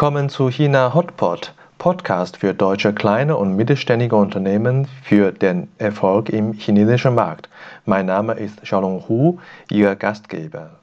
[0.00, 6.54] Willkommen zu China Hotpot, Podcast für deutsche kleine und mittelständige Unternehmen für den Erfolg im
[6.54, 7.50] chinesischen Markt.
[7.84, 9.38] Mein Name ist Xiaolong Hu,
[9.68, 10.80] Ihr Gastgeber.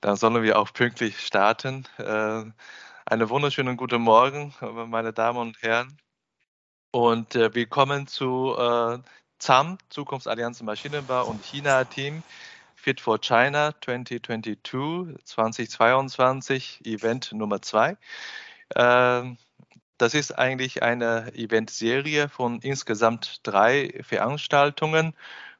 [0.00, 1.84] Dann sollen wir auch pünktlich starten.
[1.98, 2.42] Äh,
[3.06, 4.52] einen wunderschönen guten Morgen,
[4.88, 5.96] meine Damen und Herren.
[6.92, 8.98] Und äh, willkommen zu äh,
[9.40, 12.22] ZAM, Zukunftsallianz Maschinenbau und China-Team,
[12.76, 17.96] Fit for China 2022, 2022, Event Nummer 2.
[18.74, 19.22] Äh,
[19.96, 25.14] das ist eigentlich eine Eventserie von insgesamt drei Veranstaltungen.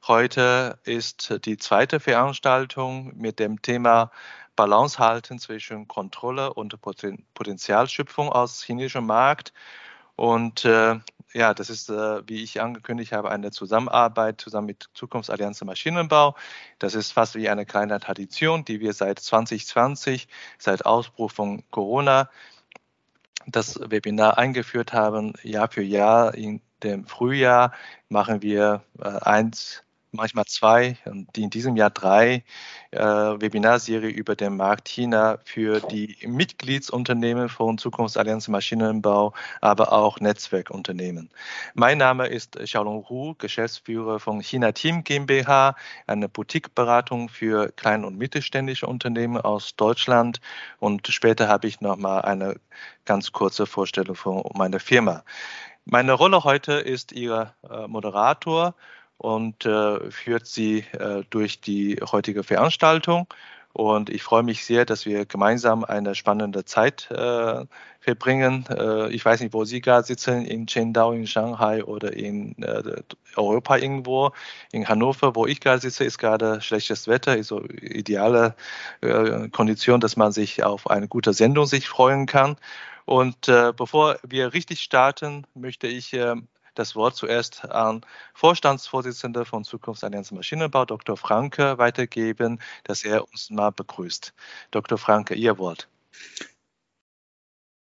[0.07, 4.11] Heute ist die zweite Veranstaltung mit dem Thema
[4.55, 6.79] Balance halten zwischen Kontrolle und
[7.33, 9.53] Potenzialschöpfung aus chinesischem Markt.
[10.15, 10.99] Und äh,
[11.33, 16.35] ja, das ist, äh, wie ich angekündigt habe, eine Zusammenarbeit zusammen mit Zukunftsallianz Maschinenbau.
[16.79, 22.29] Das ist fast wie eine kleine Tradition, die wir seit 2020, seit Ausbruch von Corona,
[23.47, 25.33] das Webinar eingeführt haben.
[25.43, 27.73] Jahr für Jahr in dem Frühjahr
[28.09, 32.43] machen wir äh, eins manchmal zwei und in diesem Jahr drei
[32.91, 41.29] äh, Webinarserie über den Markt China für die Mitgliedsunternehmen von Zukunftsallianz Maschinenbau, aber auch Netzwerkunternehmen.
[41.73, 45.75] Mein Name ist Xiaolong Hu, Geschäftsführer von China Team GmbH,
[46.07, 50.41] eine Boutiqueberatung für klein- und mittelständische Unternehmen aus Deutschland.
[50.79, 52.55] Und später habe ich noch mal eine
[53.05, 55.23] ganz kurze Vorstellung von meiner Firma.
[55.85, 58.75] Meine Rolle heute ist Ihr äh, Moderator
[59.21, 63.27] und äh, führt sie äh, durch die heutige Veranstaltung.
[63.71, 67.65] Und ich freue mich sehr, dass wir gemeinsam eine spannende Zeit äh,
[67.99, 68.65] verbringen.
[68.69, 72.81] Äh, ich weiß nicht, wo Sie gerade sitzen, in Qingdao, in Shanghai oder in äh,
[73.35, 74.31] Europa irgendwo.
[74.71, 78.55] In Hannover, wo ich gerade sitze, ist gerade schlechtes Wetter, ist so ideale
[79.01, 82.57] äh, Kondition, dass man sich auf eine gute Sendung sich freuen kann.
[83.05, 86.35] Und bevor wir richtig starten, möchte ich äh,
[86.75, 88.01] das Wort zuerst an
[88.33, 91.17] Vorstandsvorsitzender von Zukunftsallianz Maschinenbau, Dr.
[91.17, 94.33] Franke, weitergeben, dass er uns mal begrüßt.
[94.71, 94.97] Dr.
[94.97, 95.87] Franke, Ihr Wort.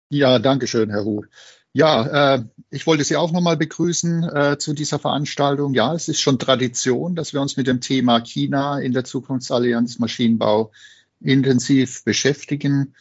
[0.09, 1.25] Ja, danke schön, Herr Ruh.
[1.73, 5.75] Ja, äh, ich wollte Sie auch nochmal begrüßen äh, zu dieser Veranstaltung.
[5.75, 9.99] Ja, es ist schon Tradition, dass wir uns mit dem Thema China in der Zukunftsallianz
[9.99, 10.73] Maschinenbau
[11.21, 12.95] intensiv beschäftigen.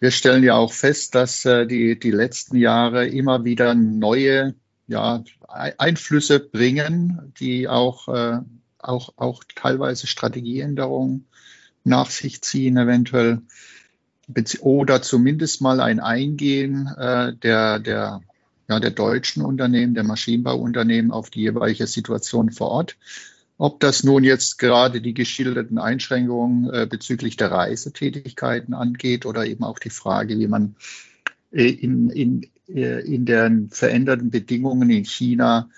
[0.00, 4.54] Wir stellen ja auch fest, dass äh, die, die letzten Jahre immer wieder neue
[4.88, 8.38] ja, Einflüsse bringen, die auch, äh,
[8.78, 11.26] auch, auch teilweise Strategieänderungen
[11.84, 13.42] nach sich ziehen, eventuell
[14.60, 18.20] oder zumindest mal ein Eingehen äh, der, der,
[18.68, 22.96] ja, der deutschen Unternehmen, der Maschinenbauunternehmen auf die jeweilige Situation vor Ort.
[23.56, 29.64] Ob das nun jetzt gerade die geschilderten Einschränkungen äh, bezüglich der Reisetätigkeiten angeht oder eben
[29.64, 30.76] auch die Frage, wie man
[31.50, 35.68] äh, in, in, in den veränderten Bedingungen in China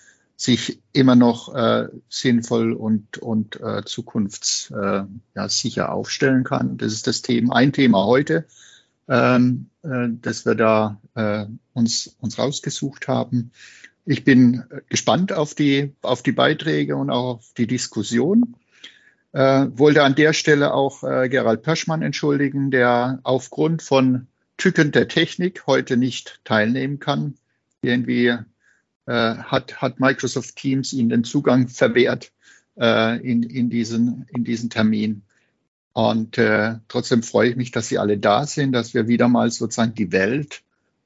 [0.40, 6.78] sich immer noch äh, sinnvoll und, und äh, zukunftssicher äh, ja, aufstellen kann.
[6.78, 8.46] Das ist das Thema, ein Thema heute,
[9.06, 13.52] ähm, äh, das wir da äh, uns, uns rausgesucht haben.
[14.06, 18.56] Ich bin gespannt auf die, auf die Beiträge und auch auf die Diskussion.
[19.32, 24.26] Äh, wollte an der Stelle auch äh, Gerald Pöschmann entschuldigen, der aufgrund von
[24.60, 27.34] Tücken der Technik heute nicht teilnehmen kann.
[27.80, 28.36] Irgendwie äh,
[29.06, 32.30] hat, hat Microsoft Teams ihnen den Zugang verwehrt
[32.78, 35.22] äh, in, in, diesen, in diesen Termin.
[35.94, 39.50] Und äh, trotzdem freue ich mich, dass Sie alle da sind, dass wir wieder mal
[39.50, 40.60] sozusagen die Welt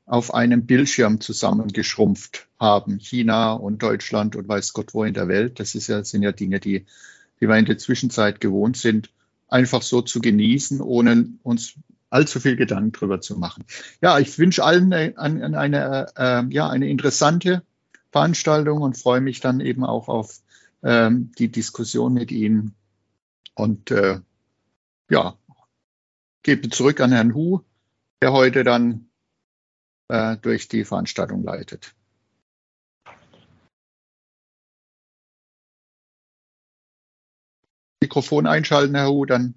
[0.05, 2.99] auf einem Bildschirm zusammengeschrumpft haben.
[2.99, 5.61] China und Deutschland und weiß Gott wo in der Welt.
[5.61, 6.87] Das ist ja, sind ja Dinge, die,
[7.41, 9.11] die wir in der Zwischenzeit gewohnt sind,
[9.47, 11.75] einfach so zu genießen, ohne uns
[12.15, 13.65] allzu viel Gedanken drüber zu machen.
[14.01, 17.65] Ja, ich wünsche allen eine, eine, äh, ja, eine interessante
[18.13, 20.41] Veranstaltung und freue mich dann eben auch auf
[20.85, 22.77] ähm, die Diskussion mit Ihnen.
[23.55, 24.21] Und äh,
[25.11, 25.37] ja,
[26.45, 27.61] gebe zurück an Herrn Hu,
[28.23, 29.09] der heute dann
[30.09, 31.97] äh, durch die Veranstaltung leitet.
[38.01, 39.55] Mikrofon einschalten, Herr Hu, dann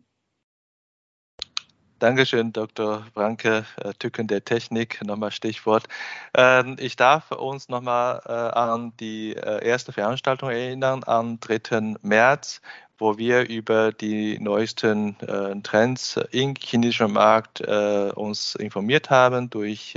[2.00, 3.08] Dankeschön, Dr.
[3.16, 5.88] Branke, äh, Tücken der Technik, nochmal Stichwort.
[6.36, 11.96] Ähm, ich darf uns nochmal äh, an die äh, erste Veranstaltung erinnern, am 3.
[12.04, 12.62] März,
[13.00, 15.16] wo wir über die neuesten
[15.64, 19.94] Trends im chinesischen Markt uns informiert haben durch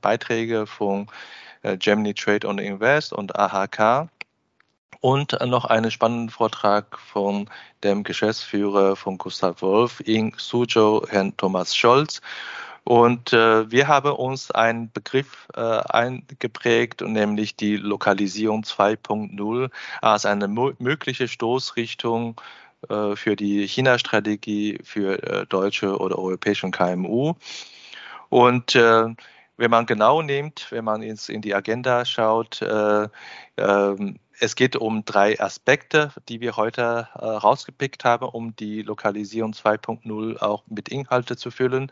[0.00, 1.08] Beiträge von
[1.80, 4.08] Germany Trade und Invest und AHK.
[5.04, 7.50] Und noch einen spannenden Vortrag von
[7.82, 12.22] dem Geschäftsführer von Gustav Wolf in Suzhou, Herrn Thomas Scholz.
[12.84, 19.70] Und äh, wir haben uns einen Begriff äh, eingeprägt, nämlich die Lokalisierung 2.0
[20.00, 22.40] als eine mögliche Stoßrichtung
[22.88, 27.34] äh, für die China-Strategie für äh, deutsche oder europäische KMU.
[28.30, 29.04] Und äh,
[29.58, 33.04] wenn man genau nimmt, wenn man ins, in die Agenda schaut, äh,
[33.56, 39.52] äh, es geht um drei Aspekte, die wir heute äh, rausgepickt haben, um die Lokalisierung
[39.52, 41.90] 2.0 auch mit Inhalte zu füllen.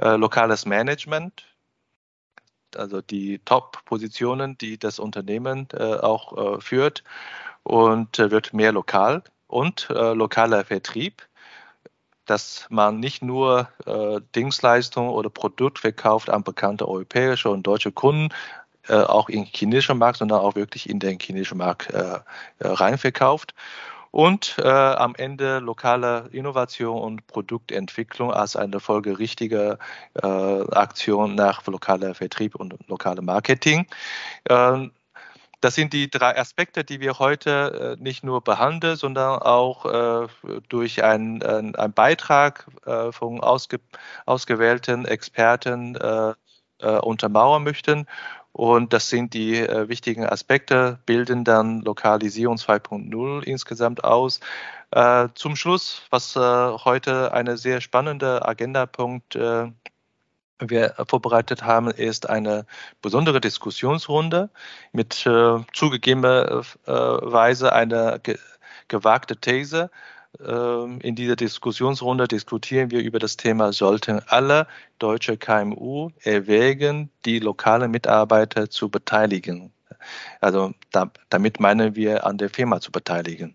[0.00, 1.44] Äh, lokales Management,
[2.74, 7.04] also die Top-Positionen, die das Unternehmen äh, auch äh, führt
[7.62, 11.26] und äh, wird mehr lokal und äh, lokaler Vertrieb
[12.26, 18.34] dass man nicht nur äh, Dienstleistungen oder Produkte verkauft an bekannte europäische und deutsche Kunden,
[18.88, 22.18] äh, auch im chinesischen Markt, sondern auch wirklich in den chinesischen Markt äh,
[22.58, 23.54] äh, rein verkauft.
[24.12, 29.78] Und äh, am Ende lokale Innovation und Produktentwicklung als eine folgerichtige
[30.14, 33.86] äh, Aktion nach lokaler Vertrieb und lokaler Marketing.
[34.48, 34.92] Ähm,
[35.60, 40.28] das sind die drei Aspekte, die wir heute äh, nicht nur behandeln, sondern auch
[40.68, 42.66] durch einen, einen Beitrag
[43.10, 43.80] von ausge,
[44.26, 45.98] ausgewählten Experten
[46.78, 48.06] untermauern möchten.
[48.56, 54.40] Und das sind die äh, wichtigen Aspekte, bilden dann Lokalisierung 2.0 insgesamt aus.
[54.92, 59.38] Äh, zum Schluss, was äh, heute eine sehr spannende Agendapunkt
[60.58, 62.64] wir vorbereitet haben, ist eine
[63.02, 64.48] besondere Diskussionsrunde
[64.90, 68.38] mit äh, zugegebenerweise einer ge
[68.88, 69.90] gewagte These.
[70.44, 74.66] Ähm, in dieser Diskussionsrunde diskutieren wir über das Thema, sollten alle
[74.98, 79.72] deutsche KMU erwägen, die lokalen Mitarbeiter zu beteiligen.
[80.40, 83.54] Also da, damit meinen wir, an der Firma zu beteiligen.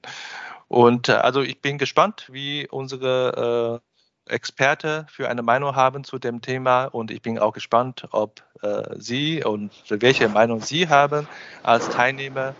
[0.67, 6.17] Und äh, also ich bin gespannt, wie unsere äh, Experte für eine Meinung haben zu
[6.17, 11.27] dem Thema und ich bin auch gespannt, ob äh, Sie und welche Meinung Sie haben
[11.63, 12.53] als Teilnehmer.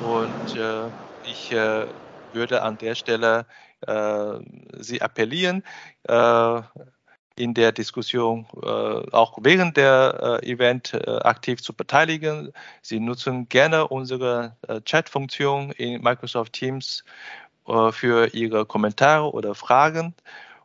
[0.00, 0.84] Und äh,
[1.24, 1.86] ich äh,
[2.32, 3.46] würde an der Stelle
[3.86, 4.38] äh,
[4.78, 5.62] Sie appellieren,
[6.04, 6.62] äh,
[7.36, 10.92] in der Diskussion äh, auch während der Event
[11.24, 12.52] aktiv zu beteiligen.
[12.82, 17.04] Sie nutzen gerne unsere Chat-Funktion in Microsoft Teams
[17.90, 20.14] für Ihre Kommentare oder Fragen.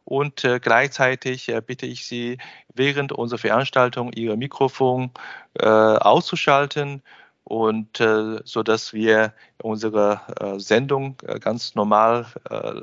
[0.06, 2.38] Und äh, gleichzeitig äh, bitte ich Sie,
[2.74, 5.12] während unserer Veranstaltung Ihr Mikrofon
[5.54, 7.02] äh, auszuschalten
[7.44, 12.82] und äh, so dass wir unsere äh, Sendung äh, ganz normal äh,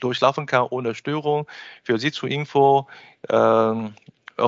[0.00, 1.46] durchlaufen kann ohne Störung.
[1.82, 2.88] Für Sie zur Info
[3.28, 3.94] ähm,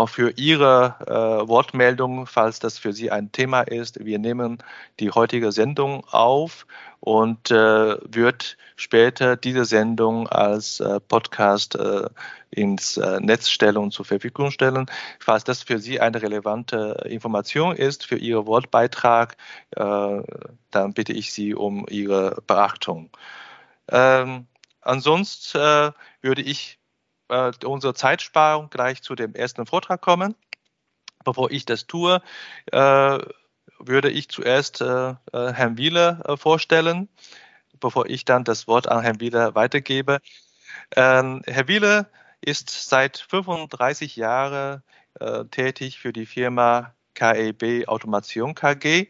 [0.07, 4.05] für Ihre äh, Wortmeldung, falls das für Sie ein Thema ist.
[4.05, 4.63] Wir nehmen
[4.99, 6.67] die heutige Sendung auf
[7.01, 12.09] und äh, wird später diese Sendung als äh, Podcast äh,
[12.51, 14.87] ins äh, Netz stellen und zur Verfügung stellen.
[15.19, 19.37] Falls das für Sie eine relevante Information ist für Ihren Wortbeitrag,
[19.77, 20.23] äh,
[20.71, 23.11] dann bitte ich Sie um Ihre Beachtung.
[23.89, 24.47] Ähm,
[24.83, 25.93] ansonsten äh,
[26.23, 26.80] würde ich
[27.31, 30.35] äh, unsere Zeitsparung gleich zu dem ersten Vortrag kommen.
[31.25, 32.23] Bevor ich das tue,
[32.73, 33.19] äh,
[33.79, 37.09] würde ich zuerst äh, äh Herrn Wieler äh, vorstellen,
[37.79, 40.21] bevor ich dann das Wort an Herrn Wieler weitergebe.
[40.97, 42.11] Ähm, Herr Wieler
[42.41, 44.83] ist seit 35 Jahren
[45.19, 49.09] äh, tätig für die Firma KEB Automation KG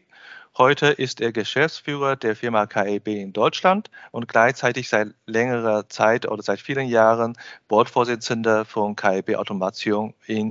[0.59, 6.42] Heute ist er Geschäftsführer der Firma KEB in Deutschland und gleichzeitig seit längerer Zeit oder
[6.42, 7.37] seit vielen Jahren
[7.69, 10.50] Bordvorsitzender von KEB Automation in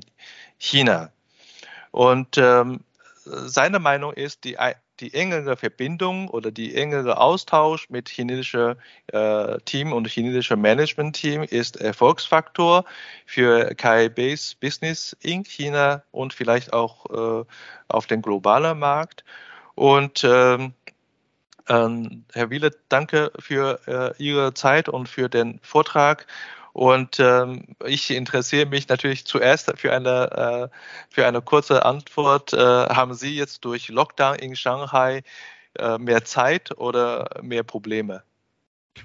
[0.58, 1.12] China.
[1.92, 2.80] Und ähm,
[3.26, 4.58] seine Meinung ist, die,
[5.02, 8.78] die engere Verbindung oder die engere Austausch mit chinesischer
[9.08, 12.86] äh, Team und chinesischer Management-Team ist Erfolgsfaktor
[13.26, 17.46] für KEBs Business in China und vielleicht auch äh,
[17.90, 19.26] auf dem globalen Markt.
[19.80, 20.74] Und ähm,
[21.70, 26.28] ähm, Herr Wiele, danke für äh, Ihre Zeit und für den Vortrag.
[26.74, 30.76] Und ähm, ich interessiere mich natürlich zuerst für eine, äh,
[31.10, 32.52] für eine kurze Antwort.
[32.52, 35.24] Äh, haben Sie jetzt durch Lockdown in Shanghai
[35.76, 38.24] äh, mehr Zeit oder mehr Probleme?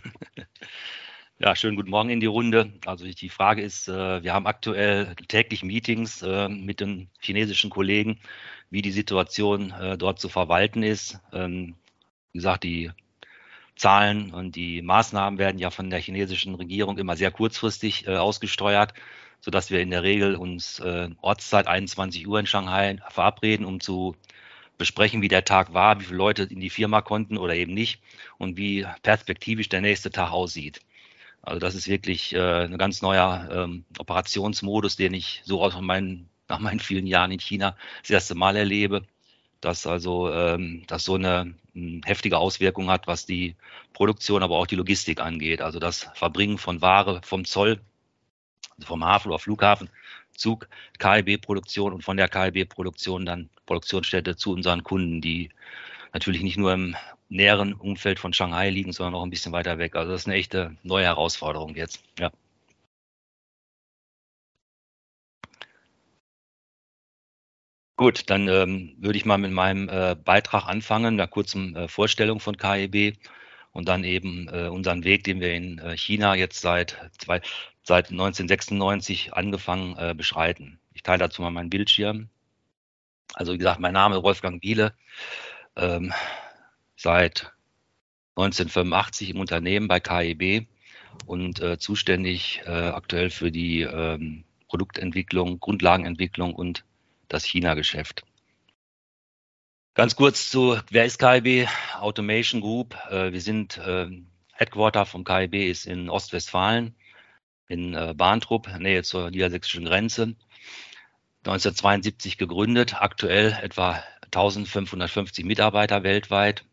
[1.40, 2.72] Ja, schönen guten Morgen in die Runde.
[2.86, 8.20] Also die Frage ist, äh, wir haben aktuell täglich Meetings äh, mit den chinesischen Kollegen
[8.70, 11.18] wie die Situation äh, dort zu verwalten ist.
[11.32, 11.74] Ähm,
[12.32, 12.92] wie gesagt, die
[13.76, 18.94] Zahlen und die Maßnahmen werden ja von der chinesischen Regierung immer sehr kurzfristig ausgesteuert,
[19.40, 20.80] sodass wir in der Regel uns
[21.20, 24.14] Ortszeit 21 Uhr in Shanghai verabreden, um zu
[24.78, 28.00] besprechen, wie der Tag war, wie viele Leute in die Firma konnten oder eben nicht
[28.38, 30.80] und wie perspektivisch der nächste Tag aussieht.
[31.44, 36.28] Also das ist wirklich äh, ein ganz neuer ähm, Operationsmodus, den ich so aus meinen,
[36.48, 39.02] nach meinen vielen Jahren in China das erste Mal erlebe,
[39.60, 43.56] dass also ähm, das so eine hm, heftige Auswirkung hat, was die
[43.92, 45.60] Produktion, aber auch die Logistik angeht.
[45.62, 47.80] Also das Verbringen von Ware vom Zoll,
[48.76, 49.90] also vom Hafen oder Flughafen,
[50.36, 55.50] Zug, KIB-Produktion und von der KIB-Produktion dann Produktionsstätte zu unseren Kunden, die
[56.14, 56.96] natürlich nicht nur im
[57.28, 59.96] näheren Umfeld von Shanghai liegen, sondern auch ein bisschen weiter weg.
[59.96, 62.02] Also das ist eine echte neue Herausforderung jetzt.
[62.18, 62.30] Ja.
[67.96, 72.40] Gut, dann ähm, würde ich mal mit meinem äh, Beitrag anfangen, einer kurzen äh, Vorstellung
[72.40, 73.16] von KEB
[73.72, 77.40] und dann eben äh, unseren Weg, den wir in äh, China jetzt seit, zwei,
[77.82, 80.80] seit 1996 angefangen äh, beschreiten.
[80.92, 82.28] Ich teile dazu mal meinen Bildschirm.
[83.34, 84.94] Also wie gesagt, mein Name ist Wolfgang Biele,
[85.76, 86.12] ähm,
[86.96, 87.52] seit
[88.36, 90.66] 1985 im Unternehmen bei KEB
[91.26, 96.84] und äh, zuständig äh, aktuell für die ähm, Produktentwicklung, Grundlagenentwicklung und
[97.28, 98.24] das China-Geschäft.
[99.94, 101.68] Ganz kurz zu, wer ist KIB?
[102.00, 102.96] Automation Group.
[103.10, 104.08] Äh, wir sind, äh,
[104.52, 106.96] Headquarter vom KIB ist in Ostwestfalen,
[107.68, 110.34] in äh, Bahntrupp, Nähe zur niedersächsischen Grenze.
[111.44, 116.64] 1972 gegründet, aktuell etwa 1550 Mitarbeiter weltweit.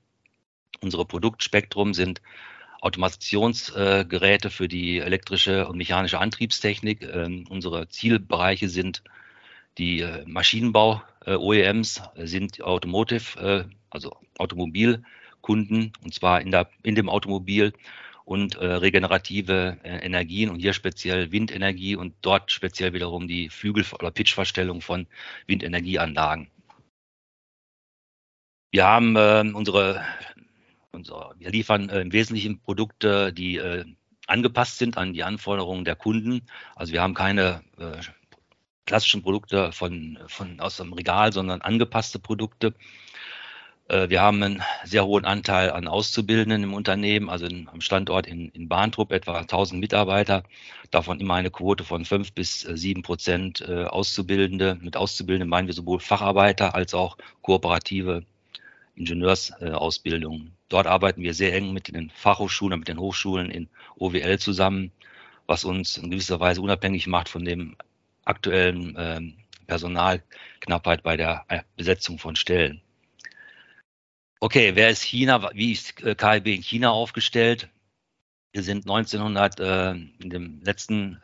[0.79, 2.21] Unsere Produktspektrum sind
[2.79, 7.03] Automationsgeräte für die elektrische und mechanische Antriebstechnik.
[7.03, 9.03] Ähm, unsere Zielbereiche sind
[9.77, 17.09] die äh, Maschinenbau-OEMs, äh, sind Automotive, äh, also Automobilkunden, und zwar in, der, in dem
[17.09, 17.73] Automobil
[18.31, 23.83] und äh, regenerative äh, Energien und hier speziell Windenergie und dort speziell wiederum die Flügel-
[23.99, 25.05] oder Pitchverstellung von
[25.47, 26.49] Windenergieanlagen.
[28.71, 30.05] Wir haben äh, unsere,
[30.93, 33.83] unsere, wir liefern äh, im Wesentlichen Produkte, die äh,
[34.27, 36.43] angepasst sind an die Anforderungen der Kunden.
[36.77, 37.99] Also wir haben keine äh,
[38.85, 42.75] klassischen Produkte von, von aus dem Regal, sondern angepasste Produkte.
[43.91, 48.25] Äh, wir haben einen sehr hohen Anteil an Auszubildenden im Unternehmen, also in, am Standort
[48.25, 50.43] in, in Bahntrupp etwa 1000 Mitarbeiter,
[50.91, 54.77] davon immer eine Quote von 5 bis 7 äh, Prozent äh, Auszubildende.
[54.81, 58.23] Mit Auszubildenden meinen wir sowohl Facharbeiter als auch kooperative
[58.95, 60.51] Ingenieursausbildung.
[60.69, 63.67] Dort arbeiten wir sehr eng mit den Fachhochschulen, mit den Hochschulen in
[63.97, 64.91] OWL zusammen,
[65.47, 67.75] was uns in gewisser Weise unabhängig macht von dem
[68.23, 69.33] aktuellen ähm,
[69.67, 71.45] Personalknappheit bei der
[71.75, 72.81] Besetzung von Stellen.
[74.43, 75.51] Okay, wer ist China?
[75.53, 77.69] Wie ist äh, KIB in China aufgestellt?
[78.53, 81.21] Wir sind 1900 äh, in dem letzten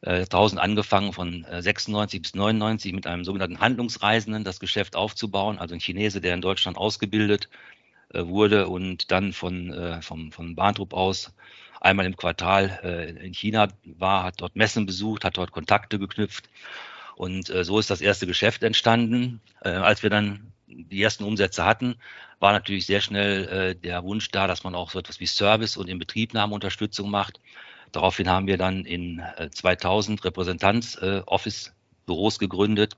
[0.00, 5.58] äh, 1000 angefangen von äh, 96 bis 99 mit einem sogenannten Handlungsreisenden das Geschäft aufzubauen,
[5.58, 7.50] also ein Chinese, der in Deutschland ausgebildet
[8.14, 11.34] äh, wurde und dann von äh, vom von Bahntrupp aus
[11.82, 16.48] einmal im Quartal äh, in China war, hat dort Messen besucht, hat dort Kontakte geknüpft.
[17.14, 19.42] Und äh, so ist das erste Geschäft entstanden.
[19.62, 21.96] Äh, als wir dann die ersten Umsätze hatten,
[22.40, 25.76] war natürlich sehr schnell äh, der Wunsch da, dass man auch so etwas wie Service
[25.76, 27.40] und Inbetriebnahmeunterstützung macht.
[27.92, 32.96] Daraufhin haben wir dann in äh, 2000 Repräsentanz-Office-Büros äh, gegründet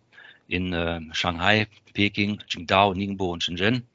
[0.49, 3.87] in äh, Shanghai, Peking, Qingdao, Ningbo und Shenzhen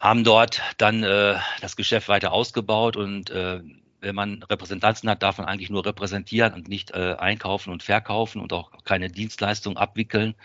[0.00, 3.60] haben dort dann äh, das Geschäft weiter ausgebaut und äh,
[4.00, 8.40] wenn man Repräsentanzen hat, darf man eigentlich nur repräsentieren und nicht äh, einkaufen und verkaufen
[8.40, 10.36] und auch keine Dienstleistung abwickeln.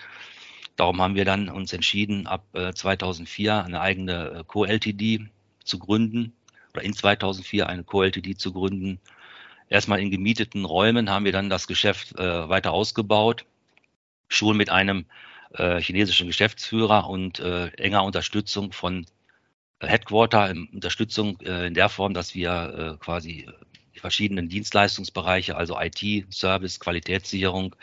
[0.75, 5.27] Darum haben wir dann uns entschieden, ab äh, 2004 eine eigene äh, Co-LTD
[5.63, 6.33] zu gründen
[6.73, 8.99] oder in 2004 eine Co-LTD zu gründen.
[9.69, 13.45] Erstmal in gemieteten Räumen haben wir dann das Geschäft äh, weiter ausgebaut,
[14.27, 15.05] schon mit einem
[15.53, 19.05] äh, chinesischen Geschäftsführer und äh, enger Unterstützung von
[19.79, 23.47] Headquarter Unterstützung äh, in der Form, dass wir äh, quasi
[23.93, 27.75] die verschiedenen Dienstleistungsbereiche, also IT, Service, Qualitätssicherung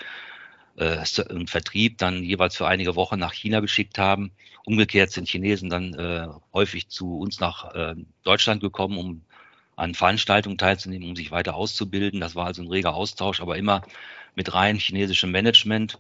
[0.76, 4.32] äh, und Vertrieb dann jeweils für einige Wochen nach China geschickt haben.
[4.64, 9.22] Umgekehrt sind Chinesen dann äh, häufig zu uns nach äh, Deutschland gekommen, um
[9.76, 12.20] an Veranstaltungen teilzunehmen, um sich weiter auszubilden.
[12.20, 13.82] Das war also ein reger Austausch, aber immer
[14.34, 15.98] mit rein chinesischem Management.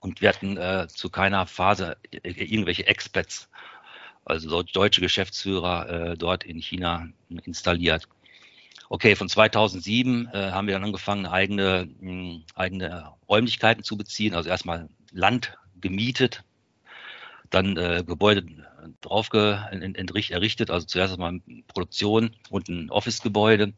[0.00, 3.48] Und wir hatten äh, zu keiner Phase irgendwelche Expats
[4.26, 7.08] also deutsche Geschäftsführer äh, dort in China
[7.44, 8.08] installiert.
[8.88, 14.34] Okay, von 2007 äh, haben wir dann angefangen, eigene, mh, hm, eigene Räumlichkeiten zu beziehen,
[14.34, 16.44] also erstmal Land gemietet,
[17.50, 18.44] dann äh, Gebäude
[19.00, 19.30] drauf
[20.30, 23.72] errichtet, also zuerst einmal Produktion und ein Office-Gebäude.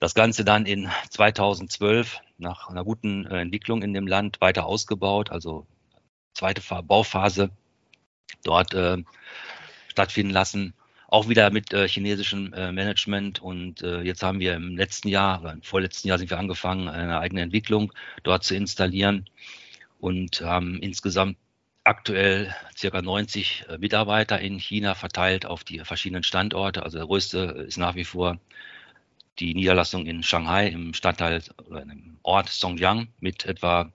[0.00, 5.30] Das Ganze dann in 2012 nach einer guten äh, Entwicklung in dem Land weiter ausgebaut,
[5.30, 5.66] also
[6.34, 7.50] zweite Bauphase
[8.42, 8.98] dort äh,
[9.88, 10.74] stattfinden lassen.
[11.12, 13.42] Auch wieder mit äh, chinesischem äh, Management.
[13.42, 16.88] Und äh, jetzt haben wir im letzten Jahr, oder im vorletzten Jahr sind wir angefangen,
[16.88, 17.92] eine eigene Entwicklung
[18.22, 19.28] dort zu installieren
[20.00, 21.36] und haben insgesamt
[21.84, 26.82] aktuell circa 90 äh, Mitarbeiter in China verteilt auf die verschiedenen Standorte.
[26.82, 28.38] Also der größte ist nach wie vor
[29.38, 33.92] die Niederlassung in Shanghai im Stadtteil oder im Ort Songjiang mit etwa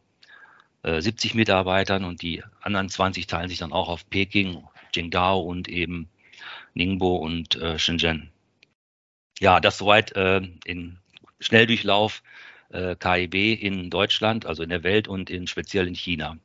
[0.84, 5.68] 70 äh, Mitarbeitern und die anderen 20 teilen sich dann auch auf Peking, Qingdao und
[5.68, 6.10] eben
[6.78, 8.32] Ningbo und äh, Shenzhen.
[9.40, 11.00] Ja, das soweit äh, in
[11.40, 12.24] Schnelldurchlauf
[12.70, 16.38] äh, KIB in Deutschland, also in der Welt und in, speziell in China.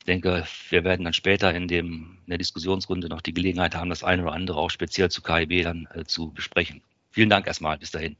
[0.00, 3.90] Ich denke, wir werden dann später in, dem, in der Diskussionsrunde noch die Gelegenheit haben,
[3.90, 6.82] das eine oder andere auch speziell zu KIB dann äh, zu besprechen.
[7.10, 7.78] Vielen Dank erstmal.
[7.78, 8.16] Bis dahin.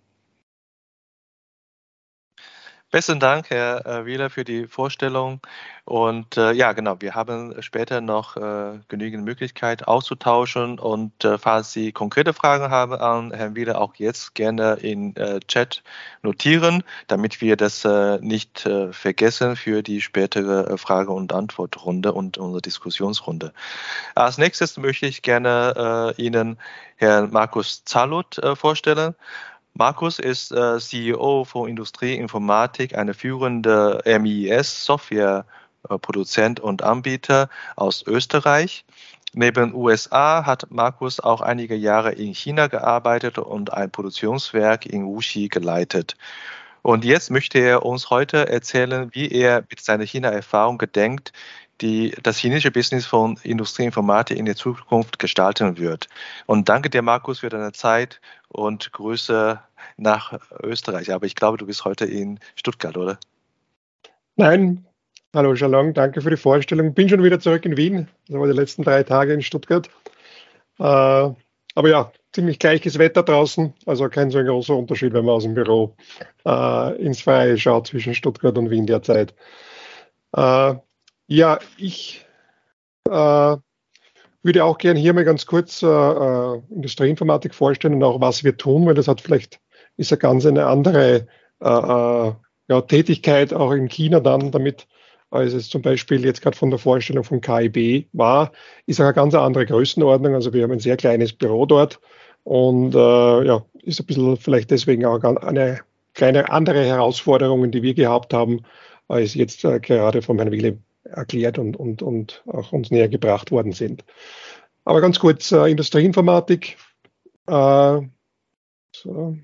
[2.91, 5.41] Besten Dank, Herr äh, Wieler, für die Vorstellung.
[5.85, 10.81] Und äh, ja, genau, wir haben später noch äh, genügend Möglichkeit auszutauschen.
[10.81, 15.39] Und äh, falls Sie konkrete Fragen haben an Herrn Wieler, auch jetzt gerne in äh,
[15.47, 15.85] Chat
[16.23, 22.61] notieren, damit wir das äh, nicht vergessen für die spätere Frage- und Antwortrunde und unsere
[22.61, 23.53] Diskussionsrunde.
[24.17, 26.59] Als nächstes möchte ich gerne Ihnen
[26.97, 29.15] Herrn Markus Zalut vorstellen.
[29.75, 38.85] Markus ist äh, CEO von Industrieinformatik, eine führende MIS-Softwareproduzent und Anbieter aus Österreich.
[39.33, 45.49] Neben USA hat Markus auch einige Jahre in China gearbeitet und ein Produktionswerk in Wuxi
[45.49, 46.17] geleitet.
[46.83, 51.33] Und jetzt möchte er uns heute erzählen, wie er mit seiner China-Erfahrung gedenkt,
[51.81, 56.09] die das chinesische Business von Industrieinformatik in der Zukunft gestalten wird.
[56.47, 59.61] Und danke dir, Markus, für deine Zeit und Grüße
[59.97, 61.13] nach Österreich.
[61.13, 63.19] Aber ich glaube, du bist heute in Stuttgart, oder?
[64.37, 64.85] Nein.
[65.33, 66.93] Hallo Shalom, danke für die Vorstellung.
[66.93, 68.09] Bin schon wieder zurück in Wien.
[68.27, 69.89] Das war die letzten drei Tage in Stuttgart.
[70.81, 75.37] Äh, aber ja, ziemlich gleiches Wetter draußen, also kein so ein großer Unterschied, wenn man
[75.37, 75.95] aus dem Büro
[76.45, 79.35] äh, ins Freie schaut zwischen Stuttgart und Wien derzeit.
[80.33, 80.75] Äh,
[81.31, 82.27] ja, ich
[83.09, 83.57] äh,
[84.43, 88.57] würde auch gerne hier mal ganz kurz äh, äh, Industrieinformatik vorstellen und auch was wir
[88.57, 89.61] tun, weil das hat vielleicht
[89.97, 91.29] ist eine ganz eine andere
[91.61, 92.33] äh, äh,
[92.69, 94.89] ja, Tätigkeit auch in China dann damit,
[95.31, 98.51] als es zum Beispiel jetzt gerade von der Vorstellung von KIB war,
[98.87, 100.35] ist auch eine ganz andere Größenordnung.
[100.35, 102.01] Also wir haben ein sehr kleines Büro dort
[102.43, 105.81] und äh, ja, ist ein bisschen vielleicht deswegen auch eine
[106.15, 108.63] kleine andere Herausforderung, die wir gehabt haben,
[109.07, 113.51] als jetzt äh, gerade von Herrn Wille erklärt und, und, und auch uns näher gebracht
[113.51, 114.05] worden sind.
[114.85, 116.77] Aber ganz kurz, äh, Industrieinformatik.
[117.47, 118.01] Äh,
[118.95, 119.37] so.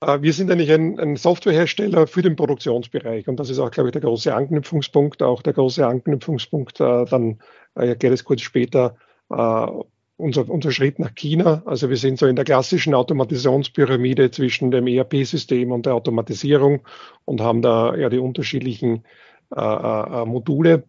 [0.00, 3.88] äh, wir sind eigentlich ein, ein, Softwarehersteller für den Produktionsbereich und das ist auch, glaube
[3.88, 5.22] ich, der große Anknüpfungspunkt.
[5.22, 7.40] Auch der große Anknüpfungspunkt, äh, dann
[7.74, 8.96] äh, erkläre es kurz später,
[9.30, 9.66] äh,
[10.22, 11.62] unser, unser Schritt nach China.
[11.66, 16.82] Also wir sind so in der klassischen Automatisierungspyramide zwischen dem ERP-System und der Automatisierung
[17.24, 19.04] und haben da ja die unterschiedlichen
[19.54, 20.84] äh, äh, Module.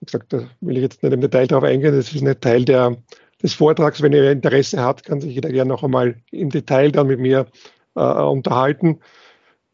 [0.00, 2.64] Wie gesagt, da will ich jetzt nicht im Detail darauf eingehen, das ist nicht Teil
[2.64, 2.96] der,
[3.42, 4.00] des Vortrags.
[4.00, 7.46] Wenn ihr Interesse habt, kann sich jeder gerne noch einmal im Detail dann mit mir
[7.94, 9.00] äh, unterhalten.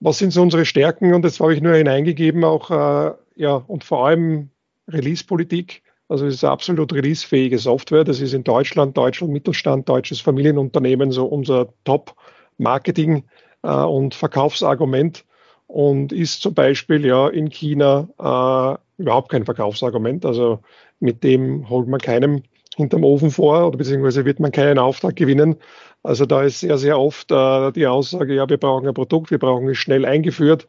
[0.00, 1.14] Was sind so unsere Stärken?
[1.14, 4.50] Und das habe ich nur hineingegeben, auch äh, ja, und vor allem
[4.88, 5.83] Release-Politik.
[6.08, 8.04] Also es ist absolut releasefähige Software.
[8.04, 13.24] Das ist in Deutschland, Deutschland Mittelstand, deutsches Familienunternehmen so unser Top-Marketing-
[13.62, 15.24] äh, und Verkaufsargument
[15.66, 20.24] und ist zum Beispiel ja in China äh, überhaupt kein Verkaufsargument.
[20.26, 20.60] Also
[21.00, 22.42] mit dem holt man keinem
[22.76, 25.56] hinterm Ofen vor oder beziehungsweise wird man keinen Auftrag gewinnen.
[26.02, 29.38] Also da ist sehr, sehr oft äh, die Aussage, ja, wir brauchen ein Produkt, wir
[29.38, 30.68] brauchen es schnell eingeführt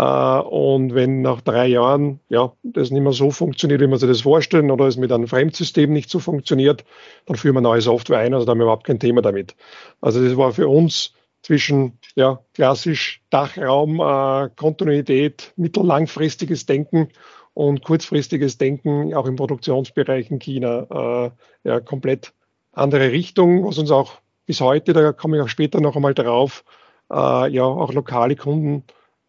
[0.00, 4.22] und wenn nach drei Jahren ja, das nicht mehr so funktioniert, wie man sich das
[4.22, 6.84] vorstellen, oder es mit einem Fremdsystem nicht so funktioniert,
[7.26, 8.34] dann führen wir neue Software ein.
[8.34, 9.54] Also da haben wir überhaupt kein Thema damit.
[10.00, 17.10] Also das war für uns zwischen ja, klassisch Dachraum, äh, Kontinuität, mittellangfristiges Denken
[17.52, 21.30] und kurzfristiges Denken, auch im Produktionsbereich in China,
[21.64, 22.32] äh, ja, komplett
[22.72, 24.14] andere Richtung, was uns auch
[24.46, 26.64] bis heute, da komme ich auch später noch einmal drauf,
[27.12, 28.82] äh, ja, auch lokale Kunden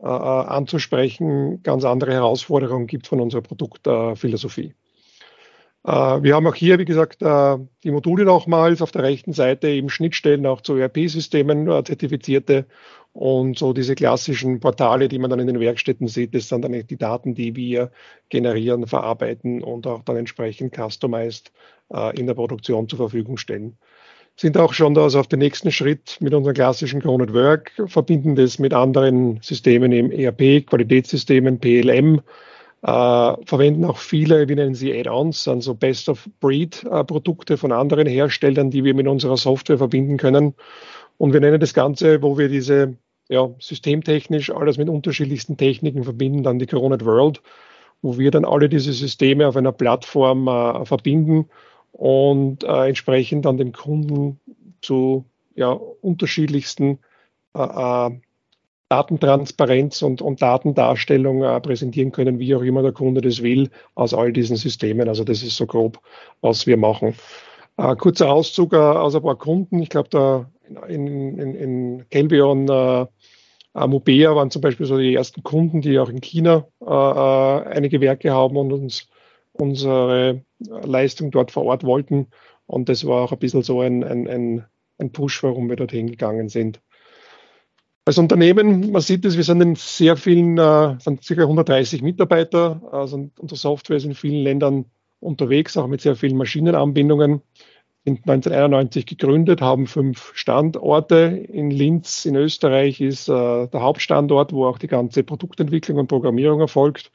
[0.05, 4.75] äh, anzusprechen, ganz andere Herausforderungen gibt von unserer Produktphilosophie.
[5.83, 8.83] Äh, wir haben auch hier, wie gesagt, äh, die Module nochmals.
[8.83, 12.67] Auf der rechten Seite eben Schnittstellen auch zu ERP-Systemen, zertifizierte
[13.13, 16.73] und so diese klassischen Portale, die man dann in den Werkstätten sieht, das sind dann
[16.73, 17.89] die Daten, die wir
[18.29, 21.51] generieren, verarbeiten und auch dann entsprechend customized
[22.13, 23.77] in der Produktion zur Verfügung stellen
[24.37, 28.35] sind auch schon da also auf den nächsten Schritt mit unserem klassischen Cronut Work, verbinden
[28.35, 32.21] das mit anderen Systemen im ERP, Qualitätssystemen, PLM,
[32.83, 38.93] äh, verwenden auch viele, wir nennen sie Add-ons, also Best-of-Breed-Produkte von anderen Herstellern, die wir
[38.93, 40.53] mit unserer Software verbinden können.
[41.17, 42.97] Und wir nennen das Ganze, wo wir diese
[43.29, 47.41] ja, systemtechnisch alles mit unterschiedlichsten Techniken verbinden, dann die Coronet World,
[48.01, 51.49] wo wir dann alle diese Systeme auf einer Plattform äh, verbinden
[51.95, 54.39] und äh, entsprechend dann dem Kunden
[54.81, 56.99] zu ja, unterschiedlichsten
[57.55, 58.11] äh, äh
[58.89, 64.13] Datentransparenz und, und Datendarstellung äh, präsentieren können, wie auch immer der Kunde das will, aus
[64.13, 65.09] all diesen Systemen.
[65.09, 65.99] Also das ist so grob,
[66.41, 67.15] was wir machen.
[67.77, 69.79] Äh, kurzer Auszug äh, aus ein paar Kunden.
[69.81, 70.51] Ich glaube, da
[70.87, 71.07] in,
[71.39, 73.07] in, in Kelbion, äh,
[73.87, 78.01] Mubea waren zum Beispiel so die ersten Kunden, die auch in China äh, äh, einige
[78.01, 79.07] Werke haben und uns
[79.57, 82.27] unsere Leistung dort vor Ort wollten.
[82.65, 84.65] Und das war auch ein bisschen so ein, ein, ein,
[84.97, 86.81] ein Push, warum wir dorthin gegangen sind.
[88.07, 91.41] Als Unternehmen, man sieht es, wir sind in sehr vielen, äh, sind ca.
[91.41, 92.81] 130 Mitarbeiter.
[92.91, 94.85] Also unsere Software ist in vielen Ländern
[95.19, 97.41] unterwegs, auch mit sehr vielen Maschinenanbindungen.
[98.05, 101.15] Sind 1991 gegründet, haben fünf Standorte.
[101.51, 106.59] In Linz in Österreich ist äh, der Hauptstandort, wo auch die ganze Produktentwicklung und Programmierung
[106.59, 107.11] erfolgt.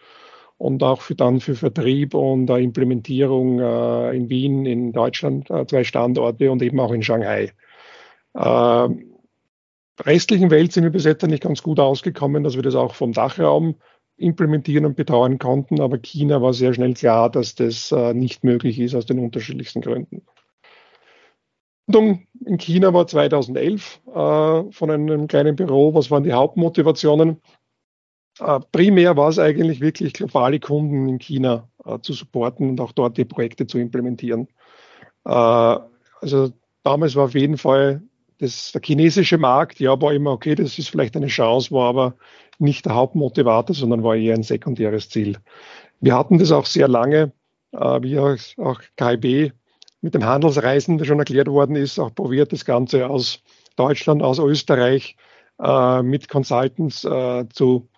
[0.61, 5.67] Und auch für dann für Vertrieb und äh, Implementierung äh, in Wien, in Deutschland äh,
[5.67, 7.51] zwei Standorte und eben auch in Shanghai.
[8.37, 9.15] Ähm,
[10.05, 13.15] restlichen Welt sind wir bis jetzt nicht ganz gut ausgekommen, dass wir das auch vom
[13.15, 13.77] Dachraum
[14.19, 15.81] implementieren und betreuen konnten.
[15.81, 20.27] Aber China war sehr schnell klar, dass das nicht möglich ist aus den unterschiedlichsten Gründen.
[22.45, 24.11] In China war 2011 äh,
[24.71, 25.95] von einem kleinen Büro.
[25.95, 27.41] Was waren die Hauptmotivationen?
[28.39, 32.93] Äh, primär war es eigentlich wirklich globale Kunden in China äh, zu supporten und auch
[32.93, 34.49] dort die Projekte zu implementieren.
[35.25, 38.03] Äh, also damals war auf jeden Fall
[38.39, 42.15] das, der chinesische Markt, ja, war immer okay, das ist vielleicht eine Chance, war aber
[42.59, 45.37] nicht der Hauptmotivator, sondern war eher ein sekundäres Ziel.
[46.01, 47.33] Wir hatten das auch sehr lange,
[47.73, 49.53] wie auch KIB
[50.01, 53.43] mit dem Handelsreisen, der schon erklärt worden ist, auch probiert, das Ganze aus
[53.77, 55.17] Deutschland, aus Österreich
[56.03, 57.07] mit Consultants
[57.53, 57.89] zu,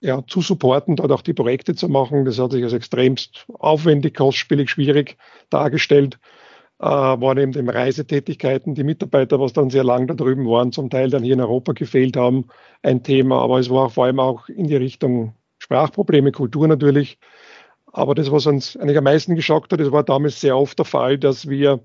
[0.00, 2.24] ja, zu supporten, dort auch die Projekte zu machen.
[2.24, 5.16] Das hat sich als extremst aufwendig, kostspielig, schwierig
[5.50, 6.18] dargestellt
[6.78, 10.90] äh, waren eben die Reisetätigkeiten, die Mitarbeiter, was dann sehr lang da drüben waren, zum
[10.90, 12.46] Teil dann hier in Europa gefehlt haben,
[12.82, 13.40] ein Thema.
[13.42, 17.18] Aber es war vor allem auch in die Richtung Sprachprobleme, Kultur natürlich.
[17.92, 20.84] Aber das, was uns eigentlich am meisten geschockt hat, das war damals sehr oft der
[20.84, 21.80] Fall, dass wir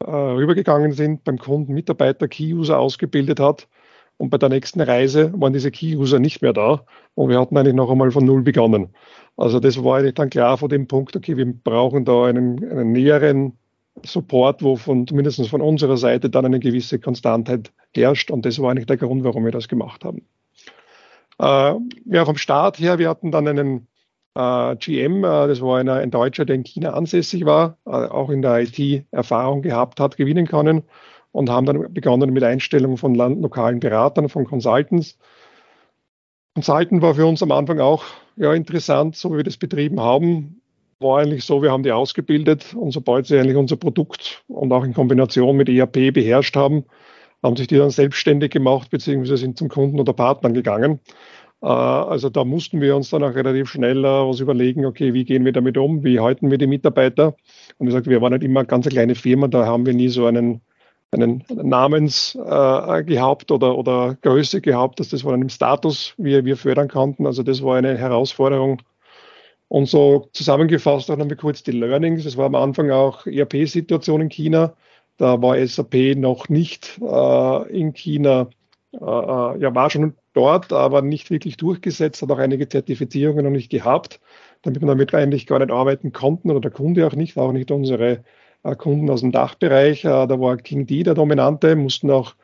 [0.00, 3.68] äh, rübergegangen sind, beim Kunden Mitarbeiter Key-User ausgebildet hat
[4.16, 7.74] und bei der nächsten Reise waren diese Key-User nicht mehr da und wir hatten eigentlich
[7.74, 8.94] noch einmal von Null begonnen.
[9.36, 12.92] Also das war eigentlich dann klar vor dem Punkt, okay, wir brauchen da einen, einen
[12.92, 13.58] näheren
[14.04, 18.30] Support, wo von, zumindest von unserer Seite dann eine gewisse Konstantheit herrscht.
[18.30, 20.22] Und das war eigentlich der Grund, warum wir das gemacht haben.
[21.38, 21.74] Äh,
[22.06, 23.88] ja, vom Start her, wir hatten dann einen
[24.34, 28.30] äh, GM, äh, das war einer, ein Deutscher, der in China ansässig war, äh, auch
[28.30, 30.84] in der IT Erfahrung gehabt hat, gewinnen können
[31.34, 35.18] und haben dann begonnen mit Einstellung von lokalen Beratern, von Consultants.
[36.54, 38.04] Consultant war für uns am Anfang auch
[38.36, 40.60] ja, interessant, so wie wir das betrieben haben
[41.00, 44.84] war eigentlich so, wir haben die ausgebildet und sobald sie eigentlich unser Produkt und auch
[44.84, 46.84] in Kombination mit ERP beherrscht haben,
[47.42, 51.00] haben sich die dann selbstständig gemacht, beziehungsweise sind zum Kunden oder Partnern gegangen.
[51.62, 55.44] Äh, also da mussten wir uns dann auch relativ schnell was überlegen, okay, wie gehen
[55.44, 57.36] wir damit um, wie halten wir die Mitarbeiter?
[57.78, 60.08] Und wie gesagt, wir waren nicht immer eine ganz kleine Firma, da haben wir nie
[60.08, 60.62] so einen,
[61.14, 66.88] einen Namens äh, oder, oder Größe gehabt, dass das von einem Status wir, wir fördern
[66.88, 67.26] konnten.
[67.26, 68.80] Also das war eine Herausforderung,
[69.68, 72.24] und so zusammengefasst auch nochmal kurz die Learnings.
[72.24, 74.74] Es war am Anfang auch ERP-Situation in China.
[75.16, 78.50] Da war SAP noch nicht äh, in China,
[78.92, 83.50] äh, äh, ja, war schon dort, aber nicht wirklich durchgesetzt, hat auch einige Zertifizierungen noch
[83.50, 84.20] nicht gehabt,
[84.62, 87.70] damit wir damit eigentlich gar nicht arbeiten konnten oder der Kunde auch nicht, auch nicht
[87.70, 88.24] unsere
[88.72, 90.04] Kunden aus dem Dachbereich.
[90.04, 92.34] Äh, da war King D der Dominante, mussten auch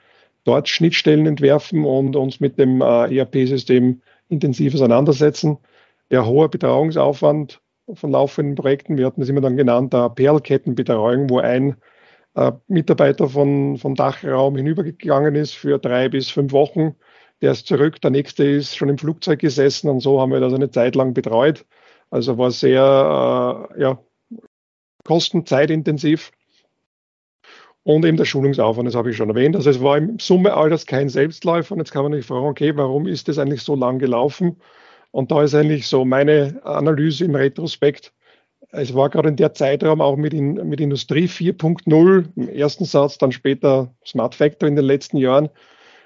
[0.44, 5.59] dort Schnittstellen entwerfen und uns mit dem äh, ERP-System intensiv auseinandersetzen
[6.11, 7.61] ja, hoher Betreuungsaufwand
[7.94, 8.98] von laufenden Projekten.
[8.98, 11.76] Wir hatten das immer dann genannt, der Perlkettenbetreuung, wo ein
[12.35, 16.94] äh, Mitarbeiter von, vom Dachraum hinübergegangen ist für drei bis fünf Wochen.
[17.42, 20.52] Der ist zurück, der nächste ist schon im Flugzeug gesessen und so haben wir das
[20.52, 21.64] eine Zeit lang betreut.
[22.11, 23.98] Also war sehr äh, ja,
[25.11, 26.31] kostenzeitintensiv.
[27.83, 29.57] Und eben der Schulungsaufwand, das habe ich schon erwähnt.
[29.57, 31.73] Also es war im Summe all das kein Selbstläufer.
[31.73, 34.61] Und jetzt kann man sich fragen, okay, warum ist das eigentlich so lang gelaufen?
[35.11, 38.12] Und da ist eigentlich so meine Analyse im Retrospekt.
[38.70, 43.18] Es war gerade in der Zeitraum auch mit, in, mit Industrie 4.0 im ersten Satz,
[43.18, 45.49] dann später Smart Factory in den letzten Jahren.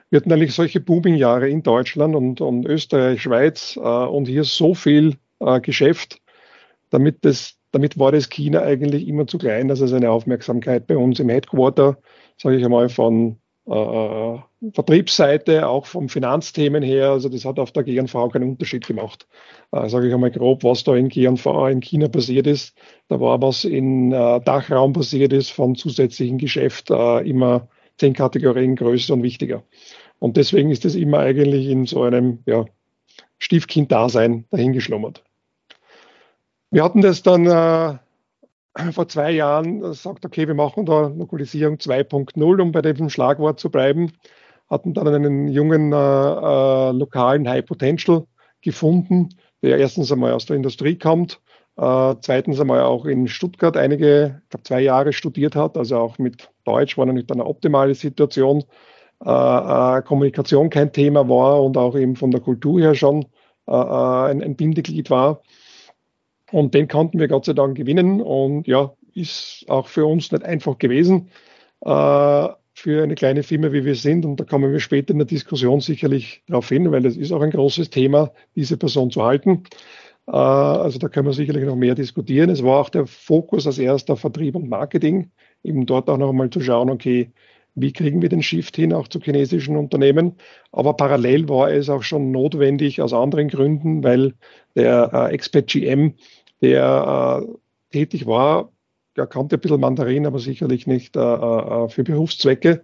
[0.08, 4.74] Wir hatten eigentlich solche Booming-Jahre in Deutschland und, und Österreich, Schweiz äh, und hier so
[4.74, 6.22] viel äh, Geschäft.
[6.88, 10.96] Damit, das, damit war das China eigentlich immer zu klein, dass es eine Aufmerksamkeit bei
[10.96, 11.98] uns im Headquarter,
[12.36, 14.38] sage ich einmal, von äh,
[14.72, 17.10] Vertriebsseite, auch vom Finanzthemen her.
[17.10, 19.26] Also das hat auf der GNV keinen Unterschied gemacht.
[19.72, 22.76] Äh, Sage ich einmal grob, was da in GNV in China passiert ist.
[23.08, 28.76] Da war was in äh, Dachraum passiert ist von zusätzlichen Geschäft äh, immer zehn Kategorien
[28.76, 29.64] größer und wichtiger.
[30.20, 32.66] Und deswegen ist es immer eigentlich in so einem ja,
[33.38, 35.24] Stiefkind-Dasein dahingeschlummert.
[36.74, 42.60] Wir hatten das dann äh, vor zwei Jahren sagt, okay, wir machen da Lokalisierung 2.0,
[42.60, 44.10] um bei dem Schlagwort zu bleiben.
[44.68, 48.26] Hatten dann einen jungen äh, äh, lokalen High Potential
[48.60, 49.28] gefunden,
[49.62, 51.40] der erstens einmal aus der Industrie kommt,
[51.76, 56.18] äh, zweitens einmal auch in Stuttgart einige, ich glaube zwei Jahre studiert hat, also auch
[56.18, 58.64] mit Deutsch war nicht eine optimale Situation.
[59.24, 63.26] Äh, äh, Kommunikation kein Thema war und auch eben von der Kultur her schon
[63.68, 65.40] äh, ein, ein Bindeglied war.
[66.54, 68.20] Und den konnten wir Gott sei Dank gewinnen.
[68.20, 71.30] Und ja, ist auch für uns nicht einfach gewesen,
[71.80, 74.24] äh, für eine kleine Firma, wie wir sind.
[74.24, 77.40] Und da kommen wir später in der Diskussion sicherlich darauf hin, weil es ist auch
[77.40, 79.64] ein großes Thema, diese Person zu halten.
[80.28, 82.50] Äh, also da können wir sicherlich noch mehr diskutieren.
[82.50, 85.32] Es war auch der Fokus als erster Vertrieb und Marketing,
[85.64, 87.32] eben dort auch noch einmal zu schauen, okay,
[87.74, 90.36] wie kriegen wir den Shift hin, auch zu chinesischen Unternehmen.
[90.70, 94.34] Aber parallel war es auch schon notwendig aus anderen Gründen, weil
[94.76, 96.14] der äh, Expert GM
[96.64, 97.54] der äh,
[97.92, 98.72] tätig war,
[99.16, 102.82] der kannte ein bisschen Mandarin, aber sicherlich nicht äh, äh, für Berufszwecke.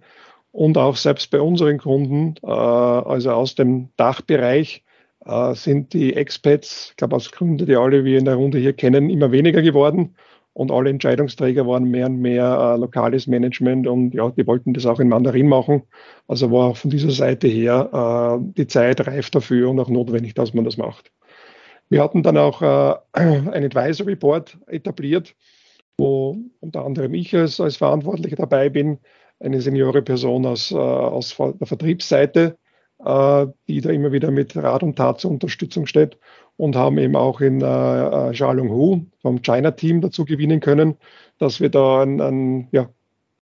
[0.51, 4.83] Und auch selbst bei unseren Kunden, also aus dem Dachbereich,
[5.53, 9.09] sind die Expats, ich glaube aus Gründen, die alle wir in der Runde hier kennen,
[9.09, 10.13] immer weniger geworden.
[10.51, 14.99] Und alle Entscheidungsträger waren mehr und mehr lokales Management und ja, die wollten das auch
[14.99, 15.83] in Mandarin machen.
[16.27, 20.65] Also war von dieser Seite her die Zeit reif dafür und auch notwendig, dass man
[20.65, 21.13] das macht.
[21.91, 25.35] Wir hatten dann auch äh, ein Advisory Board etabliert,
[25.97, 28.99] wo unter anderem ich als, als Verantwortlicher dabei bin,
[29.41, 32.57] eine seniore Person aus, äh, aus der Vertriebsseite,
[33.03, 36.17] äh, die da immer wieder mit Rat und Tat zur Unterstützung steht
[36.55, 40.95] und haben eben auch in äh, Hu vom China-Team dazu gewinnen können,
[41.39, 42.87] dass wir da einen, einen ja,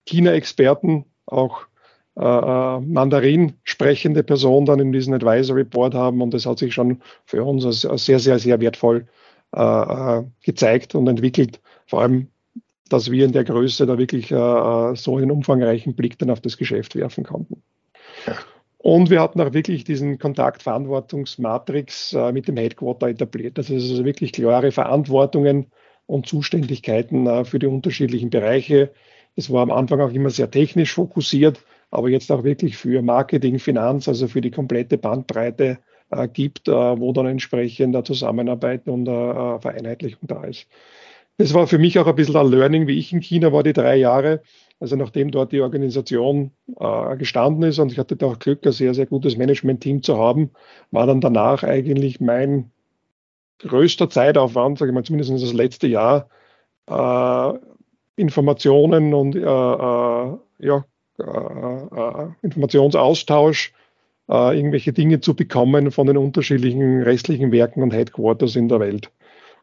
[0.06, 1.68] China-Experten auch
[2.20, 6.22] äh, äh, Mandarin sprechende Person dann in diesem Advisory Board haben.
[6.22, 9.06] Und das hat sich schon für uns als, als sehr, sehr, sehr wertvoll
[9.56, 11.62] äh, äh, gezeigt und entwickelt.
[11.86, 12.28] Vor allem,
[12.90, 16.58] dass wir in der Größe da wirklich äh, so einen umfangreichen Blick dann auf das
[16.58, 17.62] Geschäft werfen konnten.
[18.80, 23.58] Und wir hatten auch wirklich diesen Kontaktverantwortungsmatrix äh, mit dem Headquarter etabliert.
[23.58, 25.68] Das ist also wirklich klare Verantwortungen
[26.08, 28.92] und Zuständigkeiten äh, für die unterschiedlichen Bereiche.
[29.36, 31.60] Es war am Anfang auch immer sehr technisch fokussiert,
[31.92, 35.80] aber jetzt auch wirklich für Marketing, Finanz, also für die komplette Bandbreite
[36.12, 40.68] äh, gibt, äh, wo dann entsprechend der Zusammenarbeit und äh, Vereinheitlichung da ist.
[41.38, 43.74] Das war für mich auch ein bisschen ein Learning, wie ich in China war, die
[43.74, 44.42] drei Jahre.
[44.80, 48.72] Also nachdem dort die Organisation äh, gestanden ist und ich hatte da auch Glück, ein
[48.72, 50.52] sehr, sehr gutes Management-Team zu haben,
[50.92, 52.72] war dann danach eigentlich mein
[53.60, 56.30] größter Zeitaufwand, sage ich mal, zumindest das letzte Jahr,
[56.88, 57.54] äh,
[58.16, 60.82] Informationen und äh, äh ja, äh, äh,
[62.42, 63.74] Informationsaustausch,
[64.30, 69.12] äh, irgendwelche Dinge zu bekommen von den unterschiedlichen restlichen Werken und Headquarters in der Welt.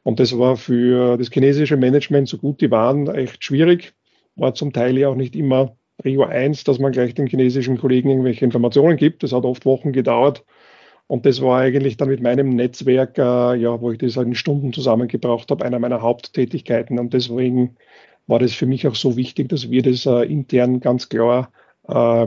[0.02, 3.94] Und das war für das chinesische Management, so gut die waren, echt schwierig.
[4.36, 8.10] War zum Teil ja auch nicht immer Prio 1, dass man gleich den chinesischen Kollegen
[8.10, 9.22] irgendwelche Informationen gibt.
[9.22, 10.44] Das hat oft Wochen gedauert.
[11.06, 14.72] Und das war eigentlich dann mit meinem Netzwerk, äh, ja, wo ich das in Stunden
[14.72, 16.98] zusammengebracht habe, einer meiner Haupttätigkeiten.
[16.98, 17.76] Und deswegen
[18.26, 21.50] war das für mich auch so wichtig, dass wir das äh, intern ganz klar
[21.88, 22.26] äh,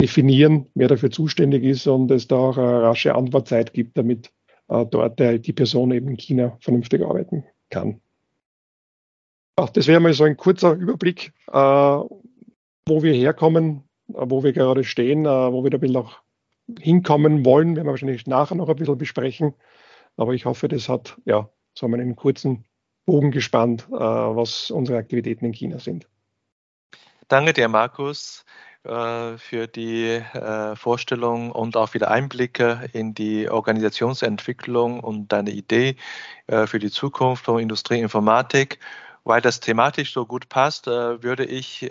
[0.00, 4.30] definieren, wer dafür zuständig ist und es da auch eine rasche Antwortzeit gibt, damit
[4.68, 8.00] äh, dort äh, die Person eben in China vernünftig arbeiten kann.
[9.56, 14.52] Ach, das wäre mal so ein kurzer Überblick, äh, wo wir herkommen, äh, wo wir
[14.52, 16.18] gerade stehen, wo wir da ein bisschen auch
[16.78, 17.76] hinkommen wollen.
[17.76, 19.54] Werden wir wahrscheinlich nachher noch ein bisschen besprechen.
[20.18, 22.64] Aber ich hoffe, das hat ja so einen kurzen
[23.06, 26.06] Bogen gespannt, äh, was unsere Aktivitäten in China sind.
[27.28, 28.44] Danke dir, Markus,
[28.84, 35.96] äh, für die äh, Vorstellung und auch wieder Einblicke in die Organisationsentwicklung und deine Idee
[36.48, 38.78] für die Zukunft von Industrieinformatik.
[39.24, 41.88] Weil das thematisch so gut passt, würde ich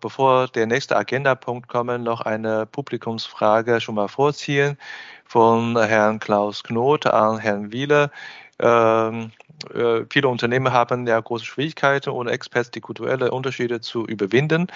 [0.00, 4.76] bevor der nächste Agendapunkt kommt, noch eine Publikumsfrage schon mal vorziehen
[5.24, 8.10] von Herrn Klaus Knot an Herrn Wieler.
[8.60, 9.32] Ähm,
[9.74, 14.68] äh, viele Unternehmen haben ja große Schwierigkeiten, ohne Experts die kulturellen Unterschiede zu überwinden.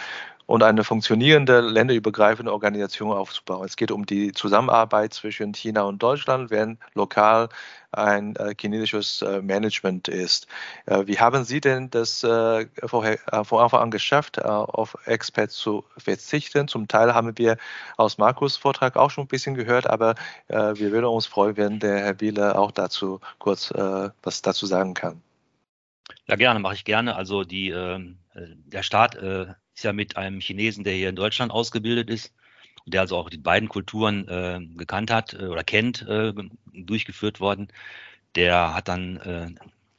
[0.53, 3.65] Und eine funktionierende länderübergreifende Organisation aufzubauen.
[3.65, 7.49] Es geht um die Zusammenarbeit zwischen China und Deutschland, wenn lokal
[7.91, 10.47] ein äh, chinesisches äh, Management ist.
[10.85, 14.95] Äh, wie haben Sie denn das äh, vorher, äh, von Anfang an geschafft, äh, auf
[15.07, 16.69] Experts zu verzichten?
[16.69, 17.57] Zum Teil haben wir
[17.97, 20.17] aus Markus Vortrag auch schon ein bisschen gehört, aber
[20.49, 25.23] wir würden uns freuen, wenn der Herr Wieler auch dazu kurz was dazu sagen kann.
[26.27, 27.17] Ja, gerne, mache ich gerne.
[27.17, 29.17] Also die, ähm, der Staat
[29.75, 32.33] ist ja mit einem Chinesen, der hier in Deutschland ausgebildet ist,
[32.87, 36.33] der also auch die beiden Kulturen äh, gekannt hat äh, oder kennt, äh,
[36.73, 37.69] durchgeführt worden.
[38.35, 39.51] Der hat dann äh,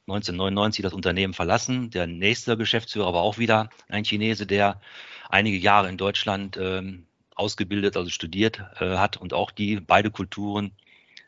[0.08, 1.90] 1999 das Unternehmen verlassen.
[1.92, 4.82] Der nächste Geschäftsführer war auch wieder ein Chinese, der
[5.30, 7.06] einige Jahre in Deutschland ähm,
[7.36, 10.72] ausgebildet, also studiert äh, hat und auch die beide Kulturen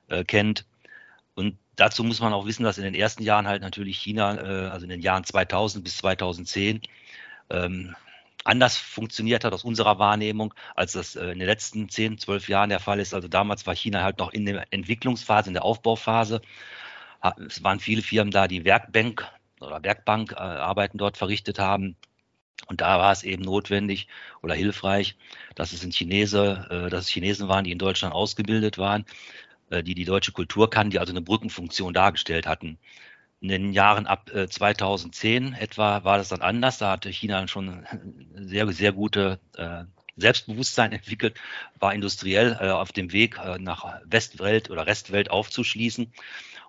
[0.10, 0.66] äh, kennt.
[1.36, 4.70] Und dazu muss man auch wissen, dass in den ersten Jahren halt natürlich China, äh,
[4.70, 6.82] also in den Jahren 2000 bis 2010,
[7.50, 7.96] ähm,
[8.46, 12.70] anders funktioniert hat aus unserer Wahrnehmung, als das äh, in den letzten 10, 12 Jahren
[12.70, 13.14] der Fall ist.
[13.14, 16.42] Also damals war China halt noch in der Entwicklungsphase, in der Aufbauphase.
[17.48, 19.28] Es waren viele Firmen da, die Werkbank
[19.60, 21.96] oder Werkbankarbeiten äh, dort verrichtet haben.
[22.68, 24.08] Und da war es eben notwendig
[24.42, 25.18] oder hilfreich,
[25.56, 29.06] dass es in Chinese, äh, dass es Chinesen waren, die in Deutschland ausgebildet waren,
[29.72, 32.78] die die deutsche Kultur kannten, die also eine Brückenfunktion dargestellt hatten.
[33.46, 36.80] In den Jahren ab 2010 äh, etwa war das dann anders.
[36.80, 37.86] Da hatte China schon
[38.34, 39.84] sehr, sehr gute äh,
[40.18, 41.38] Selbstbewusstsein entwickelt,
[41.78, 46.12] war industriell äh, auf dem Weg nach Westwelt oder Restwelt aufzuschließen.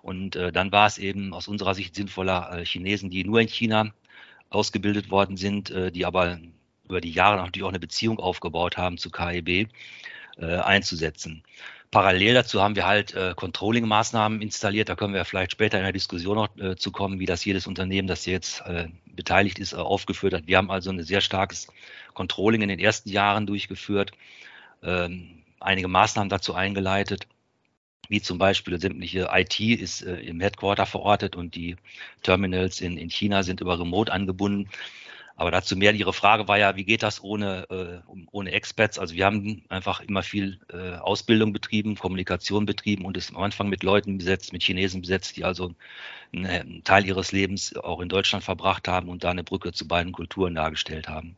[0.03, 3.91] Und dann war es eben aus unserer Sicht sinnvoller, Chinesen, die nur in China
[4.49, 6.39] ausgebildet worden sind, die aber
[6.85, 9.67] über die Jahre natürlich auch eine Beziehung aufgebaut haben zu KEB,
[10.37, 11.43] einzusetzen.
[11.91, 14.89] Parallel dazu haben wir halt äh, Controlling-Maßnahmen installiert.
[14.89, 17.65] Da können wir vielleicht später in der Diskussion noch äh, zu kommen, wie das jedes
[17.65, 20.47] Unternehmen, das jetzt äh, beteiligt ist, äh, aufgeführt hat.
[20.47, 21.67] Wir haben also ein sehr starkes
[22.13, 24.11] Controlling in den ersten Jahren durchgeführt,
[24.83, 27.27] ähm, einige Maßnahmen dazu eingeleitet,
[28.09, 31.77] wie zum Beispiel sämtliche IT ist äh, im Headquarter verortet und die
[32.21, 34.69] Terminals in, in China sind über Remote angebunden.
[35.37, 38.97] Aber dazu mehr, Ihre Frage war ja, wie geht das ohne, äh, ohne Experts?
[38.97, 43.69] Also wir haben einfach immer viel äh, Ausbildung betrieben, Kommunikation betrieben und es am Anfang
[43.69, 45.75] mit Leuten besetzt, mit Chinesen besetzt, die also
[46.33, 50.11] einen Teil ihres Lebens auch in Deutschland verbracht haben und da eine Brücke zu beiden
[50.11, 51.37] Kulturen dargestellt haben.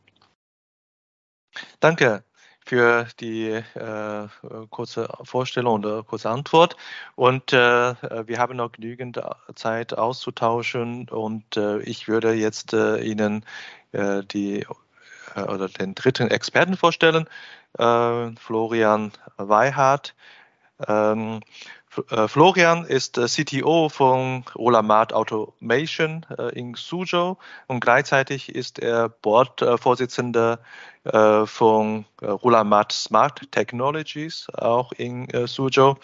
[1.80, 2.24] Danke
[2.64, 4.28] für die äh,
[4.70, 6.76] kurze Vorstellung oder kurze Antwort.
[7.16, 9.20] Und äh, wir haben noch genügend
[9.54, 11.08] Zeit auszutauschen.
[11.08, 13.44] Und äh, ich würde jetzt äh, Ihnen
[13.92, 14.66] äh, die
[15.34, 17.26] äh, oder den dritten Experten vorstellen,
[17.78, 20.14] äh, Florian Weihardt.
[20.86, 21.40] Ähm,
[22.28, 30.60] Florian ist CTO von Olamat Automation in Suzhou und gleichzeitig ist er Boardvorsitzender
[31.46, 35.96] von Olamat Smart Technologies, auch in Suzhou.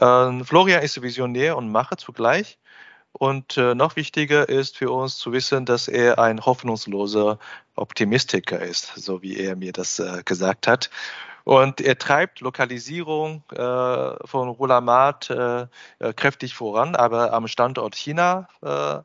[0.00, 2.58] Ähm, Florian ist Visionär und Macher zugleich
[3.12, 7.38] und äh, noch wichtiger ist für uns zu wissen, dass er ein hoffnungsloser
[7.74, 10.90] Optimistiker ist, so wie er mir das äh, gesagt hat.
[11.48, 15.62] Und er treibt Lokalisierung äh, von Rulamat äh,
[15.98, 18.98] äh, kräftig voran, aber am Standort China äh,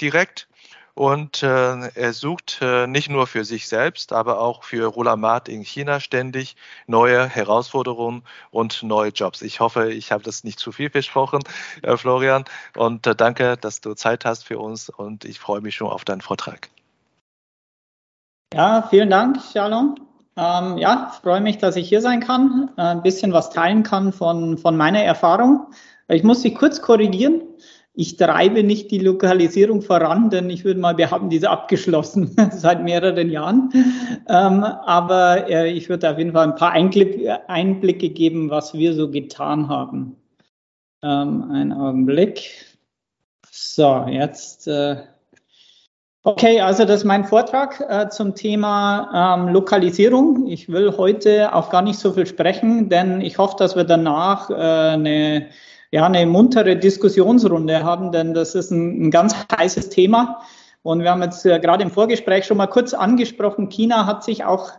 [0.00, 0.46] direkt.
[0.94, 5.62] Und äh, er sucht äh, nicht nur für sich selbst, aber auch für Rulamat in
[5.62, 6.54] China ständig
[6.86, 9.42] neue Herausforderungen und neue Jobs.
[9.42, 11.42] Ich hoffe, ich habe das nicht zu viel versprochen,
[11.96, 12.44] Florian.
[12.76, 16.20] Und danke, dass du Zeit hast für uns und ich freue mich schon auf deinen
[16.20, 16.70] Vortrag.
[18.54, 20.13] Ja, vielen Dank, Shalom.
[20.36, 24.12] Ähm, ja, freue mich, dass ich hier sein kann, äh, ein bisschen was teilen kann
[24.12, 25.66] von, von meiner Erfahrung.
[26.08, 27.42] Ich muss Sie kurz korrigieren
[27.96, 32.82] ich treibe nicht die Lokalisierung voran, denn ich würde mal behaupten, die ist abgeschlossen seit
[32.82, 33.70] mehreren Jahren.
[34.28, 39.10] Ähm, aber äh, ich würde auf jeden Fall ein paar Einblicke geben, was wir so
[39.10, 40.16] getan haben.
[41.02, 42.50] Ähm, einen Augenblick.
[43.48, 44.66] So, jetzt.
[44.66, 44.96] Äh,
[46.24, 50.46] okay, also das ist mein Vortrag äh, zum Thema ähm, Lokalisierung.
[50.48, 54.50] Ich will heute auch gar nicht so viel sprechen, denn ich hoffe, dass wir danach
[54.50, 55.48] äh, eine
[55.94, 60.40] ja, eine muntere Diskussionsrunde haben, denn das ist ein, ein ganz heißes Thema.
[60.82, 64.44] Und wir haben jetzt äh, gerade im Vorgespräch schon mal kurz angesprochen, China hat sich
[64.44, 64.72] auch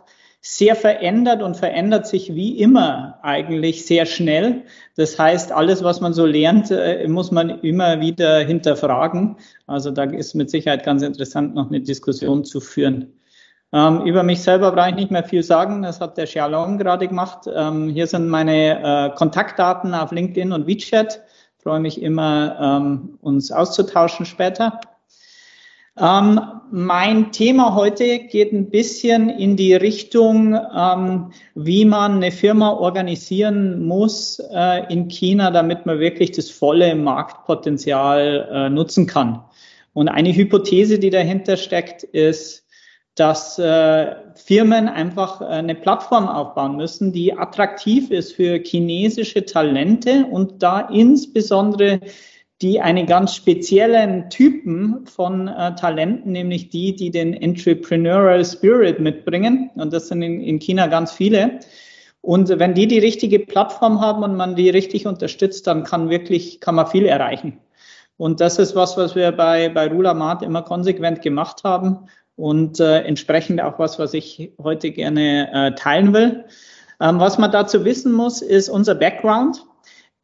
[0.48, 4.62] sehr verändert und verändert sich wie immer eigentlich sehr schnell.
[4.94, 9.38] Das heißt, alles, was man so lernt, äh, muss man immer wieder hinterfragen.
[9.66, 13.12] Also da ist mit Sicherheit ganz interessant, noch eine Diskussion zu führen.
[13.72, 15.82] Ähm, über mich selber brauche ich nicht mehr viel sagen.
[15.82, 17.50] Das hat der Xiaolong gerade gemacht.
[17.52, 21.22] Ähm, hier sind meine äh, Kontaktdaten auf LinkedIn und WeChat.
[21.58, 24.78] Ich freue mich immer, ähm, uns auszutauschen später.
[25.98, 26.40] Ähm,
[26.70, 33.86] mein Thema heute geht ein bisschen in die Richtung, ähm, wie man eine Firma organisieren
[33.86, 39.42] muss äh, in China, damit man wirklich das volle Marktpotenzial äh, nutzen kann.
[39.94, 42.66] Und eine Hypothese, die dahinter steckt, ist,
[43.14, 50.26] dass äh, Firmen einfach äh, eine Plattform aufbauen müssen, die attraktiv ist für chinesische Talente
[50.30, 52.00] und da insbesondere
[52.62, 59.70] die einen ganz speziellen Typen von äh, Talenten, nämlich die, die den Entrepreneurial Spirit mitbringen.
[59.74, 61.60] Und das sind in, in China ganz viele.
[62.22, 66.60] Und wenn die die richtige Plattform haben und man die richtig unterstützt, dann kann wirklich,
[66.60, 67.58] kann man viel erreichen.
[68.16, 72.80] Und das ist was, was wir bei, bei Rula Mart immer konsequent gemacht haben und
[72.80, 76.46] äh, entsprechend auch was, was ich heute gerne äh, teilen will.
[77.00, 79.65] Ähm, was man dazu wissen muss, ist unser Background.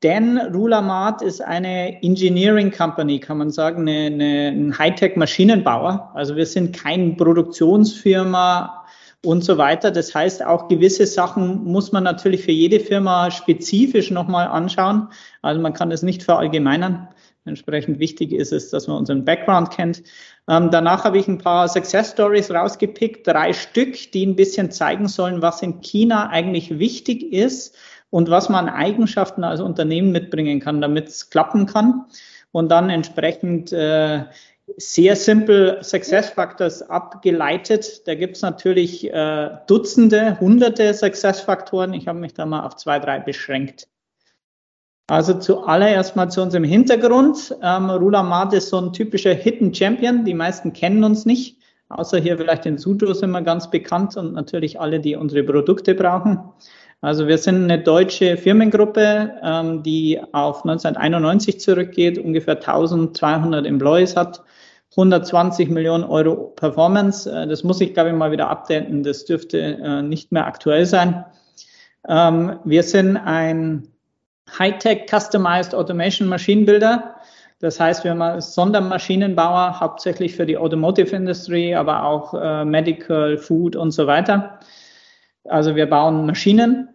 [0.02, 6.10] Denn Rulamat ist eine Engineering Company, kann man sagen, eine, eine, ein Hightech-Maschinenbauer.
[6.14, 8.84] Also wir sind keine Produktionsfirma
[9.24, 9.92] und so weiter.
[9.92, 15.08] Das heißt, auch gewisse Sachen muss man natürlich für jede Firma spezifisch nochmal anschauen.
[15.40, 17.08] Also man kann es nicht verallgemeinern.
[17.44, 20.02] Entsprechend wichtig ist es, dass man unseren Background kennt.
[20.48, 25.08] Ähm, danach habe ich ein paar Success Stories rausgepickt, drei Stück, die ein bisschen zeigen
[25.08, 27.76] sollen, was in China eigentlich wichtig ist
[28.12, 32.04] und was man Eigenschaften als Unternehmen mitbringen kann, damit es klappen kann.
[32.52, 34.24] Und dann entsprechend äh,
[34.76, 38.06] sehr simpel Success Factors abgeleitet.
[38.06, 41.94] Da gibt es natürlich äh, Dutzende, hunderte Success Faktoren.
[41.94, 43.88] Ich habe mich da mal auf zwei, drei beschränkt.
[45.06, 47.56] Also zuallererst mal zu unserem Hintergrund.
[47.62, 50.26] Ähm, Rula Mart ist so ein typischer Hidden Champion.
[50.26, 51.56] Die meisten kennen uns nicht.
[51.88, 55.94] Außer hier vielleicht in Suzhou sind wir ganz bekannt und natürlich alle, die unsere Produkte
[55.94, 56.40] brauchen.
[57.02, 64.40] Also wir sind eine deutsche Firmengruppe, ähm, die auf 1991 zurückgeht, ungefähr 1200 Employees hat,
[64.92, 67.28] 120 Millionen Euro Performance.
[67.28, 69.02] Äh, das muss ich, glaube ich, mal wieder updaten.
[69.02, 71.24] Das dürfte äh, nicht mehr aktuell sein.
[72.08, 73.88] Ähm, wir sind ein
[74.56, 77.16] Hightech Customized Automation Maschinenbuilder.
[77.58, 83.74] Das heißt, wir haben Sondermaschinenbauer, hauptsächlich für die Automotive Industry, aber auch äh, Medical, Food
[83.74, 84.60] und so weiter.
[85.44, 86.91] Also wir bauen Maschinen.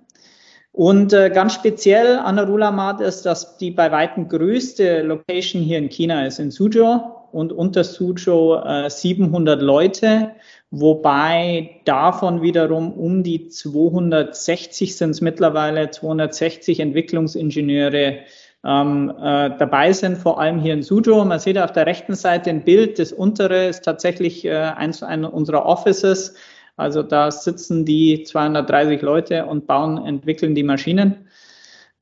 [0.78, 5.80] Und äh, ganz speziell an der Rulamat ist, dass die bei weitem größte Location hier
[5.80, 7.00] in China ist, in Suzhou
[7.32, 10.34] und unter Suzhou äh, 700 Leute,
[10.70, 18.20] wobei davon wiederum um die 260 sind es mittlerweile, 260 Entwicklungsingenieure
[18.64, 21.26] ähm, äh, dabei sind, vor allem hier in Suzhou.
[21.26, 25.34] Man sieht auf der rechten Seite ein Bild, das untere ist tatsächlich äh, eins einer
[25.34, 26.36] unserer Offices.
[26.78, 31.28] Also da sitzen die 230 Leute und bauen, entwickeln die Maschinen.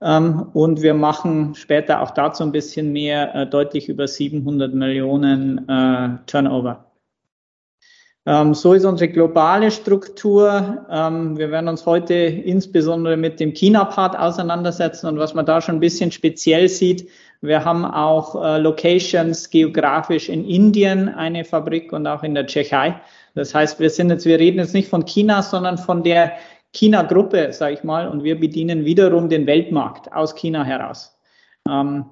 [0.02, 5.68] Ähm, und wir machen später auch dazu ein bisschen mehr, äh, deutlich über 700 Millionen
[5.70, 6.92] äh, Turnover.
[8.28, 10.86] Ähm, so ist unsere globale Struktur.
[10.90, 15.76] Ähm, wir werden uns heute insbesondere mit dem China-Part auseinandersetzen und was man da schon
[15.76, 17.08] ein bisschen speziell sieht,
[17.42, 23.00] wir haben auch äh, Locations geografisch in Indien eine Fabrik und auch in der Tschechei.
[23.36, 26.34] Das heißt, wir sind jetzt, wir reden jetzt nicht von China, sondern von der
[26.74, 31.18] China-Gruppe, sage ich mal, und wir bedienen wiederum den Weltmarkt aus China heraus.
[31.70, 32.06] Ähm,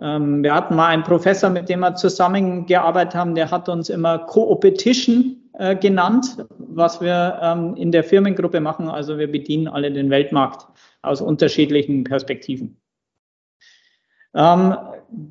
[0.00, 4.18] ähm, wir hatten mal einen Professor, mit dem wir zusammengearbeitet haben, der hat uns immer
[4.18, 8.88] Co-Opetition äh, genannt, was wir ähm, in der Firmengruppe machen.
[8.88, 10.66] Also wir bedienen alle den Weltmarkt
[11.02, 12.80] aus unterschiedlichen Perspektiven.
[14.34, 14.76] Ähm,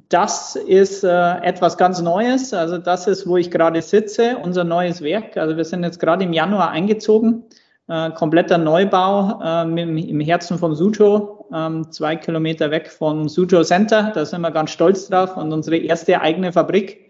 [0.09, 2.53] das ist äh, etwas ganz Neues.
[2.53, 5.37] Also das ist, wo ich gerade sitze, unser neues Werk.
[5.37, 7.45] Also wir sind jetzt gerade im Januar eingezogen.
[7.87, 13.63] Äh, kompletter Neubau äh, im, im, Herzen von Suzhou, ähm, zwei Kilometer weg vom Suzhou
[13.63, 14.11] Center.
[14.13, 17.09] Da sind wir ganz stolz drauf und unsere erste eigene Fabrik,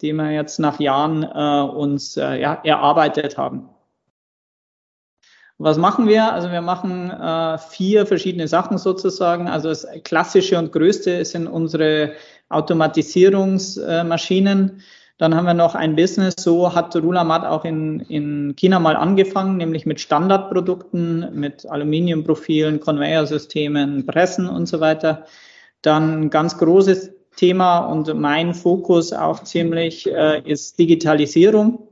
[0.00, 3.68] die wir jetzt nach Jahren äh, uns äh, ja, erarbeitet haben.
[5.58, 6.32] Was machen wir?
[6.32, 9.46] Also wir machen äh, vier verschiedene Sachen sozusagen.
[9.48, 12.14] Also das klassische und größte sind unsere
[12.48, 14.82] Automatisierungsmaschinen.
[15.16, 19.58] Dann haben wir noch ein Business, so hat Rulamat auch in, in China mal angefangen,
[19.58, 25.24] nämlich mit Standardprodukten, mit Aluminiumprofilen, Conveyor-Systemen, Pressen und so weiter.
[25.82, 31.86] Dann ganz großes Thema und mein Fokus auch ziemlich äh, ist Digitalisierung.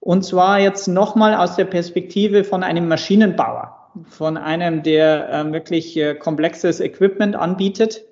[0.00, 5.96] und zwar jetzt nochmal aus der Perspektive von einem Maschinenbauer, von einem, der äh, wirklich
[5.96, 8.04] äh, komplexes Equipment anbietet.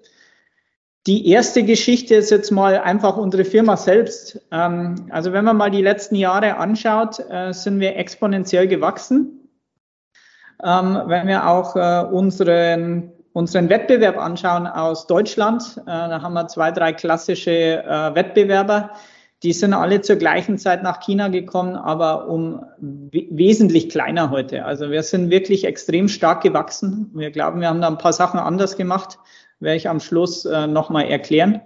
[1.07, 4.41] Die erste Geschichte ist jetzt mal einfach unsere Firma selbst.
[4.51, 9.49] Ähm, also wenn man mal die letzten Jahre anschaut, äh, sind wir exponentiell gewachsen.
[10.65, 16.49] Ähm, wenn wir auch äh, unseren, unseren Wettbewerb anschauen aus Deutschland, äh, da haben wir
[16.49, 17.51] zwei, drei klassische
[17.85, 18.93] äh, Wettbewerber
[19.43, 24.65] die sind alle zur gleichen Zeit nach China gekommen, aber um wesentlich kleiner heute.
[24.65, 27.11] Also wir sind wirklich extrem stark gewachsen.
[27.15, 29.19] Wir glauben, wir haben da ein paar Sachen anders gemacht,
[29.61, 31.61] werde ich am Schluss äh, nochmal erklären.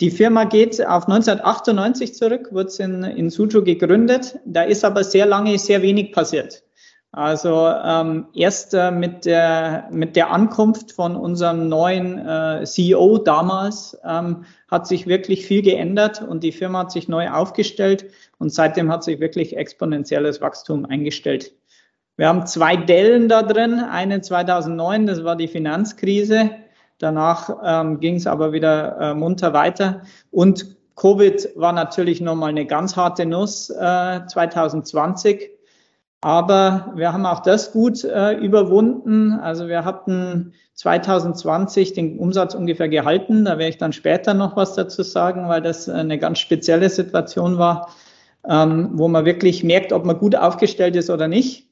[0.00, 4.38] Die Firma geht auf 1998 zurück, wird in, in Suzhou gegründet.
[4.46, 6.62] Da ist aber sehr lange sehr wenig passiert.
[7.14, 13.98] Also ähm, erst äh, mit, der, mit der Ankunft von unserem neuen äh, CEO damals
[14.02, 18.06] ähm, hat sich wirklich viel geändert und die Firma hat sich neu aufgestellt
[18.38, 21.52] und seitdem hat sich wirklich exponentielles Wachstum eingestellt.
[22.16, 26.50] Wir haben zwei Dellen da drin, eine 2009, das war die Finanzkrise,
[26.96, 30.00] danach ähm, ging es aber wieder äh, munter weiter.
[30.30, 35.50] Und Covid war natürlich nochmal eine ganz harte Nuss äh, 2020
[36.22, 39.32] aber wir haben auch das gut äh, überwunden.
[39.32, 43.44] Also wir hatten 2020 den Umsatz ungefähr gehalten.
[43.44, 47.58] Da werde ich dann später noch was dazu sagen, weil das eine ganz spezielle Situation
[47.58, 47.90] war,
[48.48, 51.68] ähm, wo man wirklich merkt, ob man gut aufgestellt ist oder nicht.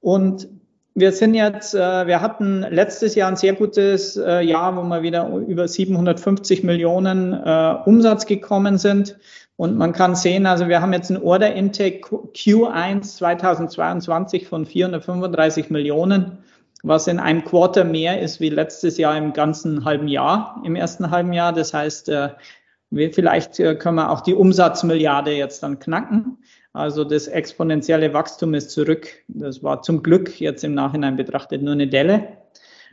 [0.00, 0.48] Und
[0.94, 5.02] wir sind jetzt, äh, wir hatten letztes Jahr ein sehr gutes äh, Jahr, wo wir
[5.02, 9.16] wieder über 750 Millionen äh, Umsatz gekommen sind.
[9.56, 15.70] Und man kann sehen, also wir haben jetzt ein Order Intake Q1 2022 von 435
[15.70, 16.38] Millionen,
[16.82, 21.10] was in einem Quarter mehr ist wie letztes Jahr im ganzen halben Jahr, im ersten
[21.10, 21.52] halben Jahr.
[21.52, 22.30] Das heißt, äh,
[22.90, 26.38] wir, vielleicht äh, können wir auch die Umsatzmilliarde jetzt dann knacken.
[26.72, 29.06] Also das exponentielle Wachstum ist zurück.
[29.28, 32.26] Das war zum Glück jetzt im Nachhinein betrachtet nur eine Delle.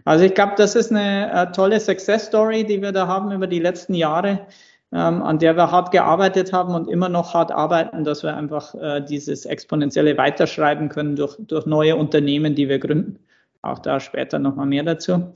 [0.06, 3.48] Also ich glaube, das ist eine äh, tolle Success Story, die wir da haben über
[3.48, 4.46] die letzten Jahre
[4.94, 8.76] ähm, an der wir hart gearbeitet haben und immer noch hart arbeiten, dass wir einfach
[8.76, 13.20] äh, dieses exponentielle weiterschreiben können durch, durch neue Unternehmen, die wir gründen.
[13.62, 15.34] Auch da später nochmal mehr dazu.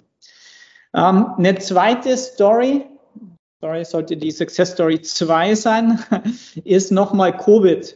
[0.94, 2.86] Ähm, eine zweite Story,
[3.58, 6.00] Story sollte die Success Story 2 sein,
[6.64, 7.96] ist nochmal Covid.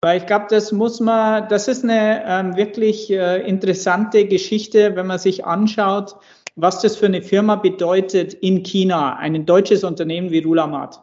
[0.00, 5.06] Weil ich glaube, das muss man, das ist eine ähm, wirklich äh, interessante Geschichte, wenn
[5.06, 6.16] man sich anschaut,
[6.56, 11.00] was das für eine Firma bedeutet in China, ein deutsches Unternehmen wie Rulamat.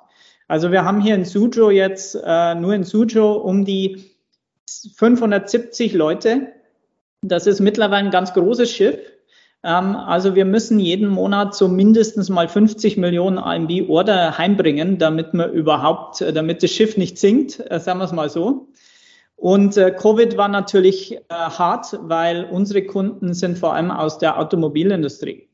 [0.48, 4.12] Also wir haben hier in Suzhou jetzt äh, nur in Suzhou um die
[4.96, 6.48] 570 Leute.
[7.22, 9.00] Das ist mittlerweile ein ganz großes Schiff.
[9.64, 15.34] Ähm, also wir müssen jeden Monat so mindestens mal 50 Millionen AMB Order heimbringen, damit
[15.34, 18.68] man überhaupt, äh, damit das Schiff nicht sinkt, äh, sagen wir es mal so.
[19.42, 24.38] Und äh, Covid war natürlich äh, hart, weil unsere Kunden sind vor allem aus der
[24.38, 25.50] Automobilindustrie.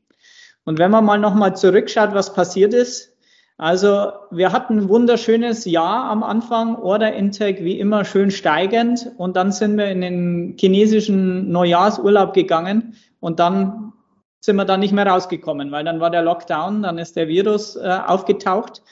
[0.66, 3.16] Und wenn man mal nochmal zurückschaut, was passiert ist,
[3.56, 9.36] also wir hatten ein wunderschönes Jahr am Anfang, Order Intake wie immer schön steigend und
[9.36, 13.94] dann sind wir in den chinesischen Neujahrsurlaub gegangen und dann
[14.40, 17.74] sind wir da nicht mehr rausgekommen, weil dann war der Lockdown, dann ist der Virus
[17.76, 18.82] äh, aufgetaucht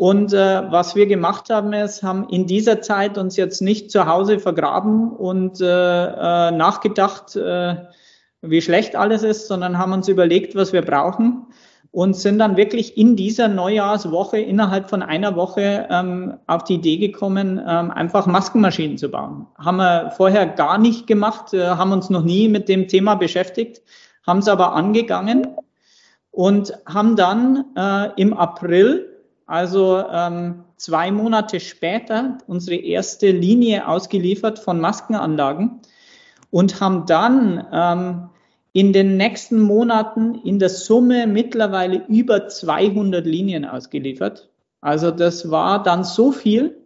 [0.00, 4.06] und äh, was wir gemacht haben, ist, haben in dieser Zeit uns jetzt nicht zu
[4.06, 7.76] Hause vergraben und äh, äh, nachgedacht, äh,
[8.40, 11.48] wie schlecht alles ist, sondern haben uns überlegt, was wir brauchen
[11.90, 16.96] und sind dann wirklich in dieser Neujahrswoche innerhalb von einer Woche ähm, auf die Idee
[16.96, 19.48] gekommen, ähm, einfach Maskenmaschinen zu bauen.
[19.58, 23.82] Haben wir vorher gar nicht gemacht, äh, haben uns noch nie mit dem Thema beschäftigt,
[24.26, 25.46] haben es aber angegangen
[26.30, 29.09] und haben dann äh, im April
[29.50, 35.80] also ähm, zwei Monate später, unsere erste Linie ausgeliefert von Maskenanlagen
[36.50, 38.28] und haben dann ähm,
[38.72, 44.48] in den nächsten Monaten in der Summe mittlerweile über 200 Linien ausgeliefert.
[44.80, 46.76] Also das war dann so viel,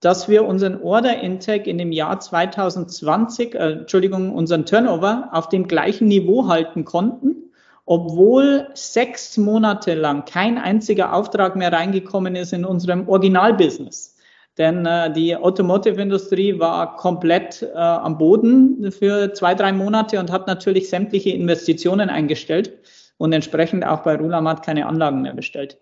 [0.00, 5.68] dass wir unseren Order Intake in dem Jahr 2020, äh, Entschuldigung, unseren Turnover auf dem
[5.68, 7.49] gleichen Niveau halten konnten,
[7.90, 14.16] obwohl sechs Monate lang kein einziger Auftrag mehr reingekommen ist in unserem Originalbusiness.
[14.58, 20.46] Denn äh, die Automotive-Industrie war komplett äh, am Boden für zwei, drei Monate und hat
[20.46, 22.78] natürlich sämtliche Investitionen eingestellt
[23.18, 25.76] und entsprechend auch bei Rulamat keine Anlagen mehr bestellt.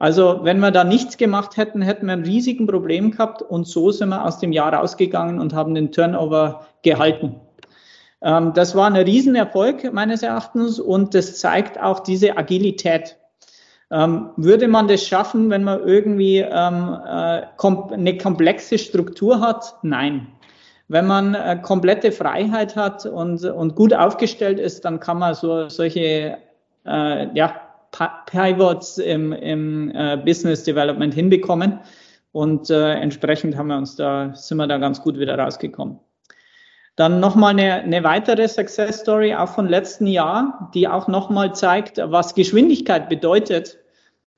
[0.00, 3.92] Also wenn wir da nichts gemacht hätten, hätten wir ein riesigen Problem gehabt und so
[3.92, 7.36] sind wir aus dem Jahr rausgegangen und haben den Turnover gehalten.
[8.24, 13.16] Ähm, das war ein Riesenerfolg meines Erachtens und das zeigt auch diese Agilität.
[13.90, 17.42] Ähm, würde man das schaffen, wenn man irgendwie ähm, äh,
[17.92, 19.76] eine komplexe Struktur hat?
[19.82, 20.26] Nein.
[20.88, 25.68] Wenn man äh, komplette Freiheit hat und, und gut aufgestellt ist, dann kann man so
[25.68, 26.38] solche
[26.86, 27.60] äh, ja,
[28.26, 29.92] Pivots im, im
[30.24, 31.78] Business Development hinbekommen.
[32.32, 36.00] Und entsprechend haben wir uns da, sind wir da ganz gut wieder rausgekommen.
[36.96, 41.98] Dann nochmal eine, eine weitere Success Story auch von letzten Jahr, die auch nochmal zeigt,
[41.98, 43.78] was Geschwindigkeit bedeutet.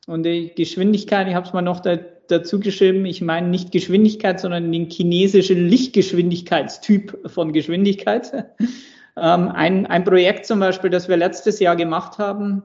[0.07, 1.97] Und die Geschwindigkeit, ich habe es mal noch da,
[2.29, 8.33] dazu geschrieben, ich meine nicht Geschwindigkeit, sondern den chinesischen Lichtgeschwindigkeitstyp von Geschwindigkeit.
[9.17, 12.63] ähm, ein, ein Projekt zum Beispiel, das wir letztes Jahr gemacht haben,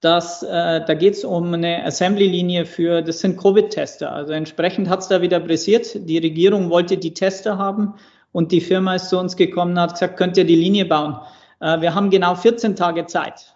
[0.00, 4.12] dass äh, da geht es um eine Assembly-Linie für, das sind Covid-Tester.
[4.12, 6.08] Also entsprechend hat es da wieder pressiert.
[6.08, 7.94] Die Regierung wollte die Tester haben
[8.32, 11.18] und die Firma ist zu uns gekommen und hat gesagt, könnt ihr die Linie bauen?
[11.60, 13.54] Äh, wir haben genau 14 Tage Zeit.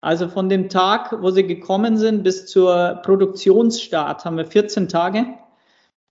[0.00, 5.26] Also von dem Tag, wo sie gekommen sind, bis zur Produktionsstart haben wir 14 Tage.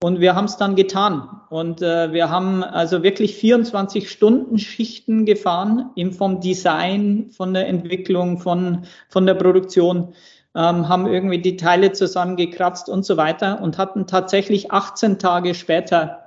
[0.04, 1.42] Und wir haben es dann getan.
[1.50, 7.68] Und äh, wir haben also wirklich 24 Stunden Schichten gefahren, eben vom Design, von der
[7.68, 10.14] Entwicklung, von, von der Produktion,
[10.54, 16.27] ähm, haben irgendwie die Teile zusammengekratzt und so weiter und hatten tatsächlich 18 Tage später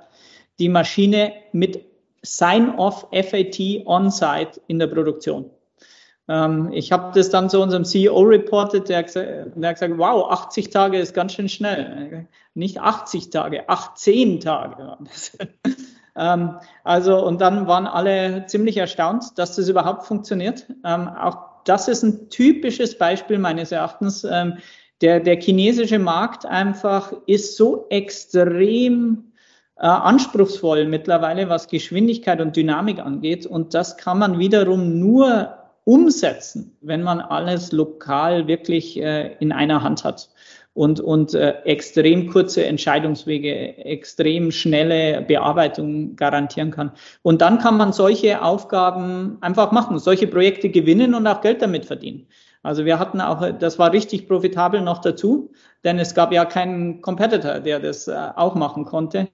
[0.59, 1.85] die Maschine mit
[2.23, 5.49] Sign-off FAT on-site in der Produktion.
[6.27, 10.69] Ähm, ich habe das dann zu unserem CEO reportet, der, der hat gesagt, wow, 80
[10.69, 12.27] Tage ist ganz schön schnell.
[12.53, 14.97] Nicht 80 Tage, 18 Tage.
[16.15, 20.67] ähm, also, und dann waren alle ziemlich erstaunt, dass das überhaupt funktioniert.
[20.85, 24.23] Ähm, auch das ist ein typisches Beispiel meines Erachtens.
[24.23, 24.57] Ähm,
[25.01, 29.30] der, der chinesische Markt einfach ist so extrem
[29.81, 33.47] äh, anspruchsvoll mittlerweile, was Geschwindigkeit und Dynamik angeht.
[33.47, 35.55] Und das kann man wiederum nur
[35.85, 40.29] umsetzen, wenn man alles lokal wirklich äh, in einer Hand hat
[40.73, 46.91] und, und äh, extrem kurze Entscheidungswege, extrem schnelle Bearbeitung garantieren kann.
[47.23, 51.87] Und dann kann man solche Aufgaben einfach machen, solche Projekte gewinnen und auch Geld damit
[51.87, 52.27] verdienen.
[52.61, 55.51] Also wir hatten auch, das war richtig profitabel noch dazu,
[55.83, 59.27] denn es gab ja keinen Competitor, der das äh, auch machen konnte.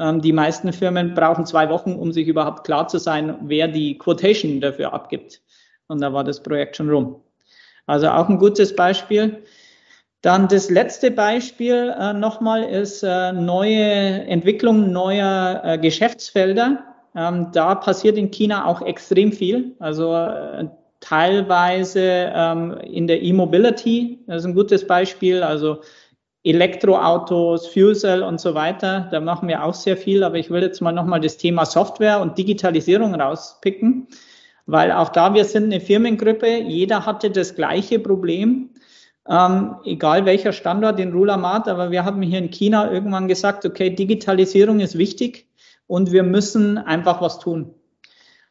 [0.00, 3.98] Ähm, die meisten Firmen brauchen zwei Wochen, um sich überhaupt klar zu sein, wer die
[3.98, 5.42] Quotation dafür abgibt
[5.90, 7.16] und da war das Projekt schon rum.
[7.86, 9.42] Also auch ein gutes Beispiel.
[10.22, 16.84] Dann das letzte Beispiel äh, nochmal ist äh, neue Entwicklung neuer äh, Geschäftsfelder.
[17.16, 19.74] Ähm, da passiert in China auch extrem viel.
[19.80, 20.68] Also äh,
[21.00, 25.42] teilweise ähm, in der E-Mobility, das ist ein gutes Beispiel.
[25.42, 25.80] Also
[26.42, 29.08] Elektroautos, Fuel Cell und so weiter.
[29.10, 30.24] Da machen wir auch sehr viel.
[30.24, 34.08] Aber ich will jetzt mal nochmal das Thema Software und Digitalisierung rauspicken
[34.70, 38.70] weil auch da wir sind eine Firmengruppe, jeder hatte das gleiche Problem,
[39.28, 43.90] ähm, egal welcher Standort in Rulamat, aber wir haben hier in China irgendwann gesagt, okay,
[43.90, 45.48] Digitalisierung ist wichtig
[45.86, 47.74] und wir müssen einfach was tun.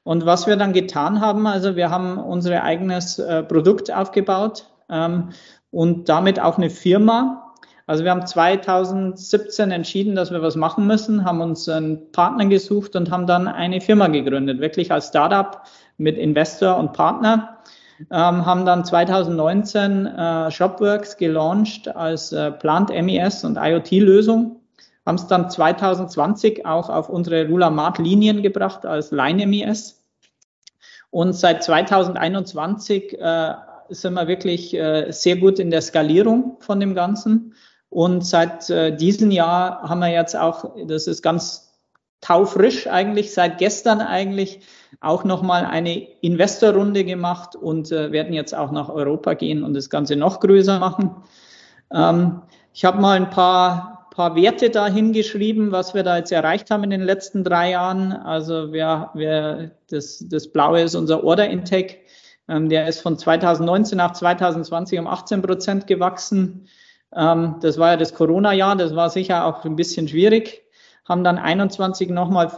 [0.04, 5.30] Und was wir dann getan haben, also wir haben unser eigenes äh, Produkt aufgebaut ähm,
[5.72, 7.49] und damit auch eine Firma.
[7.90, 12.96] Also wir haben 2017 entschieden, dass wir was machen müssen, haben uns einen Partner gesucht
[12.96, 15.64] und haben dann eine Firma gegründet, wirklich als Startup
[15.98, 17.58] mit Investor und Partner.
[18.12, 24.62] Ähm, haben dann 2019 äh, Shopworks gelauncht als äh, Plant MES und IoT-Lösung.
[25.08, 30.06] Haben es dann 2020 auch auf unsere Rula-Mart-Linien gebracht als Line MES.
[31.10, 33.54] Und seit 2021 äh,
[33.90, 37.56] sind wir wirklich äh, sehr gut in der Skalierung von dem Ganzen.
[37.90, 41.70] Und seit äh, diesem Jahr haben wir jetzt auch, das ist ganz
[42.22, 44.62] taufrisch eigentlich, seit gestern eigentlich,
[45.02, 49.90] auch nochmal eine Investorrunde gemacht und äh, werden jetzt auch nach Europa gehen und das
[49.90, 51.16] Ganze noch größer machen.
[51.94, 52.42] Ähm,
[52.74, 56.84] ich habe mal ein paar, paar Werte da hingeschrieben, was wir da jetzt erreicht haben
[56.84, 58.12] in den letzten drei Jahren.
[58.12, 61.98] Also wir, wir, das, das Blaue ist unser Order Intake.
[62.48, 66.68] Ähm, der ist von 2019 auf 2020 um 18 Prozent gewachsen.
[67.16, 70.64] Ähm, das war ja das Corona-Jahr, das war sicher auch ein bisschen schwierig
[71.10, 72.52] haben dann 21 nochmal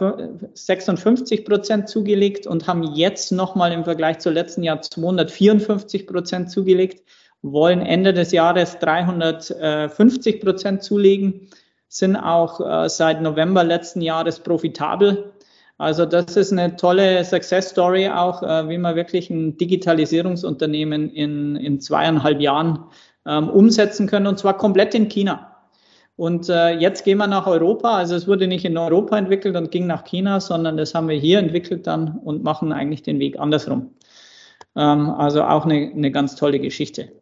[0.52, 7.02] 56 Prozent zugelegt und haben jetzt nochmal im Vergleich zum letzten Jahr 254 Prozent zugelegt,
[7.40, 11.48] wollen Ende des Jahres 350 Prozent zulegen,
[11.88, 15.32] sind auch äh, seit November letzten Jahres profitabel.
[15.78, 21.56] Also das ist eine tolle Success Story auch, äh, wie man wirklich ein Digitalisierungsunternehmen in,
[21.56, 22.84] in zweieinhalb Jahren
[23.26, 25.48] ähm, umsetzen können und zwar komplett in China.
[26.16, 27.96] Und äh, jetzt gehen wir nach Europa.
[27.96, 31.16] Also es wurde nicht in Europa entwickelt und ging nach China, sondern das haben wir
[31.16, 33.94] hier entwickelt dann und machen eigentlich den Weg andersrum.
[34.76, 37.21] Ähm, also auch eine, eine ganz tolle Geschichte.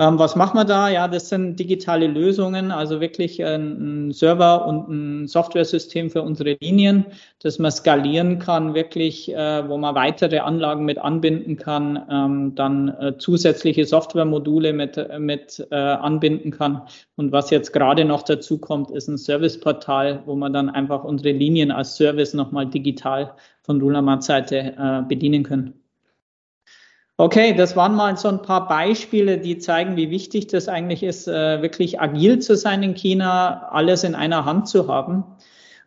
[0.00, 0.88] Ähm, was machen wir da?
[0.88, 6.56] Ja, das sind digitale Lösungen, also wirklich ein, ein Server und ein Softwaresystem für unsere
[6.60, 7.06] Linien,
[7.42, 12.88] dass man skalieren kann, wirklich, äh, wo man weitere Anlagen mit anbinden kann, ähm, dann
[13.00, 16.82] äh, zusätzliche Softwaremodule mit, mit äh, anbinden kann.
[17.16, 21.32] Und was jetzt gerade noch dazu kommt, ist ein Serviceportal, wo man dann einfach unsere
[21.32, 25.87] Linien als Service nochmal digital von Rulamat-Seite äh, bedienen können.
[27.20, 31.26] Okay, das waren mal so ein paar Beispiele, die zeigen, wie wichtig das eigentlich ist,
[31.26, 35.24] äh, wirklich agil zu sein in China, alles in einer Hand zu haben.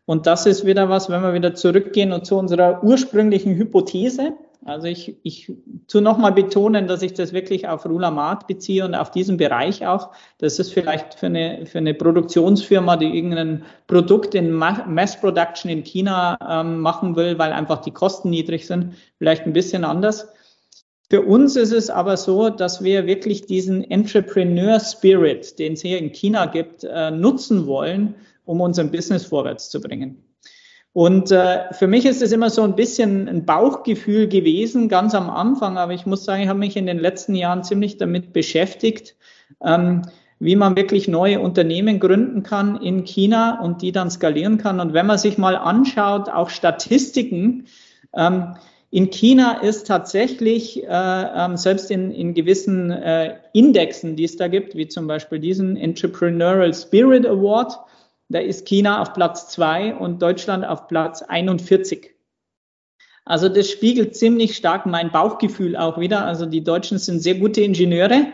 [0.05, 4.33] Und das ist wieder was, wenn wir wieder zurückgehen und zu unserer ursprünglichen Hypothese.
[4.65, 5.53] Also ich, ich
[5.87, 10.09] tu nochmal betonen, dass ich das wirklich auf Rulamat beziehe und auf diesen Bereich auch.
[10.39, 15.85] Das ist vielleicht für eine, für eine Produktionsfirma, die irgendein Produkt in Mass Production in
[15.85, 20.27] China ähm, machen will, weil einfach die Kosten niedrig sind, vielleicht ein bisschen anders.
[21.11, 25.97] Für uns ist es aber so, dass wir wirklich diesen Entrepreneur Spirit, den es hier
[25.97, 30.23] in China gibt, äh, nutzen wollen, um unser Business vorwärts zu bringen.
[30.93, 35.29] Und äh, für mich ist es immer so ein bisschen ein Bauchgefühl gewesen, ganz am
[35.29, 39.17] Anfang, aber ich muss sagen, ich habe mich in den letzten Jahren ziemlich damit beschäftigt,
[39.61, 40.03] ähm,
[40.39, 44.79] wie man wirklich neue Unternehmen gründen kann in China und die dann skalieren kann.
[44.79, 47.65] Und wenn man sich mal anschaut, auch Statistiken,
[48.15, 48.55] ähm,
[48.93, 54.49] in China ist tatsächlich, äh, ähm, selbst in, in gewissen äh, Indexen, die es da
[54.49, 57.79] gibt, wie zum Beispiel diesen Entrepreneurial Spirit Award,
[58.27, 62.11] da ist China auf Platz zwei und Deutschland auf Platz 41.
[63.23, 66.25] Also das spiegelt ziemlich stark mein Bauchgefühl auch wieder.
[66.25, 68.27] Also die Deutschen sind sehr gute Ingenieure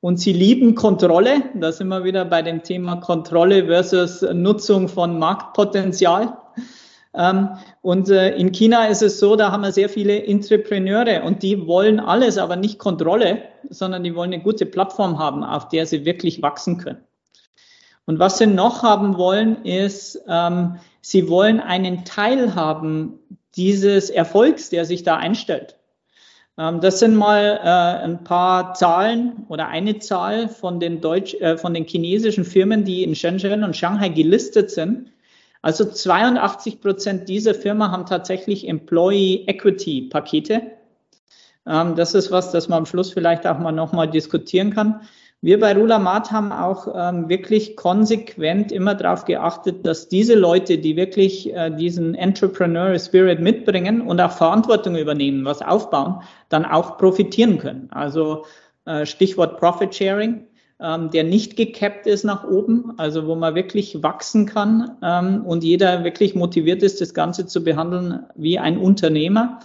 [0.00, 1.42] und sie lieben Kontrolle.
[1.54, 6.36] Da sind wir wieder bei dem Thema Kontrolle versus Nutzung von Marktpotenzial.
[7.14, 7.50] Ähm,
[7.82, 11.66] und äh, in China ist es so, da haben wir sehr viele Entrepreneure und die
[11.66, 16.04] wollen alles, aber nicht Kontrolle, sondern die wollen eine gute Plattform haben, auf der sie
[16.04, 17.02] wirklich wachsen können.
[18.04, 23.18] Und was sie noch haben wollen, ist, ähm, sie wollen einen Teil haben
[23.54, 25.76] dieses Erfolgs, der sich da einstellt.
[26.58, 31.56] Ähm, das sind mal äh, ein paar Zahlen oder eine Zahl von den, Deutsch, äh,
[31.56, 35.12] von den chinesischen Firmen, die in Shenzhen und Shanghai gelistet sind.
[35.62, 40.62] Also 82 Prozent dieser Firma haben tatsächlich Employee Equity Pakete.
[41.66, 45.00] Ähm, das ist was, das man am Schluss vielleicht auch mal nochmal diskutieren kann.
[45.40, 50.96] Wir bei Rulamat haben auch ähm, wirklich konsequent immer darauf geachtet, dass diese Leute, die
[50.96, 57.58] wirklich äh, diesen Entrepreneur Spirit mitbringen und auch Verantwortung übernehmen, was aufbauen, dann auch profitieren
[57.58, 57.88] können.
[57.92, 58.46] Also
[58.84, 60.47] äh, Stichwort Profit Sharing
[60.80, 65.64] ähm, der nicht gekappt ist nach oben, also wo man wirklich wachsen kann ähm, und
[65.64, 69.60] jeder wirklich motiviert ist, das Ganze zu behandeln wie ein Unternehmer.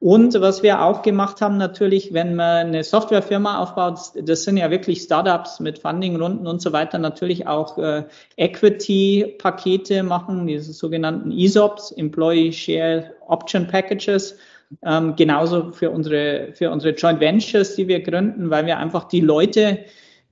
[0.00, 4.70] Und was wir auch gemacht haben, natürlich, wenn man eine Softwarefirma aufbaut, das sind ja
[4.70, 8.04] wirklich Startups mit Fundingrunden und so weiter, natürlich auch äh,
[8.36, 14.38] Equity-Pakete machen, diese sogenannten ESOPs, Employee Share Option Packages.
[14.82, 19.20] Ähm, genauso für unsere, für unsere Joint Ventures, die wir gründen, weil wir einfach die
[19.20, 19.80] Leute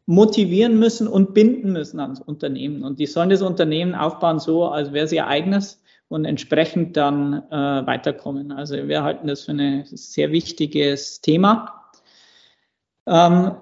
[0.09, 2.82] motivieren müssen und binden müssen ans Unternehmen.
[2.82, 7.42] Und die sollen das Unternehmen aufbauen so, als wäre es ihr eigenes und entsprechend dann
[7.50, 8.50] äh, weiterkommen.
[8.50, 11.90] Also wir halten das für ein sehr wichtiges Thema.
[13.06, 13.52] Ähm,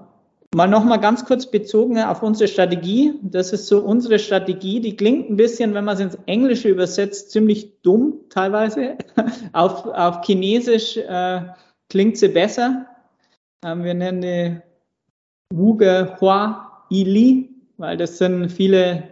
[0.55, 3.15] mal nochmal ganz kurz bezogen auf unsere Strategie.
[3.23, 4.79] Das ist so unsere Strategie.
[4.79, 8.99] Die klingt ein bisschen, wenn man es ins Englische übersetzt, ziemlich dumm teilweise.
[9.53, 11.41] auf, auf Chinesisch äh,
[11.89, 12.87] klingt sie besser.
[13.65, 14.66] Ähm, wir nennen die
[15.53, 19.05] Wuge Hua Ili, weil das sind viele,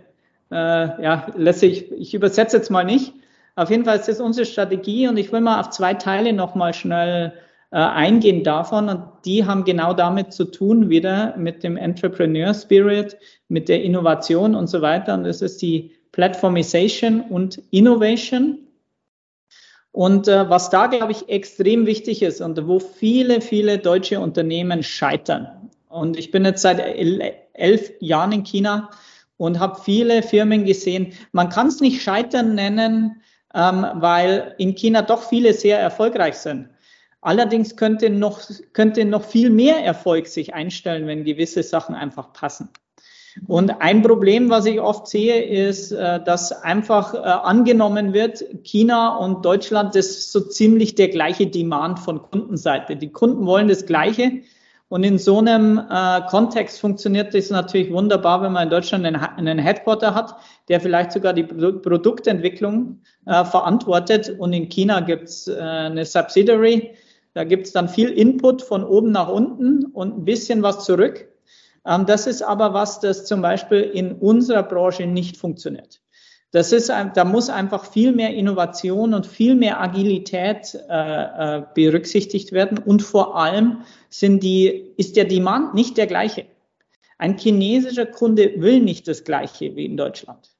[0.50, 3.12] äh, ja, lässig, ich übersetze jetzt mal nicht.
[3.56, 6.74] Auf jeden Fall ist das unsere Strategie und ich will mal auf zwei Teile nochmal
[6.74, 7.32] schnell
[7.70, 8.88] äh, eingehen davon.
[8.88, 13.16] Und die haben genau damit zu tun, wieder mit dem Entrepreneur Spirit,
[13.48, 15.14] mit der Innovation und so weiter.
[15.14, 18.58] Und das ist die Platformization und Innovation.
[19.92, 24.82] Und äh, was da, glaube ich, extrem wichtig ist und wo viele, viele deutsche Unternehmen
[24.82, 25.63] scheitern.
[25.94, 28.90] Und ich bin jetzt seit elf Jahren in China
[29.36, 31.12] und habe viele Firmen gesehen.
[31.30, 33.22] Man kann es nicht scheitern nennen,
[33.54, 36.70] ähm, weil in China doch viele sehr erfolgreich sind.
[37.20, 38.40] Allerdings könnte noch,
[38.72, 42.70] könnte noch viel mehr Erfolg sich einstellen, wenn gewisse Sachen einfach passen.
[43.46, 49.16] Und ein Problem, was ich oft sehe, ist, äh, dass einfach äh, angenommen wird, China
[49.16, 52.96] und Deutschland ist so ziemlich der gleiche Demand von Kundenseite.
[52.96, 54.42] Die Kunden wollen das Gleiche.
[54.88, 59.16] Und in so einem äh, Kontext funktioniert das natürlich wunderbar, wenn man in Deutschland einen,
[59.16, 60.36] einen Headquarter hat,
[60.68, 64.34] der vielleicht sogar die Produktentwicklung äh, verantwortet.
[64.38, 66.94] Und in China gibt es äh, eine Subsidiary,
[67.32, 71.28] da gibt es dann viel Input von oben nach unten und ein bisschen was zurück.
[71.86, 76.00] Ähm, das ist aber was, das zum Beispiel in unserer Branche nicht funktioniert.
[76.52, 82.52] Das ist, da muss einfach viel mehr Innovation und viel mehr Agilität äh, äh, berücksichtigt
[82.52, 82.78] werden.
[82.78, 83.78] Und vor allem
[84.18, 86.46] sind die, ist der Demand nicht der gleiche.
[87.18, 90.50] Ein chinesischer Kunde will nicht das Gleiche wie in Deutschland.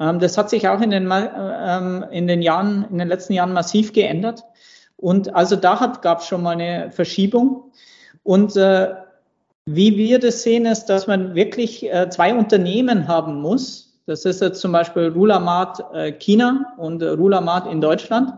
[0.00, 3.52] Ähm, das hat sich auch in den, ähm, in den Jahren, in den letzten Jahren
[3.52, 4.42] massiv geändert.
[4.96, 7.72] Und also da gab es schon mal eine Verschiebung.
[8.22, 8.94] Und äh,
[9.66, 14.00] wie wir das sehen, ist, dass man wirklich äh, zwei Unternehmen haben muss.
[14.06, 18.32] Das ist jetzt zum Beispiel Rulamat äh, China und äh, Rulamat in Deutschland,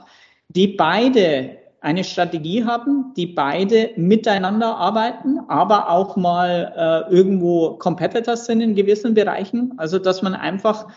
[0.48, 1.56] die beide
[1.86, 8.74] eine Strategie haben, die beide miteinander arbeiten, aber auch mal äh, irgendwo Competitors sind in
[8.74, 9.74] gewissen Bereichen.
[9.76, 10.88] Also dass man einfach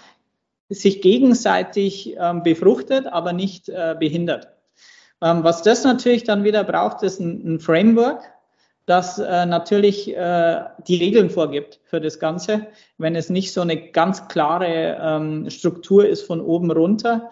[0.67, 4.47] sich gegenseitig ähm, befruchtet, aber nicht äh, behindert.
[5.21, 8.23] Ähm, was das natürlich dann wieder braucht, ist ein, ein Framework,
[8.87, 12.65] das äh, natürlich äh, die Regeln vorgibt für das Ganze,
[12.97, 17.29] wenn es nicht so eine ganz klare ähm, Struktur ist von oben runter.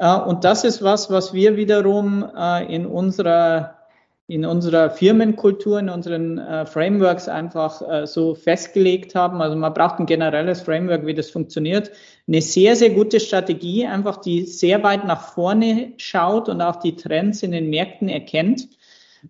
[0.00, 3.78] Und das ist was, was wir wiederum äh, in unserer
[4.26, 9.42] in unserer Firmenkultur, in unseren äh, Frameworks einfach äh, so festgelegt haben.
[9.42, 11.90] Also man braucht ein generelles Framework, wie das funktioniert.
[12.26, 16.96] Eine sehr, sehr gute Strategie, einfach die sehr weit nach vorne schaut und auch die
[16.96, 18.68] Trends in den Märkten erkennt.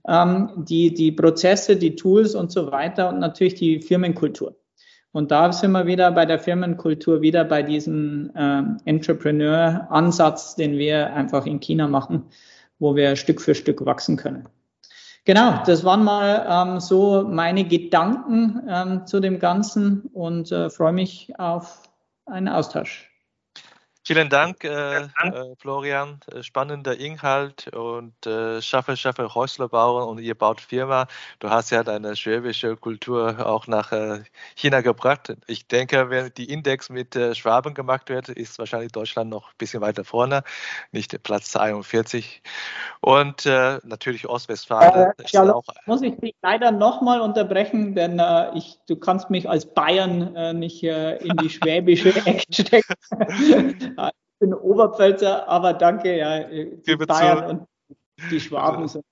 [0.06, 4.54] Ähm, die, die Prozesse, die Tools und so weiter und natürlich die Firmenkultur.
[5.14, 11.14] Und da sind wir wieder bei der Firmenkultur, wieder bei diesem äh, Entrepreneur-Ansatz, den wir
[11.14, 12.24] einfach in China machen,
[12.80, 14.48] wo wir Stück für Stück wachsen können.
[15.24, 20.92] Genau, das waren mal ähm, so meine Gedanken ähm, zu dem Ganzen und äh, freue
[20.92, 21.82] mich auf
[22.26, 23.13] einen Austausch.
[24.06, 25.08] Vielen Dank, äh, äh,
[25.56, 26.20] Florian.
[26.30, 31.06] Äh, spannender Inhalt und äh, schaffe, schaffe Häuslerbauer und ihr baut Firma.
[31.38, 34.24] Du hast ja deine schwäbische Kultur auch nach äh,
[34.56, 35.34] China gebracht.
[35.46, 39.56] Ich denke, wenn die Index mit äh, Schwaben gemacht wird, ist wahrscheinlich Deutschland noch ein
[39.56, 40.42] bisschen weiter vorne,
[40.92, 42.42] nicht Platz 41.
[43.00, 45.12] Und natürlich Ostwestfalen.
[45.18, 48.20] Äh, ja, auch, muss ich dich leider nochmal unterbrechen, denn
[48.54, 52.94] ich, du kannst mich als Bayern nicht in die schwäbische Ecke stecken.
[54.44, 57.68] ich bin Oberpfälzer, aber danke, ja, die Bayern und
[58.30, 59.04] die Schwaben sind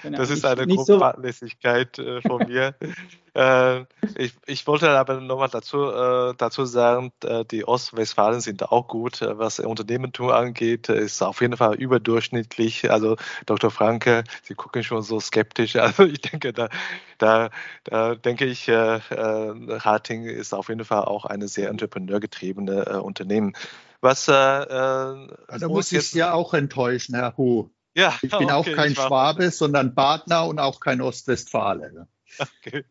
[0.00, 0.18] Genau.
[0.18, 2.74] Das ist eine Grundfahrtlässigkeit so äh, von mir.
[3.34, 3.80] äh,
[4.16, 9.22] ich, ich, wollte aber nochmal dazu, äh, dazu sagen, äh, die Ostwestfalen sind auch gut,
[9.22, 12.88] äh, was Unternehmertum angeht, ist auf jeden Fall überdurchschnittlich.
[12.90, 13.72] Also Dr.
[13.72, 15.76] Franke, Sie gucken schon so skeptisch.
[15.88, 16.68] Also ich denke, da,
[17.16, 17.50] da,
[17.84, 23.54] da denke ich, äh, Harting ist auf jeden Fall auch eine sehr entrepreneurgetriebene Unternehmen.
[24.00, 25.28] Was, äh, da
[25.62, 27.70] muss ich ja auch enttäuschen, Herr Hu.
[27.94, 32.06] Ja, ich bin okay, auch kein Schwabe, sondern Badner und auch kein Ostwestfale.
[32.38, 32.84] Okay,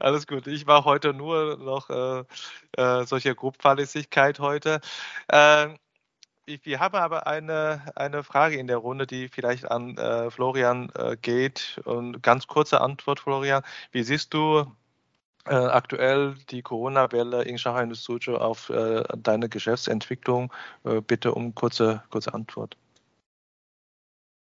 [0.00, 0.46] alles gut.
[0.46, 2.24] Ich war heute nur noch äh,
[2.76, 4.80] äh, solche Grobfahrlässigkeit heute.
[5.28, 5.68] Äh,
[6.46, 11.16] wir haben aber eine, eine Frage in der Runde, die vielleicht an äh, Florian äh,
[11.16, 11.80] geht.
[11.84, 13.62] Und ganz kurze Antwort, Florian.
[13.92, 14.66] Wie siehst du
[15.46, 18.70] äh, aktuell die Corona-Welle in Shanghai und Suzhou auf
[19.16, 20.52] deine Geschäftsentwicklung?
[21.06, 22.76] bitte um kurze, kurze Antwort.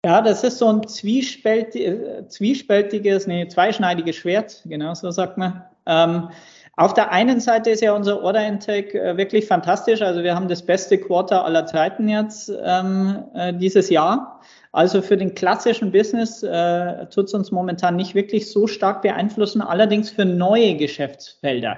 [0.05, 5.63] Ja, das ist so ein zwiespältiges, nee, zweischneidiges Schwert, genau so sagt man.
[5.85, 6.29] Ähm,
[6.77, 10.01] auf der einen Seite ist ja unser Order Intake äh, wirklich fantastisch.
[10.01, 14.39] Also wir haben das beste Quarter aller Zeiten jetzt ähm, äh, dieses Jahr.
[14.71, 19.61] Also für den klassischen Business äh, tut es uns momentan nicht wirklich so stark beeinflussen.
[19.61, 21.77] Allerdings für neue Geschäftsfelder,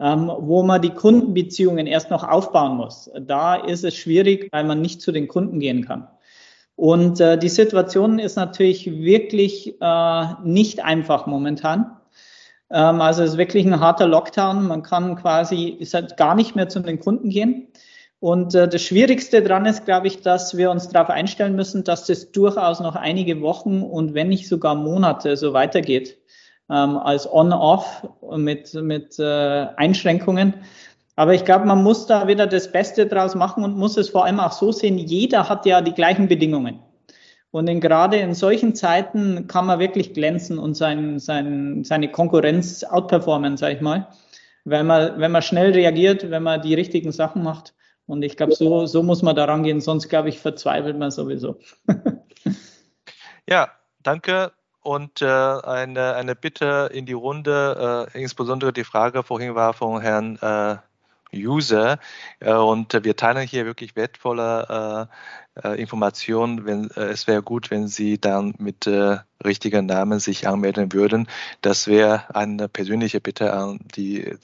[0.00, 3.10] ähm, wo man die Kundenbeziehungen erst noch aufbauen muss.
[3.18, 6.08] Da ist es schwierig, weil man nicht zu den Kunden gehen kann.
[6.76, 11.96] Und äh, die Situation ist natürlich wirklich äh, nicht einfach momentan.
[12.70, 14.66] Ähm, also es ist wirklich ein harter Lockdown.
[14.66, 17.68] Man kann quasi ist halt gar nicht mehr zu den Kunden gehen.
[18.18, 22.06] Und äh, das Schwierigste daran ist, glaube ich, dass wir uns darauf einstellen müssen, dass
[22.06, 26.18] das durchaus noch einige Wochen und wenn nicht sogar Monate so weitergeht
[26.70, 30.54] ähm, als On-Off mit, mit äh, Einschränkungen.
[31.16, 34.24] Aber ich glaube, man muss da wieder das Beste draus machen und muss es vor
[34.24, 36.80] allem auch so sehen, jeder hat ja die gleichen Bedingungen.
[37.52, 42.82] Und in, gerade in solchen Zeiten kann man wirklich glänzen und sein, sein, seine Konkurrenz
[42.82, 44.08] outperformen, sage ich mal.
[44.64, 47.74] Wenn man, wenn man schnell reagiert, wenn man die richtigen Sachen macht.
[48.06, 51.60] Und ich glaube, so, so muss man daran gehen, sonst glaube ich, verzweifelt man sowieso.
[53.48, 53.68] ja,
[54.02, 54.50] danke.
[54.82, 60.00] Und äh, eine, eine Bitte in die Runde, äh, insbesondere die Frage vorhin war von
[60.00, 60.76] Herrn äh,
[61.34, 61.98] User.
[62.40, 65.08] Äh, und wir teilen hier wirklich wertvolle
[65.58, 66.90] äh, äh, Informationen.
[66.96, 68.88] Es wäre gut, wenn Sie dann mit
[69.44, 71.28] richtigen Namen sich anmelden würden.
[71.60, 74.36] Das wäre eine persönliche Bitte an die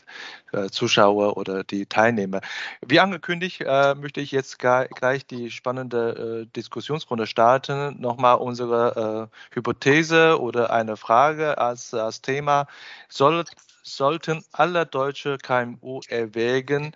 [0.71, 2.41] Zuschauer oder die Teilnehmer.
[2.85, 3.61] Wie angekündigt,
[3.97, 8.01] möchte ich jetzt gleich die spannende Diskussionsrunde starten.
[8.01, 12.67] Nochmal unsere Hypothese oder eine Frage als, als Thema.
[13.09, 13.45] Soll
[13.83, 16.95] sollten alle deutsche KMU erwägen,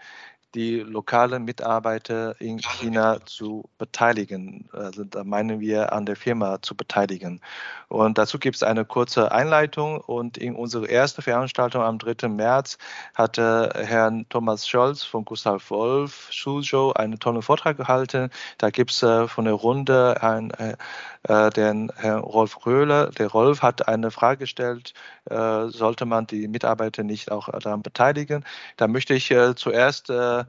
[0.55, 4.69] die lokalen Mitarbeiter in China zu beteiligen.
[4.73, 7.41] Also da meinen wir an der Firma zu beteiligen.
[7.89, 10.01] Und dazu gibt es eine kurze Einleitung.
[10.01, 12.29] Und in unserer ersten Veranstaltung am 3.
[12.29, 12.79] März
[13.15, 18.31] hatte Herr Thomas Scholz von Gustav Wolf Schulshow einen tollen Vortrag gehalten.
[18.59, 20.77] Da gibt es äh, von der Runde ein, äh,
[21.25, 23.11] äh, den Herrn Rolf Röhle.
[23.19, 24.95] Der Rolf hat eine Frage gestellt,
[25.31, 28.45] äh, sollte man die Mitarbeiter nicht auch daran beteiligen?
[28.77, 30.44] Da möchte ich äh, zuerst äh,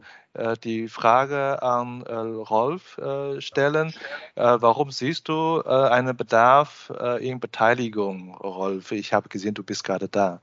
[0.63, 3.93] die Frage an äh, Rolf äh, stellen.
[4.35, 8.91] warum siehst du einen Bedarf in Beteiligung, Rolf?
[8.91, 10.41] Ich habe gesehen, du bist gerade da.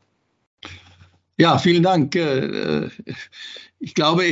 [1.37, 2.17] Ja, vielen Dank.
[3.79, 4.25] Ich glaube,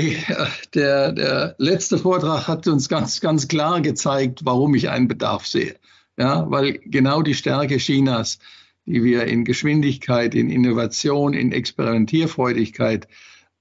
[0.74, 5.76] der, der letzte Vortrag hat uns ganz, ganz klar gezeigt, warum ich einen Bedarf sehe.
[6.16, 8.38] Ja, weil genau die Stärke Chinas,
[8.86, 13.08] die wir in Geschwindigkeit, in Innovation, in Experimentierfreudigkeit äh,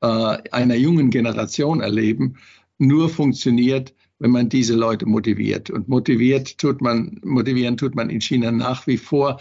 [0.01, 2.37] einer jungen Generation erleben,
[2.77, 5.69] nur funktioniert, wenn man diese Leute motiviert.
[5.69, 9.39] Und motiviert tut man, motivieren tut man in China nach wie vor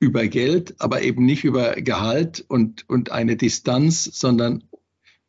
[0.00, 4.64] über Geld, aber eben nicht über Gehalt und, und eine Distanz, sondern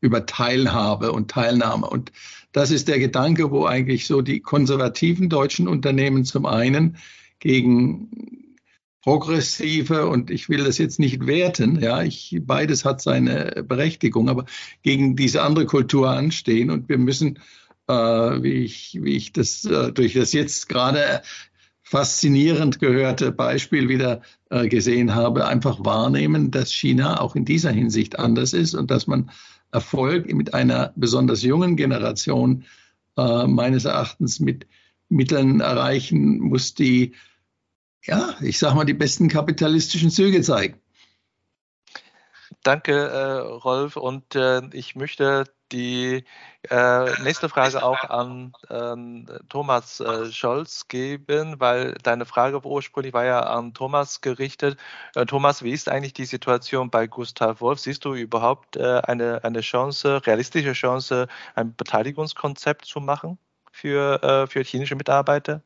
[0.01, 1.88] über Teilhabe und Teilnahme.
[1.88, 2.11] Und
[2.51, 6.97] das ist der Gedanke, wo eigentlich so die konservativen deutschen Unternehmen zum einen
[7.39, 8.34] gegen
[9.06, 14.45] progressive und ich will das jetzt nicht werten, ja, ich, beides hat seine Berechtigung, aber
[14.82, 17.38] gegen diese andere Kultur anstehen und wir müssen,
[17.88, 21.22] äh, wie, ich, wie ich das äh, durch das jetzt gerade
[21.84, 28.18] faszinierend gehörte Beispiel wieder äh, gesehen habe, einfach wahrnehmen, dass China auch in dieser Hinsicht
[28.18, 29.30] anders ist und dass man
[29.72, 32.64] Erfolg mit einer besonders jungen Generation
[33.18, 34.66] äh, meines Erachtens mit
[35.10, 37.14] Mitteln erreichen muss, die
[38.06, 40.80] ja, ich sag mal, die besten kapitalistischen Züge zeigen.
[42.64, 43.95] Danke, äh, Rolf.
[43.95, 46.24] Und äh, ich möchte die
[46.70, 53.26] äh, nächste Frage auch an ähm, Thomas äh, Scholz geben, weil deine Frage ursprünglich war
[53.26, 54.80] ja an Thomas gerichtet.
[55.16, 57.80] Äh, Thomas, wie ist eigentlich die Situation bei Gustav Wolf?
[57.80, 63.38] Siehst du überhaupt äh, eine, eine Chance, realistische Chance, ein Beteiligungskonzept zu machen
[63.72, 65.62] für, für chinesische Mitarbeiter?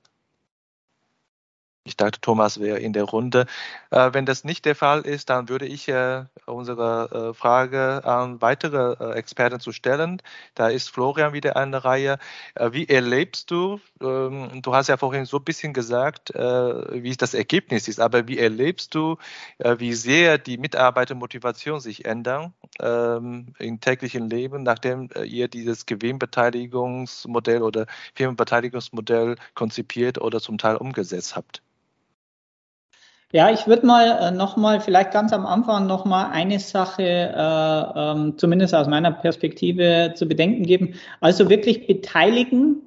[1.86, 3.48] Ich dachte, Thomas wäre in der Runde.
[3.90, 8.42] Äh, wenn das nicht der Fall ist, dann würde ich äh, unsere äh, Frage an
[8.42, 10.22] weitere äh, Experten zu stellen.
[10.56, 12.20] Da ist Florian wieder eine Reihe.
[12.56, 17.16] Äh, wie erlebst du, ähm, du hast ja vorhin so ein bisschen gesagt, äh, wie
[17.16, 19.18] das Ergebnis ist, aber wie erlebst du,
[19.58, 27.88] wie sehr die Mitarbeitermotivation sich ändern ähm, im täglichen Leben, nachdem ihr dieses Gewinnbeteiligungsmodell oder
[28.16, 31.64] Firmenbeteiligungsmodell konzipiert oder zum Teil umgesetzt habt?
[33.32, 38.38] Ja, ich würde mal äh, nochmal, vielleicht ganz am Anfang nochmal eine Sache, äh, ähm,
[38.40, 40.96] zumindest aus meiner Perspektive, zu bedenken geben.
[41.20, 42.82] Also wirklich beteiligen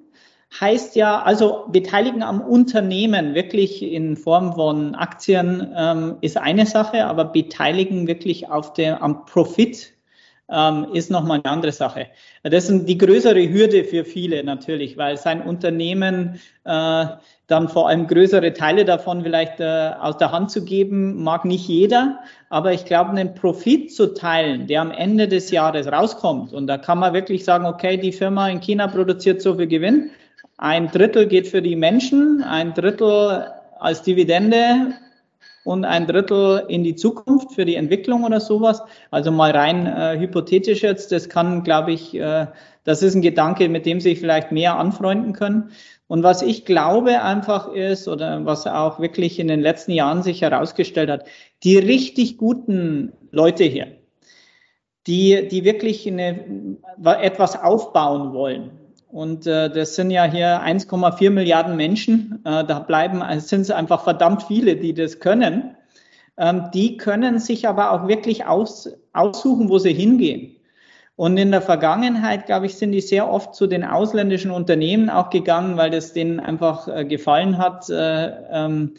[0.60, 7.06] heißt ja, also beteiligen am Unternehmen wirklich in Form von Aktien ähm, ist eine Sache,
[7.06, 9.92] aber beteiligen wirklich auf dem, am Profit
[10.52, 12.08] ähm, ist nochmal eine andere Sache.
[12.42, 17.06] Das ist die größere Hürde für viele natürlich, weil sein Unternehmen äh,
[17.46, 21.66] dann vor allem größere Teile davon vielleicht äh, aus der Hand zu geben, mag nicht
[21.68, 22.20] jeder.
[22.50, 26.78] Aber ich glaube, einen Profit zu teilen, der am Ende des Jahres rauskommt, und da
[26.78, 30.10] kann man wirklich sagen, okay, die Firma in China produziert so viel Gewinn,
[30.58, 33.48] ein Drittel geht für die Menschen, ein Drittel
[33.80, 34.94] als Dividende
[35.64, 38.82] und ein Drittel in die Zukunft für die Entwicklung oder sowas.
[39.10, 42.46] Also mal rein äh, hypothetisch jetzt, das kann, glaube ich, äh,
[42.84, 45.70] das ist ein Gedanke, mit dem sich vielleicht mehr anfreunden können.
[46.08, 50.42] Und was ich glaube einfach ist, oder was auch wirklich in den letzten Jahren sich
[50.42, 51.24] herausgestellt hat,
[51.62, 53.86] die richtig guten Leute hier,
[55.06, 58.81] die, die wirklich eine, etwas aufbauen wollen.
[59.12, 62.40] Und äh, das sind ja hier 1,4 Milliarden Menschen.
[62.46, 65.76] Äh, da bleiben, also sind es einfach verdammt viele, die das können.
[66.38, 70.56] Ähm, die können sich aber auch wirklich aus, aussuchen, wo sie hingehen.
[71.14, 75.28] Und in der Vergangenheit, glaube ich, sind die sehr oft zu den ausländischen Unternehmen auch
[75.28, 78.94] gegangen, weil das denen einfach äh, gefallen hat, äh, ähm,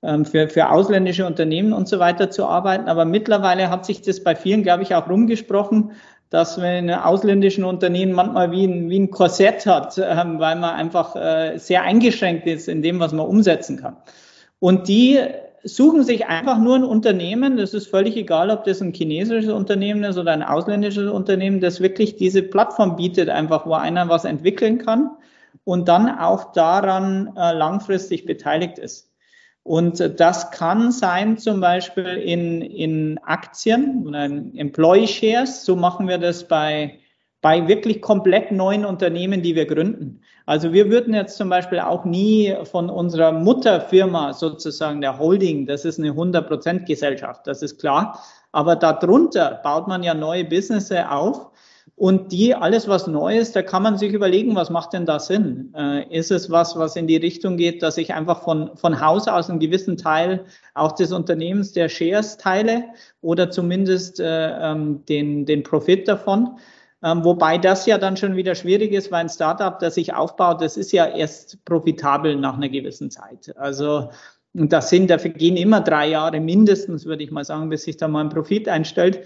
[0.00, 2.88] ähm, für, für ausländische Unternehmen und so weiter zu arbeiten.
[2.88, 5.92] Aber mittlerweile hat sich das bei vielen, glaube ich, auch rumgesprochen,
[6.30, 10.74] dass man in ausländischen Unternehmen manchmal wie ein, wie ein Korsett hat, ähm, weil man
[10.74, 13.96] einfach äh, sehr eingeschränkt ist in dem, was man umsetzen kann.
[14.60, 15.20] Und die
[15.64, 20.04] suchen sich einfach nur ein Unternehmen, das ist völlig egal, ob das ein chinesisches Unternehmen
[20.04, 24.78] ist oder ein ausländisches Unternehmen, das wirklich diese Plattform bietet, einfach wo einer was entwickeln
[24.78, 25.10] kann
[25.64, 29.07] und dann auch daran äh, langfristig beteiligt ist.
[29.68, 35.66] Und das kann sein zum Beispiel in, in Aktien oder in Employee Shares.
[35.66, 37.00] So machen wir das bei,
[37.42, 40.22] bei wirklich komplett neuen Unternehmen, die wir gründen.
[40.46, 45.84] Also wir würden jetzt zum Beispiel auch nie von unserer Mutterfirma sozusagen der Holding, das
[45.84, 48.24] ist eine 100% Gesellschaft, das ist klar.
[48.52, 51.50] Aber darunter baut man ja neue Businesses auf
[51.96, 55.18] und die, alles was neu ist, da kann man sich überlegen, was macht denn da
[55.18, 55.72] Sinn?
[55.76, 59.28] Äh, ist es was, was in die Richtung geht, dass ich einfach von, von Haus
[59.28, 62.84] aus einen gewissen Teil auch des Unternehmens der Shares teile
[63.20, 66.58] oder zumindest äh, ähm, den, den Profit davon?
[67.02, 70.60] Ähm, wobei das ja dann schon wieder schwierig ist, weil ein Startup, das sich aufbaut,
[70.60, 73.56] das ist ja erst profitabel nach einer gewissen Zeit.
[73.56, 74.10] Also
[74.52, 78.08] das sind, dafür gehen immer drei Jahre mindestens, würde ich mal sagen, bis sich da
[78.08, 79.20] mal ein Profit einstellt.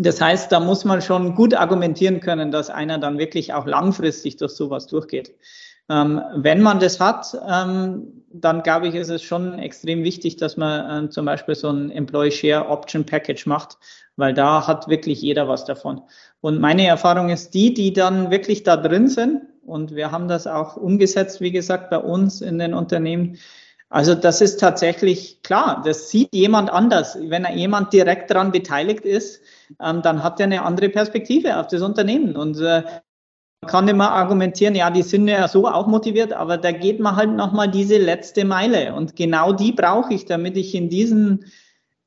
[0.00, 4.36] Das heißt, da muss man schon gut argumentieren können, dass einer dann wirklich auch langfristig
[4.36, 5.34] durch sowas durchgeht.
[5.90, 10.56] Ähm, wenn man das hat, ähm, dann glaube ich, ist es schon extrem wichtig, dass
[10.56, 13.78] man äh, zum Beispiel so ein Employee Share Option Package macht,
[14.16, 16.02] weil da hat wirklich jeder was davon.
[16.40, 20.46] Und meine Erfahrung ist die, die dann wirklich da drin sind, und wir haben das
[20.46, 23.38] auch umgesetzt, wie gesagt, bei uns in den Unternehmen,
[23.90, 27.18] also das ist tatsächlich klar, das sieht jemand anders.
[27.20, 29.40] Wenn er jemand direkt daran beteiligt ist,
[29.82, 32.36] ähm, dann hat er eine andere Perspektive auf das Unternehmen.
[32.36, 32.82] Und äh,
[33.60, 37.16] man kann immer argumentieren, ja, die sind ja so auch motiviert, aber da geht man
[37.16, 38.94] halt nochmal diese letzte Meile.
[38.94, 41.40] Und genau die brauche ich, damit ich in diesem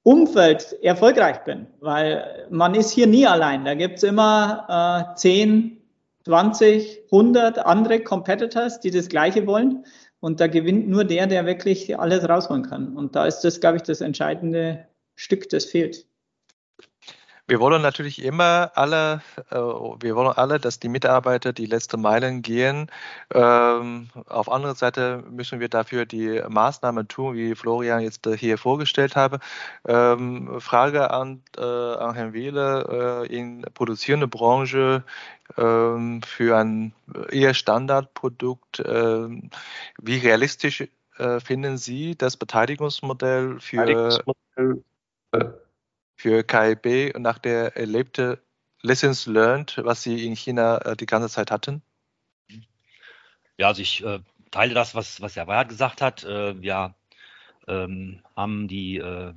[0.04, 1.68] Umfeld erfolgreich bin.
[1.80, 3.66] Weil man ist hier nie allein.
[3.66, 5.82] Da gibt's immer äh, 10,
[6.26, 9.86] 20, 100 andere Competitors, die das Gleiche wollen.
[10.20, 12.96] Und da gewinnt nur der, der wirklich alles rausholen kann.
[12.96, 16.06] Und da ist das, glaube ich, das entscheidende Stück, das fehlt.
[17.52, 22.42] Wir wollen natürlich immer alle, äh, wir wollen alle, dass die Mitarbeiter die letzte Meilen
[22.42, 22.90] gehen.
[23.34, 29.18] Ähm, auf andere Seite müssen wir dafür die Maßnahmen tun, wie Florian jetzt hier vorgestellt
[29.18, 29.40] habe.
[29.86, 35.04] Ähm, Frage an, äh, an Herrn Wehle äh, in produzierende Branche
[35.58, 36.94] ähm, für ein
[37.32, 38.80] eher Standardprodukt.
[38.80, 40.88] wie realistisch
[41.44, 44.84] finden Sie das Beteiligungsmodell für Beteiligungsmodell,
[46.22, 48.44] für KIB nach der erlebte
[48.84, 51.82] Lessons learned, was Sie in China äh, die ganze Zeit hatten?
[53.58, 54.20] Ja, also ich äh,
[54.52, 56.24] teile das, was, was Herr Weihert gesagt hat.
[56.24, 56.94] Äh, wir
[57.68, 59.34] ähm, haben die, äh,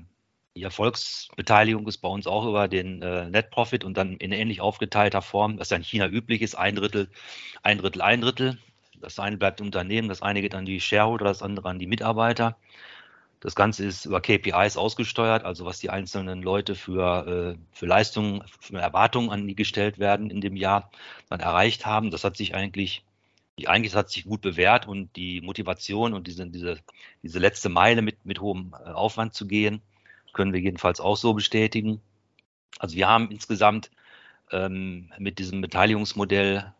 [0.56, 4.60] die, Erfolgsbeteiligung ist bei uns auch über den äh, Net Profit und dann in ähnlich
[4.60, 7.08] aufgeteilter Form, was ja in China üblich ist, ein Drittel,
[7.62, 8.58] ein Drittel, ein Drittel.
[9.00, 12.58] Das eine bleibt Unternehmen, das eine geht an die Shareholder, das andere an die Mitarbeiter.
[13.44, 18.42] Das Ganze ist über KPIs ausgesteuert, also was die einzelnen Leute für, äh, für Leistungen,
[18.58, 20.90] für Erwartungen an die gestellt werden in dem Jahr,
[21.28, 22.10] dann erreicht haben.
[22.10, 23.04] Das hat sich eigentlich,
[23.66, 26.78] eigentlich hat sich gut bewährt und die Motivation und diese, diese,
[27.22, 29.82] diese letzte Meile mit, mit hohem äh, Aufwand zu gehen,
[30.32, 32.00] können wir jedenfalls auch so bestätigen.
[32.78, 33.90] Also wir haben insgesamt
[34.52, 36.72] ähm, mit diesem Beteiligungsmodell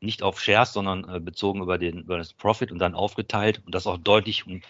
[0.00, 3.74] nicht auf Shares, sondern äh, bezogen über, den, über das Profit und dann aufgeteilt und
[3.74, 4.64] das auch deutlich und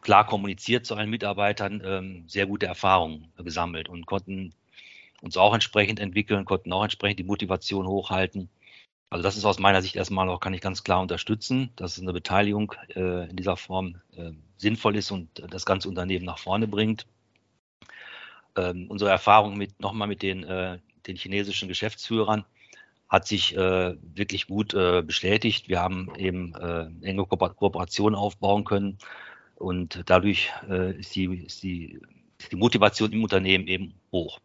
[0.00, 4.54] klar kommuniziert zu allen Mitarbeitern, ähm, sehr gute Erfahrungen gesammelt und konnten
[5.20, 8.50] uns auch entsprechend entwickeln, konnten auch entsprechend die Motivation hochhalten.
[9.10, 12.12] Also das ist aus meiner Sicht erstmal auch, kann ich ganz klar unterstützen, dass eine
[12.12, 17.06] Beteiligung äh, in dieser Form äh, sinnvoll ist und das ganze Unternehmen nach vorne bringt.
[18.56, 22.44] Ähm, unsere Erfahrung mit nochmal mit den, äh, den chinesischen Geschäftsführern
[23.08, 25.68] hat sich äh, wirklich gut äh, bestätigt.
[25.68, 28.98] Wir haben eben äh, enge Ko Kooperationen aufbauen können
[29.56, 32.00] und dadurch äh, ist, die, ist, die,
[32.38, 34.40] ist die Motivation im Unternehmen eben hoch.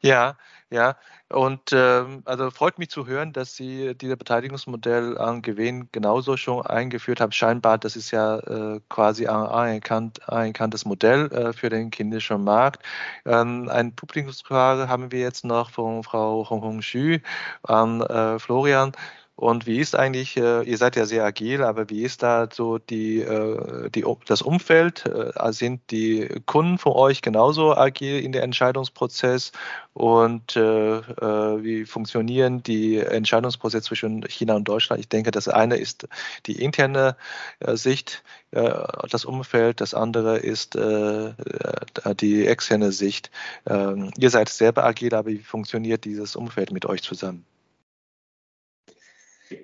[0.00, 0.36] Ja,
[0.70, 0.96] ja.
[1.28, 6.66] Und ähm, also freut mich zu hören, dass Sie dieses Beteiligungsmodell an Gewinn genauso schon
[6.66, 7.32] eingeführt haben.
[7.32, 12.84] Scheinbar, das ist ja äh, quasi ein anerkannt, anerkanntes Modell äh, für den kindischen Markt.
[13.24, 17.18] Ähm, eine Publikumsfrage haben wir jetzt noch von Frau Hong Hong Xu
[17.62, 18.92] an äh, Florian.
[19.34, 22.78] Und wie ist eigentlich, äh, ihr seid ja sehr agil, aber wie ist da so
[22.78, 25.06] die, äh, die, das Umfeld?
[25.06, 29.52] Äh, sind die Kunden von euch genauso agil in der Entscheidungsprozess?
[29.94, 35.00] Und wie funktionieren die Entscheidungsprozesse zwischen China und Deutschland?
[35.00, 36.08] Ich denke, das eine ist
[36.46, 37.16] die interne
[37.60, 43.30] Sicht, das Umfeld, das andere ist die externe Sicht.
[43.66, 47.44] Ähm, ihr seid selber agil, aber wie funktioniert dieses Umfeld mit euch zusammen?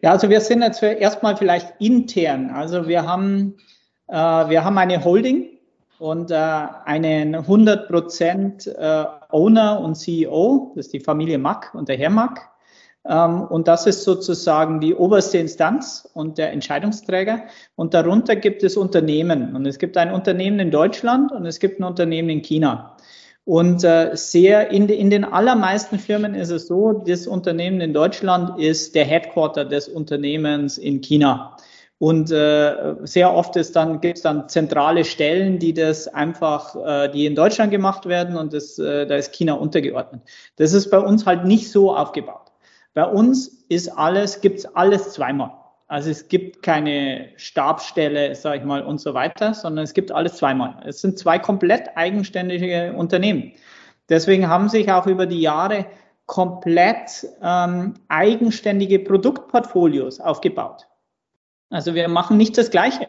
[0.02, 2.50] Ja, also wir sind jetzt erstmal vielleicht intern.
[2.50, 3.56] Also wir haben,
[4.08, 5.58] äh, wir haben eine Holding
[5.98, 11.96] und äh, einen 100% äh, Owner und CEO, das ist die Familie Mack und der
[11.96, 12.48] Herr Mack.
[13.04, 17.44] Ähm, und das ist sozusagen die oberste Instanz und der Entscheidungsträger.
[17.74, 19.56] Und darunter gibt es Unternehmen.
[19.56, 22.96] Und es gibt ein Unternehmen in Deutschland und es gibt ein Unternehmen in China.
[23.48, 28.60] Und äh, sehr in, in den allermeisten Firmen ist es so, das Unternehmen in Deutschland
[28.60, 31.56] ist der Headquarter des Unternehmens in China.
[31.96, 37.08] Und äh, sehr oft ist dann, gibt es dann zentrale Stellen, die das einfach, äh,
[37.08, 40.20] die in Deutschland gemacht werden und das, äh, da ist China untergeordnet.
[40.56, 42.52] Das ist bei uns halt nicht so aufgebaut.
[42.92, 45.52] Bei uns ist alles, gibt's alles zweimal.
[45.88, 50.36] Also es gibt keine Stabsstelle, sage ich mal, und so weiter, sondern es gibt alles
[50.36, 50.82] zweimal.
[50.86, 53.52] Es sind zwei komplett eigenständige Unternehmen.
[54.10, 55.86] Deswegen haben sich auch über die Jahre
[56.26, 60.86] komplett ähm, eigenständige Produktportfolios aufgebaut.
[61.70, 63.08] Also wir machen nicht das Gleiche.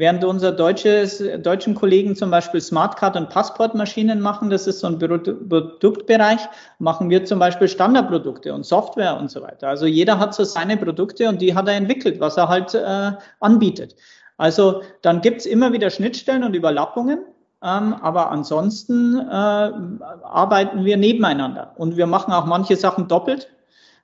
[0.00, 4.98] Während unsere deutsches, deutschen Kollegen zum Beispiel Smartcard und Passportmaschinen machen, das ist so ein
[4.98, 6.40] Produktbereich,
[6.78, 9.68] machen wir zum Beispiel Standardprodukte und Software und so weiter.
[9.68, 13.12] Also jeder hat so seine Produkte und die hat er entwickelt, was er halt äh,
[13.40, 13.94] anbietet.
[14.38, 17.18] Also dann gibt's immer wieder Schnittstellen und Überlappungen,
[17.62, 23.50] ähm, aber ansonsten äh, arbeiten wir nebeneinander und wir machen auch manche Sachen doppelt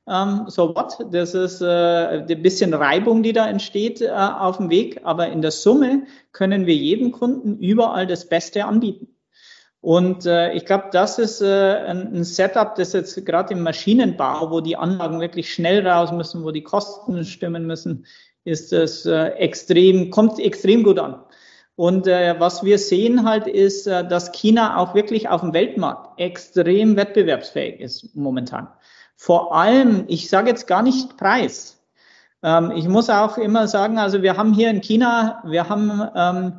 [0.09, 0.99] ähm, so what?
[1.11, 5.43] Das ist äh, ein bisschen Reibung, die da entsteht äh, auf dem Weg, aber in
[5.43, 9.09] der Summe können wir jedem Kunden überall das Beste anbieten.
[9.81, 14.51] Und äh, ich glaube, das ist äh, ein, ein Setup, das jetzt gerade im Maschinenbau,
[14.51, 18.07] wo die Anlagen wirklich schnell raus müssen, wo die Kosten stimmen müssen,
[18.45, 21.21] ist es äh, extrem, kommt extrem gut an.
[21.77, 26.19] Und äh, was wir sehen halt ist, äh, dass China auch wirklich auf dem Weltmarkt
[26.19, 28.69] extrem wettbewerbsfähig ist momentan.
[29.17, 31.83] Vor allem, ich sage jetzt gar nicht Preis.
[32.43, 36.53] Ähm, ich muss auch immer sagen, also wir haben hier in China, wir haben ähm,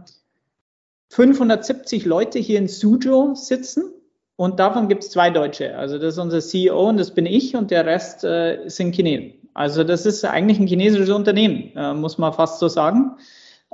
[1.10, 3.94] 570 Leute hier in Suzhou sitzen
[4.36, 5.78] und davon gibt es zwei Deutsche.
[5.78, 9.34] Also das ist unser CEO und das bin ich und der Rest äh, sind Chinesen.
[9.54, 13.18] Also das ist eigentlich ein chinesisches Unternehmen, äh, muss man fast so sagen.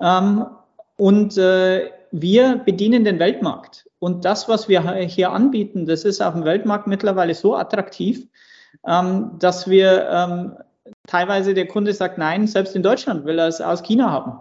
[0.02, 0.46] Ähm,
[0.98, 3.90] und äh, wir bedienen den Weltmarkt.
[4.00, 8.28] Und das, was wir hier anbieten, das ist auf dem Weltmarkt mittlerweile so attraktiv,
[8.82, 10.58] dass wir ähm,
[11.08, 14.40] teilweise der Kunde sagt, nein, selbst in Deutschland will er es aus China haben.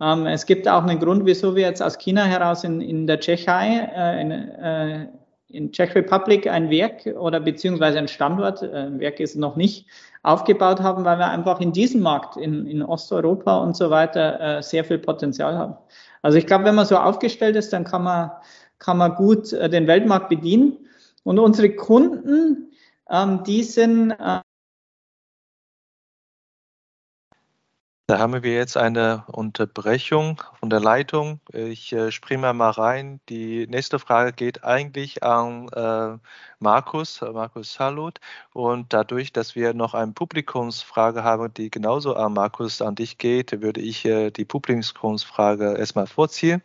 [0.00, 3.20] Ähm, es gibt auch einen Grund, wieso wir jetzt aus China heraus in, in der
[3.20, 5.08] Tschechei, äh, in, äh,
[5.48, 9.86] in Czech Republic ein Werk oder beziehungsweise ein Standort, äh, ein Werk ist noch nicht,
[10.22, 14.62] aufgebaut haben, weil wir einfach in diesem Markt, in, in Osteuropa und so weiter, äh,
[14.62, 15.76] sehr viel Potenzial haben.
[16.22, 18.30] Also ich glaube, wenn man so aufgestellt ist, dann kann man,
[18.78, 20.78] kann man gut äh, den Weltmarkt bedienen.
[21.22, 22.70] Und unsere Kunden,
[23.10, 24.12] ähm, die sind.
[24.12, 24.40] Äh
[28.06, 31.40] da haben wir jetzt eine Unterbrechung von der Leitung.
[31.54, 33.18] Ich äh, springe mal rein.
[33.30, 36.18] Die nächste Frage geht eigentlich an äh,
[36.58, 38.20] Markus, Markus Salut.
[38.52, 43.62] Und dadurch, dass wir noch eine Publikumsfrage haben, die genauso an Markus, an dich geht,
[43.62, 46.62] würde ich äh, die Publikumsfrage erstmal vorziehen.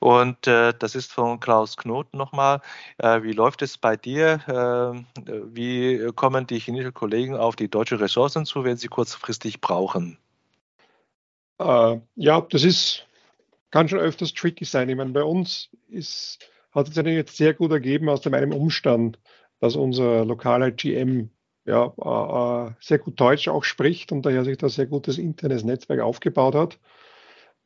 [0.00, 2.62] Und äh, das ist von Klaus Knoten nochmal.
[2.98, 4.40] Äh, wie läuft es bei dir?
[4.48, 10.16] Äh, wie kommen die chinesischen Kollegen auf die deutschen Ressourcen zu, wenn sie kurzfristig brauchen?
[11.58, 13.06] Äh, ja, das ist,
[13.70, 14.88] kann schon öfters tricky sein.
[14.88, 16.38] Ich meine, bei uns ist,
[16.72, 19.18] hat es sich jetzt sehr gut ergeben aus dem einen Umstand,
[19.60, 21.28] dass unser lokaler GM
[21.66, 25.62] ja, äh, äh, sehr gut Deutsch auch spricht und daher sich da sehr gutes internes
[25.62, 26.78] Netzwerk aufgebaut hat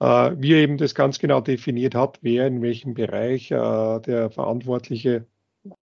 [0.01, 4.31] äh, wie er eben das ganz genau definiert hat, wer in welchem Bereich äh, der
[4.31, 5.27] Verantwortliche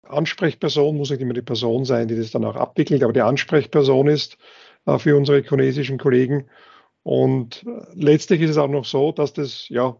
[0.03, 4.07] Ansprechperson, muss nicht immer die Person sein, die das dann auch abwickelt, aber die Ansprechperson
[4.07, 4.37] ist
[4.85, 6.49] äh, für unsere chinesischen Kollegen.
[7.03, 9.97] Und äh, letztlich ist es auch noch so, dass das ja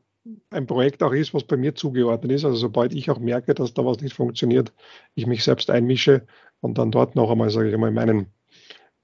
[0.51, 2.45] ein Projekt auch ist, was bei mir zugeordnet ist.
[2.45, 4.71] Also sobald ich auch merke, dass da was nicht funktioniert,
[5.15, 6.27] ich mich selbst einmische
[6.59, 8.27] und dann dort noch einmal, sage ich einmal, meinen,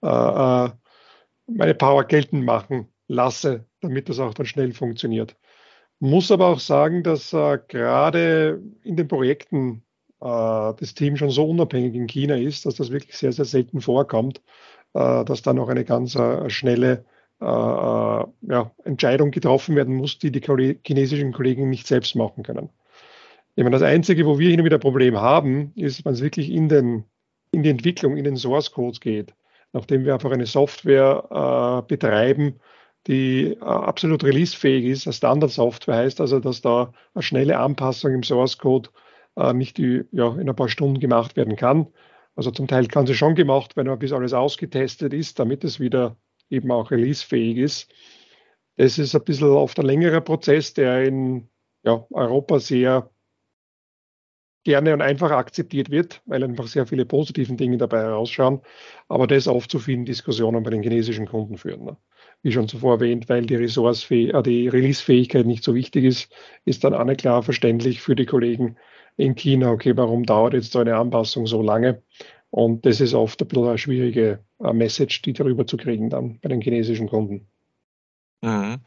[0.03, 0.69] äh, äh,
[1.47, 5.35] meine Power geltend machen lasse, damit das auch dann schnell funktioniert.
[5.99, 9.83] Muss aber auch sagen, dass äh, gerade in den Projekten
[10.21, 13.81] äh, das Team schon so unabhängig in China ist, dass das wirklich sehr, sehr selten
[13.81, 14.41] vorkommt,
[14.93, 17.05] äh, dass da noch eine ganz äh, schnelle
[17.41, 20.41] äh, äh, ja, Entscheidung getroffen werden muss, die die
[20.85, 22.69] chinesischen Kollegen nicht selbst machen können.
[23.55, 26.51] Ich meine, das Einzige, wo wir hin und wieder Problem haben, ist, wenn es wirklich
[26.51, 27.05] in, den,
[27.51, 29.33] in die Entwicklung, in den Source Code geht.
[29.73, 32.59] Nachdem wir einfach eine Software betreiben,
[33.07, 38.57] die äh, absolut releasefähig ist, Standard-Software heißt also, dass da eine schnelle Anpassung im Source
[38.57, 38.89] Code
[39.35, 41.87] äh, nicht die, ja, in ein paar Stunden gemacht werden kann.
[42.35, 46.17] Also zum Teil kann sie schon gemacht werden, bis alles ausgetestet ist, damit es wieder
[46.49, 47.91] eben auch releasefähig ist.
[48.75, 51.49] Das ist ein bisschen oft ein längerer Prozess, der in
[51.83, 53.09] ja, Europa sehr
[54.67, 58.59] gerne und einfach akzeptiert wird, weil einfach sehr viele positive Dinge dabei herausschauen,
[59.07, 61.85] aber das oft zu vielen Diskussionen bei den chinesischen Kunden führen.
[61.85, 61.97] Ne?
[62.43, 66.33] Wie schon zuvor erwähnt, weil die, äh, die Release-Fähigkeit nicht so wichtig ist,
[66.65, 68.75] ist dann auch klar verständlich für die Kollegen
[69.15, 72.03] in China, okay, warum dauert jetzt so eine Anpassung so lange?
[72.49, 76.39] Und das ist oft ein bisschen eine schwierige äh, Message, die darüber zu kriegen dann
[76.41, 77.47] bei den chinesischen Kunden.
[78.41, 78.81] Mhm.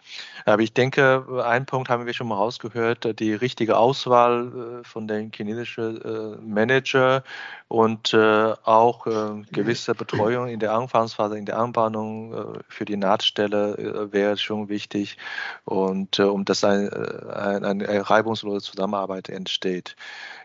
[0.45, 5.09] Aber ich denke, einen Punkt haben wir schon mal rausgehört, die richtige Auswahl äh, von
[5.09, 7.25] den chinesischen äh, Manager
[7.67, 9.05] und auch
[9.53, 15.19] gewisse Betreuung in der Anfangsphase, in der Anbahnung für die Nahtstelle wäre schon wichtig
[15.65, 19.95] und um dass ein, ein, eine reibungslose Zusammenarbeit entsteht.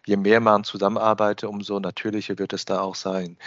[0.06, 3.38] Je mehr man zusammenarbeitet, umso natürlicher wird es da auch sein.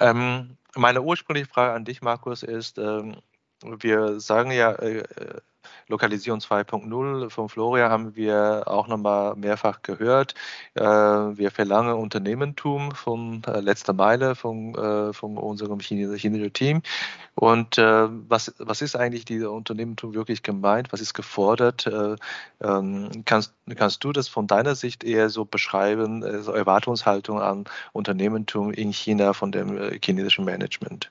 [0.00, 3.16] Ähm, meine ursprüngliche Frage an dich, Markus, ist, ähm,
[3.62, 5.40] wir sagen ja, äh, äh
[5.88, 10.34] Lokalisierung 2.0 von Florian haben wir auch nochmal mehrfach gehört.
[10.74, 14.74] Äh, wir verlangen Unternehmertum von äh, letzter Meile von,
[15.14, 16.82] von unserem chinesischen Team.
[17.34, 20.92] Und was, was ist eigentlich dieser Unternehmertum wirklich gemeint?
[20.92, 21.86] Was ist gefordert?
[21.86, 22.16] Äh,
[22.62, 28.70] ähm, kannst, kannst du das von deiner Sicht eher so beschreiben, also Erwartungshaltung an Unternehmertum
[28.72, 31.10] in China von dem chinesischen Management?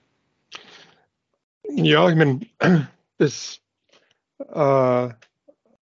[1.69, 2.41] Ja, ich meine,
[3.17, 3.61] das
[4.39, 5.09] äh,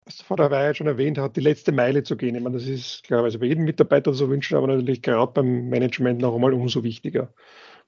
[0.07, 2.37] was vor der Weihe schon erwähnt hat, die letzte Meile zu gehen.
[2.37, 5.69] Ich meine, das ist, glaube ich, bei jedem Mitarbeiter so wünschen, aber natürlich gerade beim
[5.69, 7.35] Management noch einmal umso wichtiger.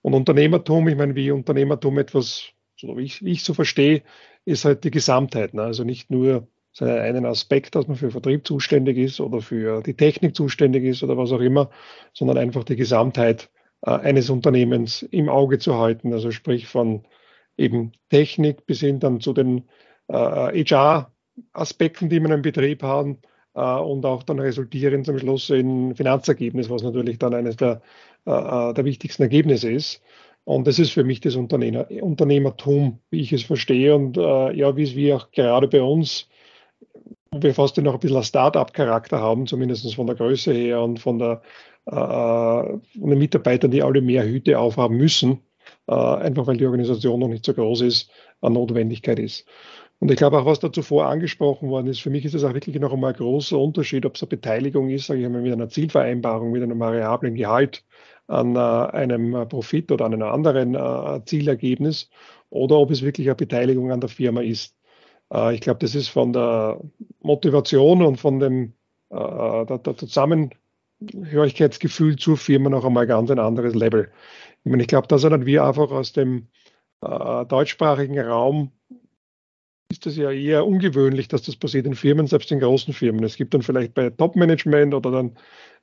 [0.02, 4.02] Und Unternehmertum, ich meine, wie Unternehmertum etwas, so wie ich, wie ich so verstehe,
[4.44, 5.54] ist halt die Gesamtheit.
[5.54, 5.62] Ne?
[5.62, 6.48] Also nicht nur
[6.80, 11.16] einen Aspekt, dass man für Vertrieb zuständig ist oder für die Technik zuständig ist oder
[11.16, 11.70] was auch immer,
[12.12, 13.50] sondern einfach die Gesamtheit
[13.82, 16.12] äh, eines Unternehmens im Auge zu halten.
[16.12, 17.04] Also sprich von
[17.58, 19.68] eben Technik bis hin dann zu den
[20.08, 23.18] äh, HR-Aspekten, die man im Betrieb haben
[23.54, 27.82] äh, und auch dann resultieren zum Schluss in Finanzergebnis, was natürlich dann eines der,
[28.26, 30.02] äh, äh, der wichtigsten Ergebnisse ist.
[30.44, 33.94] Und das ist für mich das Unternehmer, Unternehmertum, wie ich es verstehe.
[33.94, 36.28] Und äh, ja, wie es wir auch gerade bei uns,
[37.30, 41.18] wo wir fast noch ein bisschen Start-up-Charakter haben, zumindest von der Größe her und von,
[41.18, 41.42] der,
[41.84, 45.47] äh, von den Mitarbeitern, die alle mehr Hüte aufhaben müssen, äh,
[45.88, 48.10] einfach weil die Organisation noch nicht so groß ist,
[48.40, 49.46] eine Notwendigkeit ist.
[50.00, 52.54] Und ich glaube auch, was da zuvor angesprochen worden ist, für mich ist es auch
[52.54, 55.52] wirklich noch einmal ein großer Unterschied, ob es eine Beteiligung ist, sage ich mal, mit
[55.52, 57.84] einer Zielvereinbarung, mit einem variablen Gehalt
[58.28, 62.10] an äh, einem Profit oder an einem anderen äh, Zielergebnis
[62.50, 64.76] oder ob es wirklich eine Beteiligung an der Firma ist.
[65.32, 66.80] Äh, ich glaube, das ist von der
[67.20, 68.74] Motivation und von dem
[69.10, 74.10] äh, der Zusammenhörigkeitsgefühl zur Firma noch einmal ganz ein anderes Level.
[74.64, 76.48] Ich meine, ich glaube, da sind wir einfach aus dem
[77.02, 78.72] äh, deutschsprachigen Raum
[79.90, 83.24] ist das ja eher ungewöhnlich, dass das passiert in Firmen, selbst in großen Firmen.
[83.24, 85.36] Es gibt dann vielleicht bei Top-Management oder dann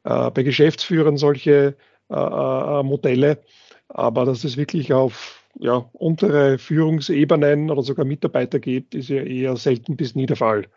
[0.04, 1.76] äh, bei Geschäftsführern solche
[2.10, 3.44] äh, äh, Modelle,
[3.88, 9.56] aber dass es wirklich auf ja, untere Führungsebenen oder sogar Mitarbeiter geht, ist ja eher
[9.58, 10.68] selten bis nie der Fall.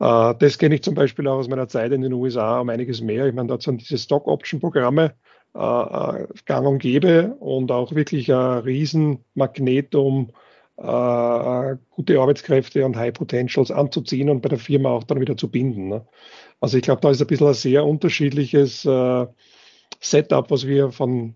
[0.00, 3.00] Äh, das kenne ich zum Beispiel auch aus meiner Zeit in den USA um einiges
[3.00, 3.26] mehr.
[3.26, 5.14] Ich meine, dort sind diese Stock-Option-Programme
[5.54, 10.30] äh, äh, gang und gäbe und auch wirklich ein Riesenmagnet, um
[10.76, 15.50] äh, gute Arbeitskräfte und High Potentials anzuziehen und bei der Firma auch dann wieder zu
[15.50, 15.88] binden.
[15.88, 16.06] Ne?
[16.60, 19.26] Also ich glaube, da ist ein bisschen ein sehr unterschiedliches äh,
[20.00, 21.34] Setup, was wir von,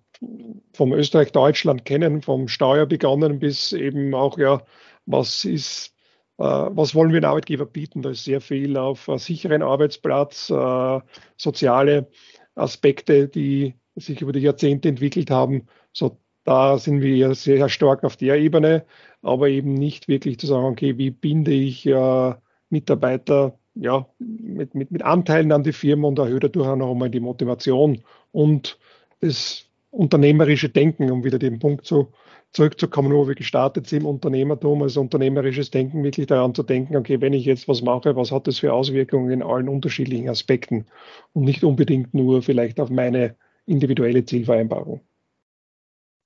[0.72, 4.62] vom Österreich-Deutschland kennen, vom Steuer begonnen bis eben auch, ja,
[5.06, 5.94] was ist,
[6.38, 8.02] äh, was wollen wir den Arbeitgeber bieten?
[8.02, 11.00] Da ist sehr viel auf äh, sicheren Arbeitsplatz, äh,
[11.36, 12.08] soziale
[12.54, 15.66] Aspekte, die sich über die Jahrzehnte entwickelt haben.
[15.92, 18.84] So, da sind wir sehr stark auf der Ebene,
[19.22, 22.34] aber eben nicht wirklich zu sagen, okay, wie binde ich äh,
[22.70, 27.10] Mitarbeiter ja, mit, mit, mit Anteilen an die Firma und erhöhe dadurch auch noch einmal
[27.10, 28.02] die Motivation
[28.32, 28.78] und
[29.20, 32.08] das unternehmerische Denken, um wieder den Punkt zu,
[32.50, 37.32] zurückzukommen, wo wir gestartet sind Unternehmertum, also unternehmerisches Denken, wirklich daran zu denken, okay, wenn
[37.32, 40.86] ich jetzt was mache, was hat das für Auswirkungen in allen unterschiedlichen Aspekten
[41.32, 43.36] und nicht unbedingt nur vielleicht auf meine
[43.66, 45.00] individuelle Zielvereinbarung.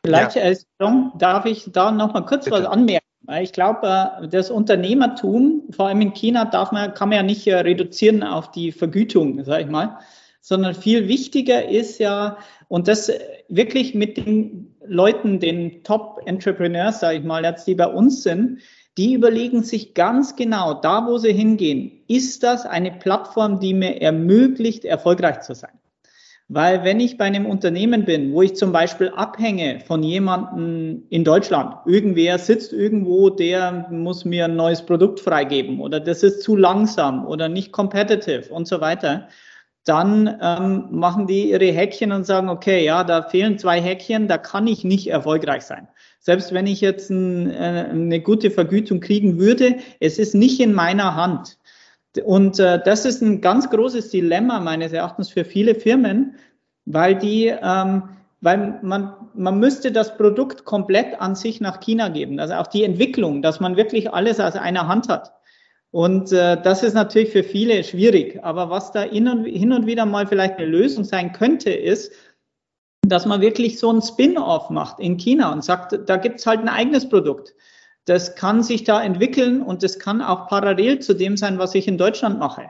[0.05, 1.13] Vielleicht ja.
[1.19, 2.59] darf ich da noch mal kurz Bitte.
[2.59, 3.05] was anmerken.
[3.41, 3.89] Ich glaube,
[4.23, 8.23] äh, das Unternehmertum, vor allem in China, darf man, kann man ja nicht äh, reduzieren
[8.23, 9.99] auf die Vergütung, sage ich mal,
[10.41, 12.39] sondern viel wichtiger ist ja,
[12.69, 13.11] und das
[13.49, 18.61] wirklich mit den Leuten, den Top-Entrepreneurs, sage ich mal, jetzt, die bei uns sind,
[18.97, 24.01] die überlegen sich ganz genau, da wo sie hingehen, ist das eine Plattform, die mir
[24.01, 25.79] ermöglicht, erfolgreich zu sein?
[26.49, 31.25] Weil wenn ich bei einem Unternehmen bin, wo ich zum Beispiel abhänge von jemandem in
[31.25, 36.55] Deutschland, irgendwer sitzt irgendwo, der muss mir ein neues Produkt freigeben oder das ist zu
[36.55, 39.29] langsam oder nicht competitive und so weiter,
[39.87, 44.39] dann ähm, machen die ihre Häkchen und sagen, okay, ja, da fehlen zwei Häkchen, da
[44.39, 45.89] kann ich nicht erfolgreich sein.
[46.21, 50.75] Selbst wenn ich jetzt ein, äh, eine gute Vergütung kriegen würde, es ist nicht in
[50.75, 51.59] meiner Hand.
[52.25, 56.37] Und äh, das ist ein ganz großes Dilemma meines Erachtens für viele Firmen,
[56.85, 58.03] weil die, ähm,
[58.41, 62.39] weil man, man müsste das Produkt komplett an sich nach China geben.
[62.39, 65.33] Also auch die Entwicklung, dass man wirklich alles aus einer Hand hat.
[65.91, 68.39] Und äh, das ist natürlich für viele schwierig.
[68.43, 72.13] Aber was da hin und, hin und wieder mal vielleicht eine Lösung sein könnte, ist,
[73.03, 76.69] dass man wirklich so ein Spin-off macht in China und sagt, da gibt's halt ein
[76.69, 77.55] eigenes Produkt.
[78.07, 81.87] Das kann sich da entwickeln und das kann auch parallel zu dem sein, was ich
[81.89, 82.63] in Deutschland mache.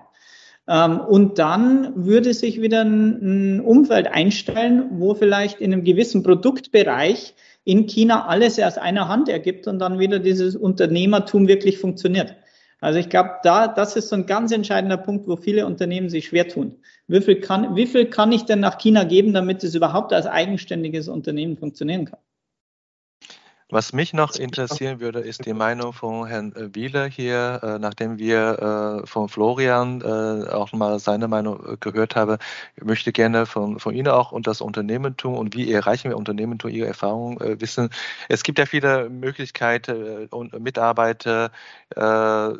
[0.67, 7.35] Ähm, und dann würde sich wieder ein, Umfeld einstellen, wo vielleicht in einem gewissen Produktbereich
[7.65, 12.35] in China alles aus einer Hand ergibt und dann wieder dieses Unternehmertum wirklich funktioniert.
[12.81, 16.27] Also ich glaube, da, das ist so ein ganz entscheidender Punkt, wo viele Unternehmen sich
[16.27, 16.77] schwer tun.
[17.09, 20.27] Wie viel kann, wie viel kann ich denn nach China geben, damit es überhaupt als
[20.27, 22.19] eigenständiges Unternehmen funktionieren kann?
[23.69, 28.17] Was mich noch interessieren würde, ist die Meinung von Herrn äh, Wieler hier, äh, nachdem
[28.17, 32.39] wir äh, von Florian auch mal seine Meinung gehört haben.
[32.77, 36.71] Ich möchte gerne von, von Ihnen auch und das Unternehmertum und wie erreichen wir Unternehmertum,
[36.71, 37.91] Ihre Erfahrung wissen.
[38.29, 40.29] Es gibt ja viele Möglichkeiten,
[40.59, 41.51] Mitarbeiter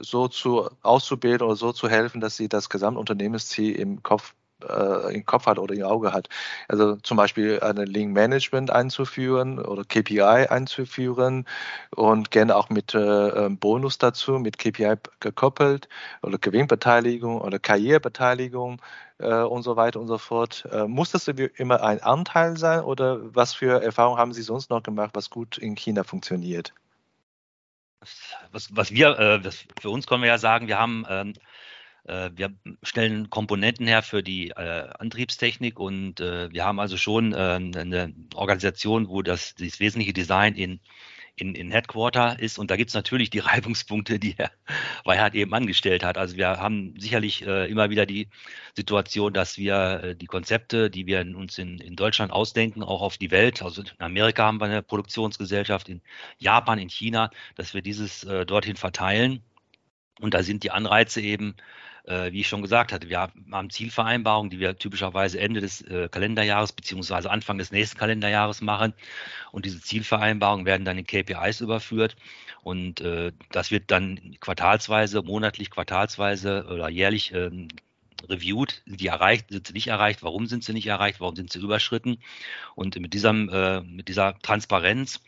[0.01, 5.25] so zu auszubilden oder so zu helfen, dass sie das Gesamtunternehmensziel im Kopf äh, im
[5.27, 6.29] Kopf hat oder im Auge hat.
[6.69, 11.47] Also zum Beispiel eine Link Management einzuführen oder KPI einzuführen
[11.95, 15.89] und gerne auch mit äh, ähm, Bonus dazu, mit KPI gekoppelt
[16.23, 18.81] oder Gewinnbeteiligung oder Karrierebeteiligung
[19.19, 20.67] äh, und so weiter und so fort.
[20.73, 24.83] Äh, muss das immer ein Anteil sein oder was für Erfahrungen haben Sie sonst noch
[24.83, 26.73] gemacht, was gut in China funktioniert?
[28.53, 29.51] Was, was wir, äh,
[29.81, 31.41] für uns können wir ja sagen, wir haben ähm, äh,
[32.07, 37.37] wir stellen Komponenten her für die äh, Antriebstechnik und äh, wir haben also schon äh,
[37.37, 40.81] eine Organisation, wo das, das wesentliche Design in,
[41.37, 42.59] in, in Headquarter ist.
[42.59, 44.51] Und da gibt es natürlich die Reibungspunkte, die Herr
[45.05, 46.19] Weihart eben angestellt hat.
[46.19, 48.29] Also wir haben sicherlich äh, immer wieder die
[48.75, 53.19] Situation, dass wir äh, die Konzepte, die wir uns in, in Deutschland ausdenken, auch auf
[53.19, 56.01] die Welt, also in Amerika haben wir eine Produktionsgesellschaft, in
[56.39, 59.43] Japan, in China, dass wir dieses äh, dorthin verteilen.
[60.21, 61.57] Und da sind die Anreize eben
[62.07, 66.09] äh, wie ich schon gesagt hatte, wir haben Zielvereinbarungen, die wir typischerweise Ende des äh,
[66.09, 68.95] Kalenderjahres beziehungsweise Anfang des nächsten Kalenderjahres machen.
[69.53, 72.17] Und diese Zielvereinbarungen werden dann in KPIs überführt.
[72.63, 77.69] Und äh, das wird dann quartalsweise, monatlich, quartalsweise oder jährlich ähm,
[78.29, 81.53] reviewed, sind die erreicht, sind sie nicht erreicht, warum sind sie nicht erreicht, warum sind
[81.53, 82.19] sie überschritten.
[82.75, 85.21] Und mit, diesem, äh, mit dieser Transparenz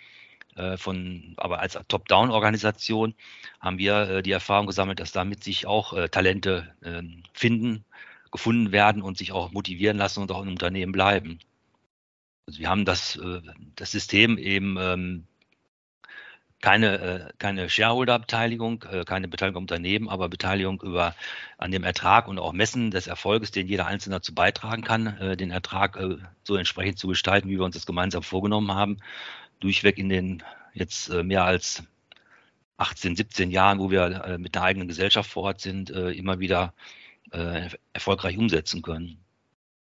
[0.77, 3.15] von, aber als Top-Down-Organisation
[3.61, 7.85] haben wir äh, die Erfahrung gesammelt, dass damit sich auch äh, Talente ähm, finden,
[8.31, 11.39] gefunden werden und sich auch motivieren lassen und auch im Unternehmen bleiben.
[12.47, 13.19] Also wir haben das,
[13.77, 15.25] das System eben ähm,
[16.61, 21.15] keine, keine Shareholder-Beteiligung, keine Beteiligung am Unternehmen, aber Beteiligung über,
[21.59, 25.51] an dem Ertrag und auch Messen des Erfolges, den jeder Einzelne dazu beitragen kann, den
[25.51, 25.99] Ertrag
[26.43, 28.99] so entsprechend zu gestalten, wie wir uns das gemeinsam vorgenommen haben
[29.61, 31.83] durchweg in den jetzt äh, mehr als
[32.77, 36.39] 18, 17 Jahren, wo wir äh, mit der eigenen Gesellschaft vor Ort sind, äh, immer
[36.41, 36.75] wieder
[37.93, 39.19] erfolgreich umsetzen können.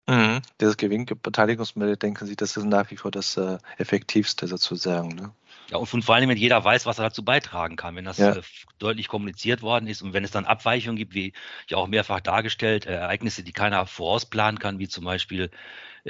[0.05, 0.41] Mhm.
[0.57, 3.39] Das Gewinnbeteiligungsmodell, denken Sie, das ist nach wie vor das
[3.77, 5.15] effektivste sozusagen.
[5.15, 5.31] Ne?
[5.69, 8.35] Ja, und vor allem, wenn jeder weiß, was er dazu beitragen kann, wenn das ja.
[8.35, 8.41] äh,
[8.79, 11.33] deutlich kommuniziert worden ist und wenn es dann Abweichungen gibt, wie
[11.69, 15.49] ja auch mehrfach dargestellt, äh, Ereignisse, die keiner vorausplanen kann, wie zum Beispiel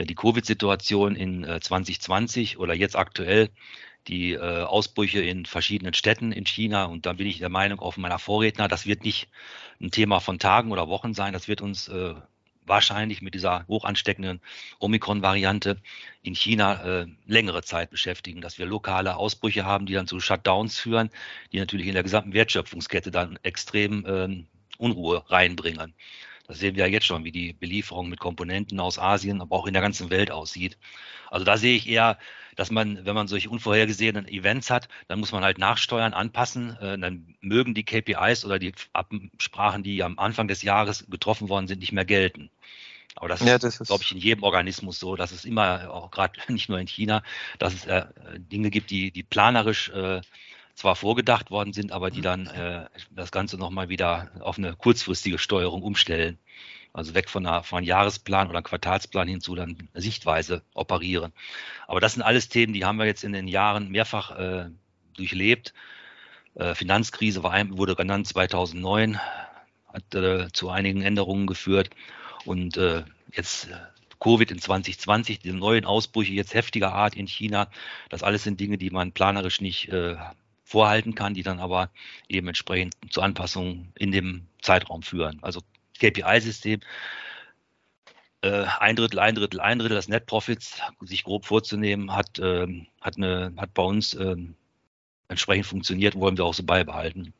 [0.05, 3.49] die Covid-Situation in 2020 äh, oder jetzt aktuell
[4.07, 6.85] die äh, Ausbrüche in verschiedenen Städten in China.
[6.85, 9.27] Und da bin ich der Meinung, auch meiner Vorredner, das wird nicht
[9.81, 12.13] ein Thema von Tagen oder Wochen sein, das wird uns äh,
[12.65, 14.41] wahrscheinlich mit dieser hoch ansteckenden
[14.79, 15.81] Omikron-Variante
[16.21, 20.77] in China äh, längere Zeit beschäftigen, dass wir lokale Ausbrüche haben, die dann zu Shutdowns
[20.77, 21.09] führen,
[21.51, 24.43] die natürlich in der gesamten Wertschöpfungskette dann extrem äh,
[24.77, 25.93] Unruhe reinbringen.
[26.47, 29.67] Das sehen wir ja jetzt schon, wie die Belieferung mit Komponenten aus Asien, aber auch
[29.67, 30.77] in der ganzen Welt aussieht.
[31.29, 32.17] Also da sehe ich eher,
[32.55, 36.77] dass man, wenn man solche unvorhergesehenen Events hat, dann muss man halt nachsteuern, anpassen.
[36.77, 41.67] Äh, dann mögen die KPIs oder die Absprachen, die am Anfang des Jahres getroffen worden
[41.67, 42.49] sind, nicht mehr gelten.
[43.15, 46.11] Aber das, ja, das ist, glaube ich, in jedem Organismus so, dass es immer, auch
[46.11, 47.23] gerade nicht nur in China,
[47.59, 48.05] dass es äh,
[48.37, 50.21] Dinge gibt, die, die planerisch äh,
[50.77, 55.39] zwar vorgedacht worden sind, aber die dann äh, das Ganze nochmal wieder auf eine kurzfristige
[55.39, 56.37] Steuerung umstellen.
[56.93, 61.33] Also weg von, einer, von einem Jahresplan oder einem Quartalsplan hin zu dann Sichtweise operieren.
[61.87, 64.69] Aber das sind alles Themen, die haben wir jetzt in den Jahren mehrfach äh,
[65.15, 65.73] durchlebt.
[66.53, 69.19] Äh, Finanzkrise war, wurde genannt 2009,
[69.87, 71.89] hat äh, zu einigen Änderungen geführt.
[72.45, 73.77] Und äh, jetzt äh,
[74.19, 77.67] Covid in 2020, diese neuen Ausbrüche jetzt heftiger Art in China,
[78.09, 80.15] das alles sind Dinge, die man planerisch nicht äh,
[80.67, 81.89] vorhalten kann, die dann aber
[82.27, 85.39] eben entsprechend zu Anpassungen in dem Zeitraum führen.
[85.41, 85.61] Also
[85.99, 86.81] KPI-System,
[88.41, 92.67] äh, ein Drittel, ein Drittel, ein Drittel des Net Profits sich grob vorzunehmen, hat, äh,
[92.99, 94.35] hat, eine, hat bei uns äh,
[95.29, 97.33] entsprechend funktioniert, wollen wir auch so beibehalten.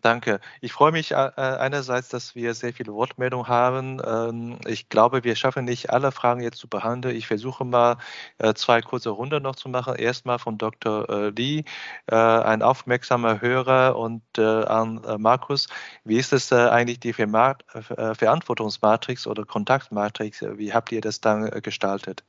[0.00, 0.40] Danke.
[0.62, 4.00] Ich freue mich äh, äh, einerseits, dass wir sehr viele Wortmeldungen haben.
[4.04, 7.14] Ähm, ich glaube, wir schaffen nicht alle Fragen jetzt zu behandeln.
[7.14, 7.98] Ich versuche mal
[8.38, 9.96] äh, zwei kurze Runden noch zu machen.
[9.96, 11.30] Erstmal von Dr.
[11.32, 11.64] Lee,
[12.06, 15.66] ein aufmerksamer Hörer und an Markus.
[16.04, 20.42] Wie ist es eigentlich die Verantwortungsmatrix oder Kontaktmatrix?
[20.56, 22.22] Wie habt ihr das dann gestaltet?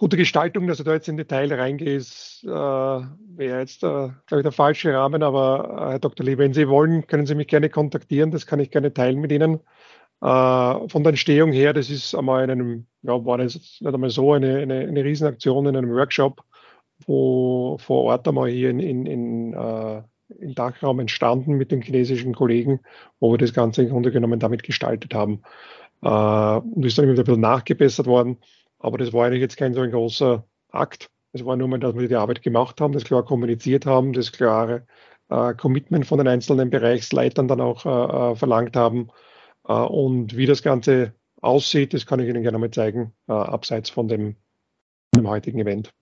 [0.00, 4.38] Gute Gestaltung, dass ich da jetzt in Detail reingehe, ist, äh, wäre jetzt, äh, glaube
[4.38, 5.22] ich, der falsche Rahmen.
[5.22, 6.24] Aber äh, Herr Dr.
[6.24, 8.30] Lee, wenn Sie wollen, können Sie mich gerne kontaktieren.
[8.30, 9.60] Das kann ich gerne teilen mit Ihnen.
[10.22, 14.08] Äh, von der Entstehung her, das ist einmal in einem, ja, war das nicht einmal
[14.08, 16.44] so, eine, eine, eine Riesenaktion in einem Workshop,
[17.06, 20.02] wo vor Ort einmal hier in, in, in äh,
[20.38, 22.80] im Dachraum entstanden mit den chinesischen Kollegen,
[23.18, 25.42] wo wir das Ganze im Grunde genommen damit gestaltet haben.
[26.02, 28.38] Äh, und ist dann wieder ein bisschen nachgebessert worden.
[28.80, 31.10] Aber das war eigentlich jetzt kein so ein großer Akt.
[31.32, 34.32] Es war nur mal, dass wir die Arbeit gemacht haben, das klar kommuniziert haben, das
[34.32, 34.86] klare
[35.28, 39.10] äh, Commitment von den einzelnen Bereichsleitern dann auch äh, äh verlangt haben.
[39.68, 43.90] Äh, und wie das Ganze aussieht, das kann ich Ihnen gerne mal zeigen, äh, abseits
[43.90, 44.36] von dem,
[45.14, 45.92] dem heutigen Event.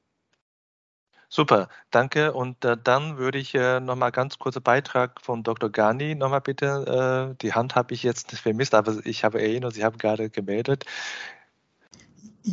[1.30, 2.32] Super, danke.
[2.32, 5.70] Und äh, dann würde ich äh, nochmal ganz kurzer Beitrag von Dr.
[5.70, 7.34] Gani nochmal bitte.
[7.34, 10.86] Äh, die Hand habe ich jetzt vermisst, aber ich habe erinnert, Sie haben gerade gemeldet.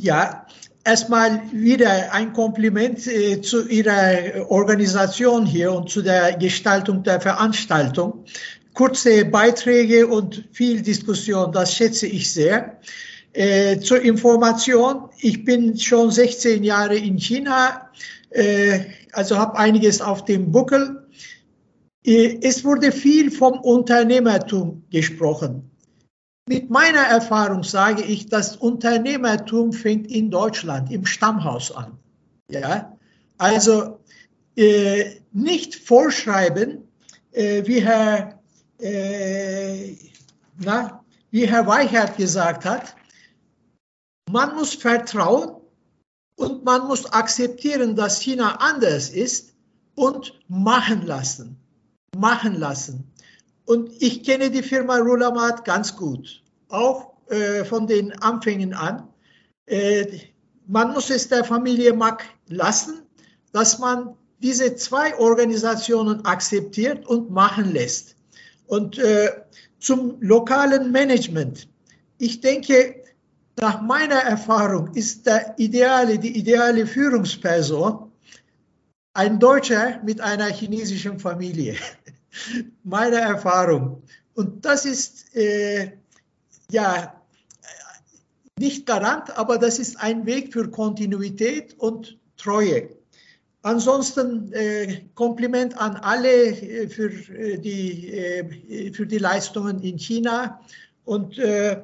[0.02, 0.46] Ja,
[0.84, 8.26] erstmal wieder ein Kompliment äh, zu Ihrer Organisation hier und zu der Gestaltung der Veranstaltung.
[8.74, 12.78] Kurze Beiträge und viel Diskussion, das schätze ich sehr.
[13.32, 17.90] Äh, zur Information, ich bin schon 16 Jahre in China,
[18.32, 18.82] äh,
[19.14, 21.08] also habe einiges auf dem Buckel.
[22.06, 25.72] Äh, es wurde viel vom Unternehmertum gesprochen.
[26.48, 31.98] Mit meiner Erfahrung sage ich, das Unternehmertum fängt in Deutschland im Stammhaus an.
[32.50, 32.96] Ja,
[33.38, 34.00] also
[34.56, 36.88] äh, nicht vorschreiben,
[37.32, 38.40] äh, wie Herr
[38.80, 39.96] äh,
[40.58, 42.96] na, wie Herr Weichert gesagt hat.
[44.32, 45.62] Man muss vertrauen
[46.38, 49.54] und man muss akzeptieren, dass China anders ist
[49.96, 51.58] und machen lassen.
[52.18, 53.12] Machen lassen.
[53.66, 59.08] Und ich kenne die Firma Rulamat ganz gut, auch äh, von den Anfängen an.
[59.66, 60.20] Äh,
[60.68, 63.02] man muss es der Familie Mack lassen,
[63.52, 68.16] dass man diese zwei Organisationen akzeptiert und machen lässt.
[68.68, 69.32] Und äh,
[69.80, 71.68] zum lokalen Management.
[72.18, 73.04] Ich denke,
[73.60, 78.12] nach meiner Erfahrung ist der ideale, die ideale Führungsperson
[79.14, 81.76] ein Deutscher mit einer chinesischen Familie
[82.84, 84.04] meiner Erfahrung.
[84.34, 85.94] Und das ist äh,
[86.70, 87.22] ja
[88.58, 92.90] nicht Garant, aber das ist ein Weg für Kontinuität und Treue.
[93.66, 100.62] Ansonsten äh, Kompliment an alle äh, für, äh, die, äh, für die Leistungen in China.
[101.04, 101.82] Und äh,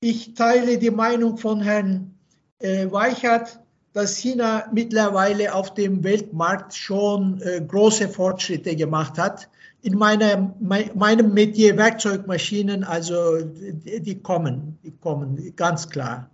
[0.00, 2.14] ich teile die Meinung von Herrn
[2.58, 3.61] äh, Weichert.
[3.92, 9.48] Dass China mittlerweile auf dem Weltmarkt schon äh, große Fortschritte gemacht hat.
[9.82, 16.30] In meiner, mein, meinem Metier Werkzeugmaschinen, also die, die, kommen, die kommen ganz klar.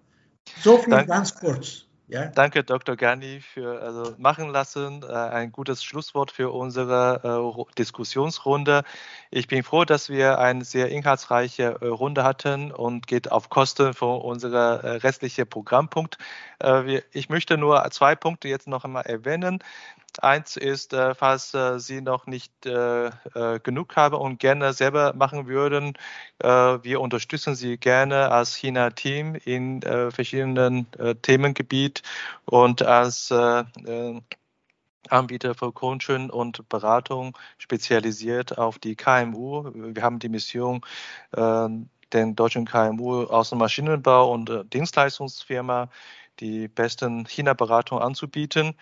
[0.62, 1.09] So viel Danke.
[1.09, 1.85] ganz kurz.
[2.09, 2.28] Ja.
[2.28, 2.97] Danke, Dr.
[2.97, 5.02] Gani, für also machen lassen.
[5.02, 8.82] Äh, ein gutes Schlusswort für unsere äh, Diskussionsrunde.
[9.31, 13.93] Ich bin froh, dass wir eine sehr inhaltsreiche äh, Runde hatten und geht auf Kosten
[13.93, 16.17] von unserer äh, restlichen Programmpunkt.
[16.63, 19.59] Äh, ich möchte nur zwei Punkte jetzt noch einmal erwähnen.
[20.21, 25.97] Eins ist, falls Sie noch nicht genug haben und gerne selber machen würden,
[26.41, 29.81] wir unterstützen Sie gerne als China-Team in
[30.11, 30.89] verschiedenen
[31.23, 32.03] Themengebieten
[32.47, 33.33] und als
[35.10, 39.70] Anbieter für Coaching und Beratung spezialisiert auf die KMU.
[39.74, 40.80] Wir haben die Mission,
[41.35, 45.89] den deutschen KMU aus dem Maschinenbau und Dienstleistungsfirma
[46.40, 48.74] die besten China-Beratungen anzubieten.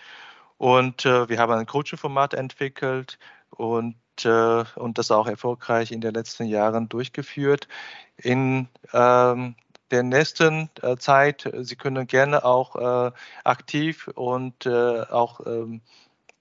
[0.58, 3.18] Und äh, wir haben ein Coaching-Format entwickelt
[3.50, 7.68] und, äh, und das auch erfolgreich in den letzten Jahren durchgeführt.
[8.16, 9.54] In ähm,
[9.90, 13.12] der nächsten äh, Zeit, Sie können gerne auch äh,
[13.44, 15.82] aktiv und äh, auch ähm,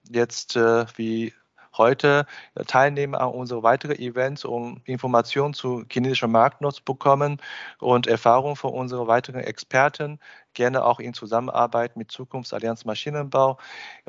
[0.10, 1.34] jetzt äh, wie
[1.78, 2.26] heute
[2.68, 7.42] teilnehmen an unseren weiteren Events, um Informationen zu chinesischer Markt zu bekommen
[7.80, 10.20] und Erfahrungen von unseren weiteren Experten,
[10.54, 13.58] gerne auch in Zusammenarbeit mit Zukunftsallianz Maschinenbau.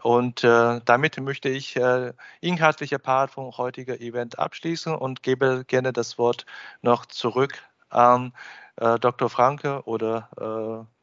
[0.02, 5.92] Und äh, damit möchte ich äh, inhaltliche Part vom heutigen Event abschließen und gebe gerne
[5.92, 6.46] das Wort
[6.82, 8.32] noch zurück an
[8.76, 9.28] äh, Dr.
[9.28, 10.95] Franke oder äh,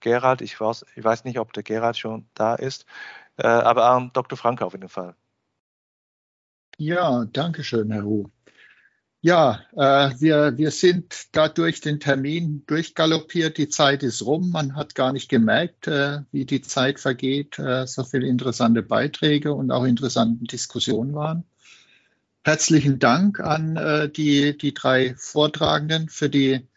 [0.00, 0.40] Gerald.
[0.42, 2.86] Ich weiß, ich weiß nicht, ob der Gerald schon da ist,
[3.36, 4.36] äh, aber an Dr.
[4.36, 5.14] Franke auf jeden Fall.
[6.76, 8.30] Ja, danke schön, Herr Hu.
[9.20, 13.58] Ja, äh, wir, wir sind da durch den Termin durchgaloppiert.
[13.58, 14.50] Die Zeit ist rum.
[14.50, 17.58] Man hat gar nicht gemerkt, äh, wie die Zeit vergeht.
[17.58, 21.44] Äh, so viele interessante Beiträge und auch interessante Diskussionen waren.
[22.44, 26.68] Herzlichen Dank an äh, die, die drei Vortragenden für die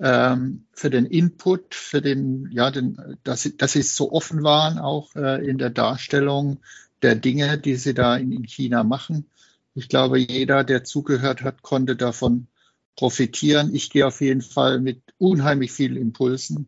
[0.00, 5.14] ähm, für den Input, für den, ja, den, dass, dass sie so offen waren, auch
[5.16, 6.58] äh, in der Darstellung
[7.02, 9.26] der Dinge, die sie da in, in China machen.
[9.74, 12.48] Ich glaube, jeder, der zugehört hat, konnte davon
[12.96, 13.74] profitieren.
[13.74, 16.66] Ich gehe auf jeden Fall mit unheimlich vielen Impulsen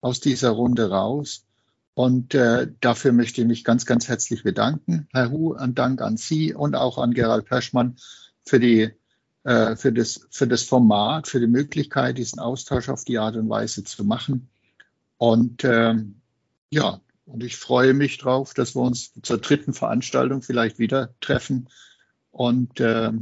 [0.00, 1.44] aus dieser Runde raus.
[1.94, 5.08] Und äh, dafür möchte ich mich ganz, ganz herzlich bedanken.
[5.12, 7.96] Herr Hu, ein Dank an Sie und auch an Gerald Perschmann
[8.44, 8.92] für, die,
[9.44, 13.48] äh, für, das, für das Format, für die Möglichkeit, diesen Austausch auf die Art und
[13.48, 14.48] Weise zu machen.
[15.18, 15.94] Und äh,
[16.70, 21.68] ja, und ich freue mich drauf, dass wir uns zur dritten Veranstaltung vielleicht wieder treffen
[22.30, 23.12] und äh,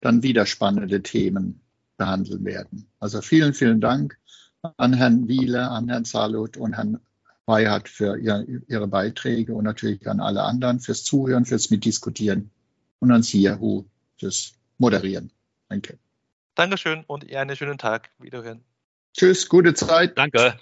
[0.00, 1.60] dann wieder spannende Themen
[1.96, 2.86] behandeln werden.
[2.98, 4.18] Also vielen, vielen Dank
[4.76, 7.00] an Herrn Wiele, an Herrn Salut und Herrn
[7.46, 12.50] Weihart für ihr, ihre Beiträge und natürlich an alle anderen fürs Zuhören, fürs Mitdiskutieren
[12.98, 13.84] und an Sie, Hu,
[14.18, 15.30] fürs Moderieren.
[15.70, 15.98] Danke.
[16.56, 18.10] Dankeschön und einen schönen Tag.
[18.18, 18.62] Wiederhören.
[19.16, 20.18] Tschüss, gute Zeit.
[20.18, 20.58] Danke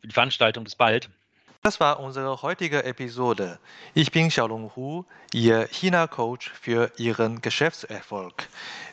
[0.00, 0.64] für die Veranstaltung.
[0.64, 1.10] Bis bald.
[1.62, 3.58] Das war unsere heutige Episode.
[3.94, 8.48] Ich bin Xiaolong Hu, Ihr China-Coach für Ihren Geschäftserfolg.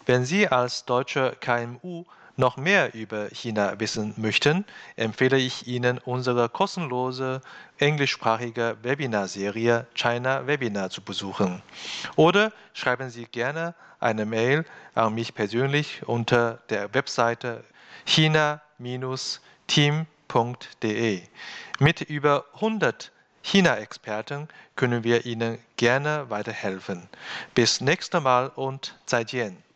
[0.06, 2.06] Wenn Sie als deutscher KMU
[2.38, 4.66] noch mehr über China wissen möchten,
[4.96, 7.42] empfehle ich Ihnen unsere kostenlose
[7.80, 11.62] englischsprachige Webinarserie China Webinar zu besuchen.
[12.16, 17.64] Oder schreiben Sie gerne eine Mail an mich persönlich unter der Webseite
[18.06, 18.62] china-team.de.
[21.80, 23.12] Mit über 100
[23.44, 27.10] China-Experten können wir Ihnen gerne weiterhelfen.
[27.56, 29.67] Bis nächstes Mal und 再见.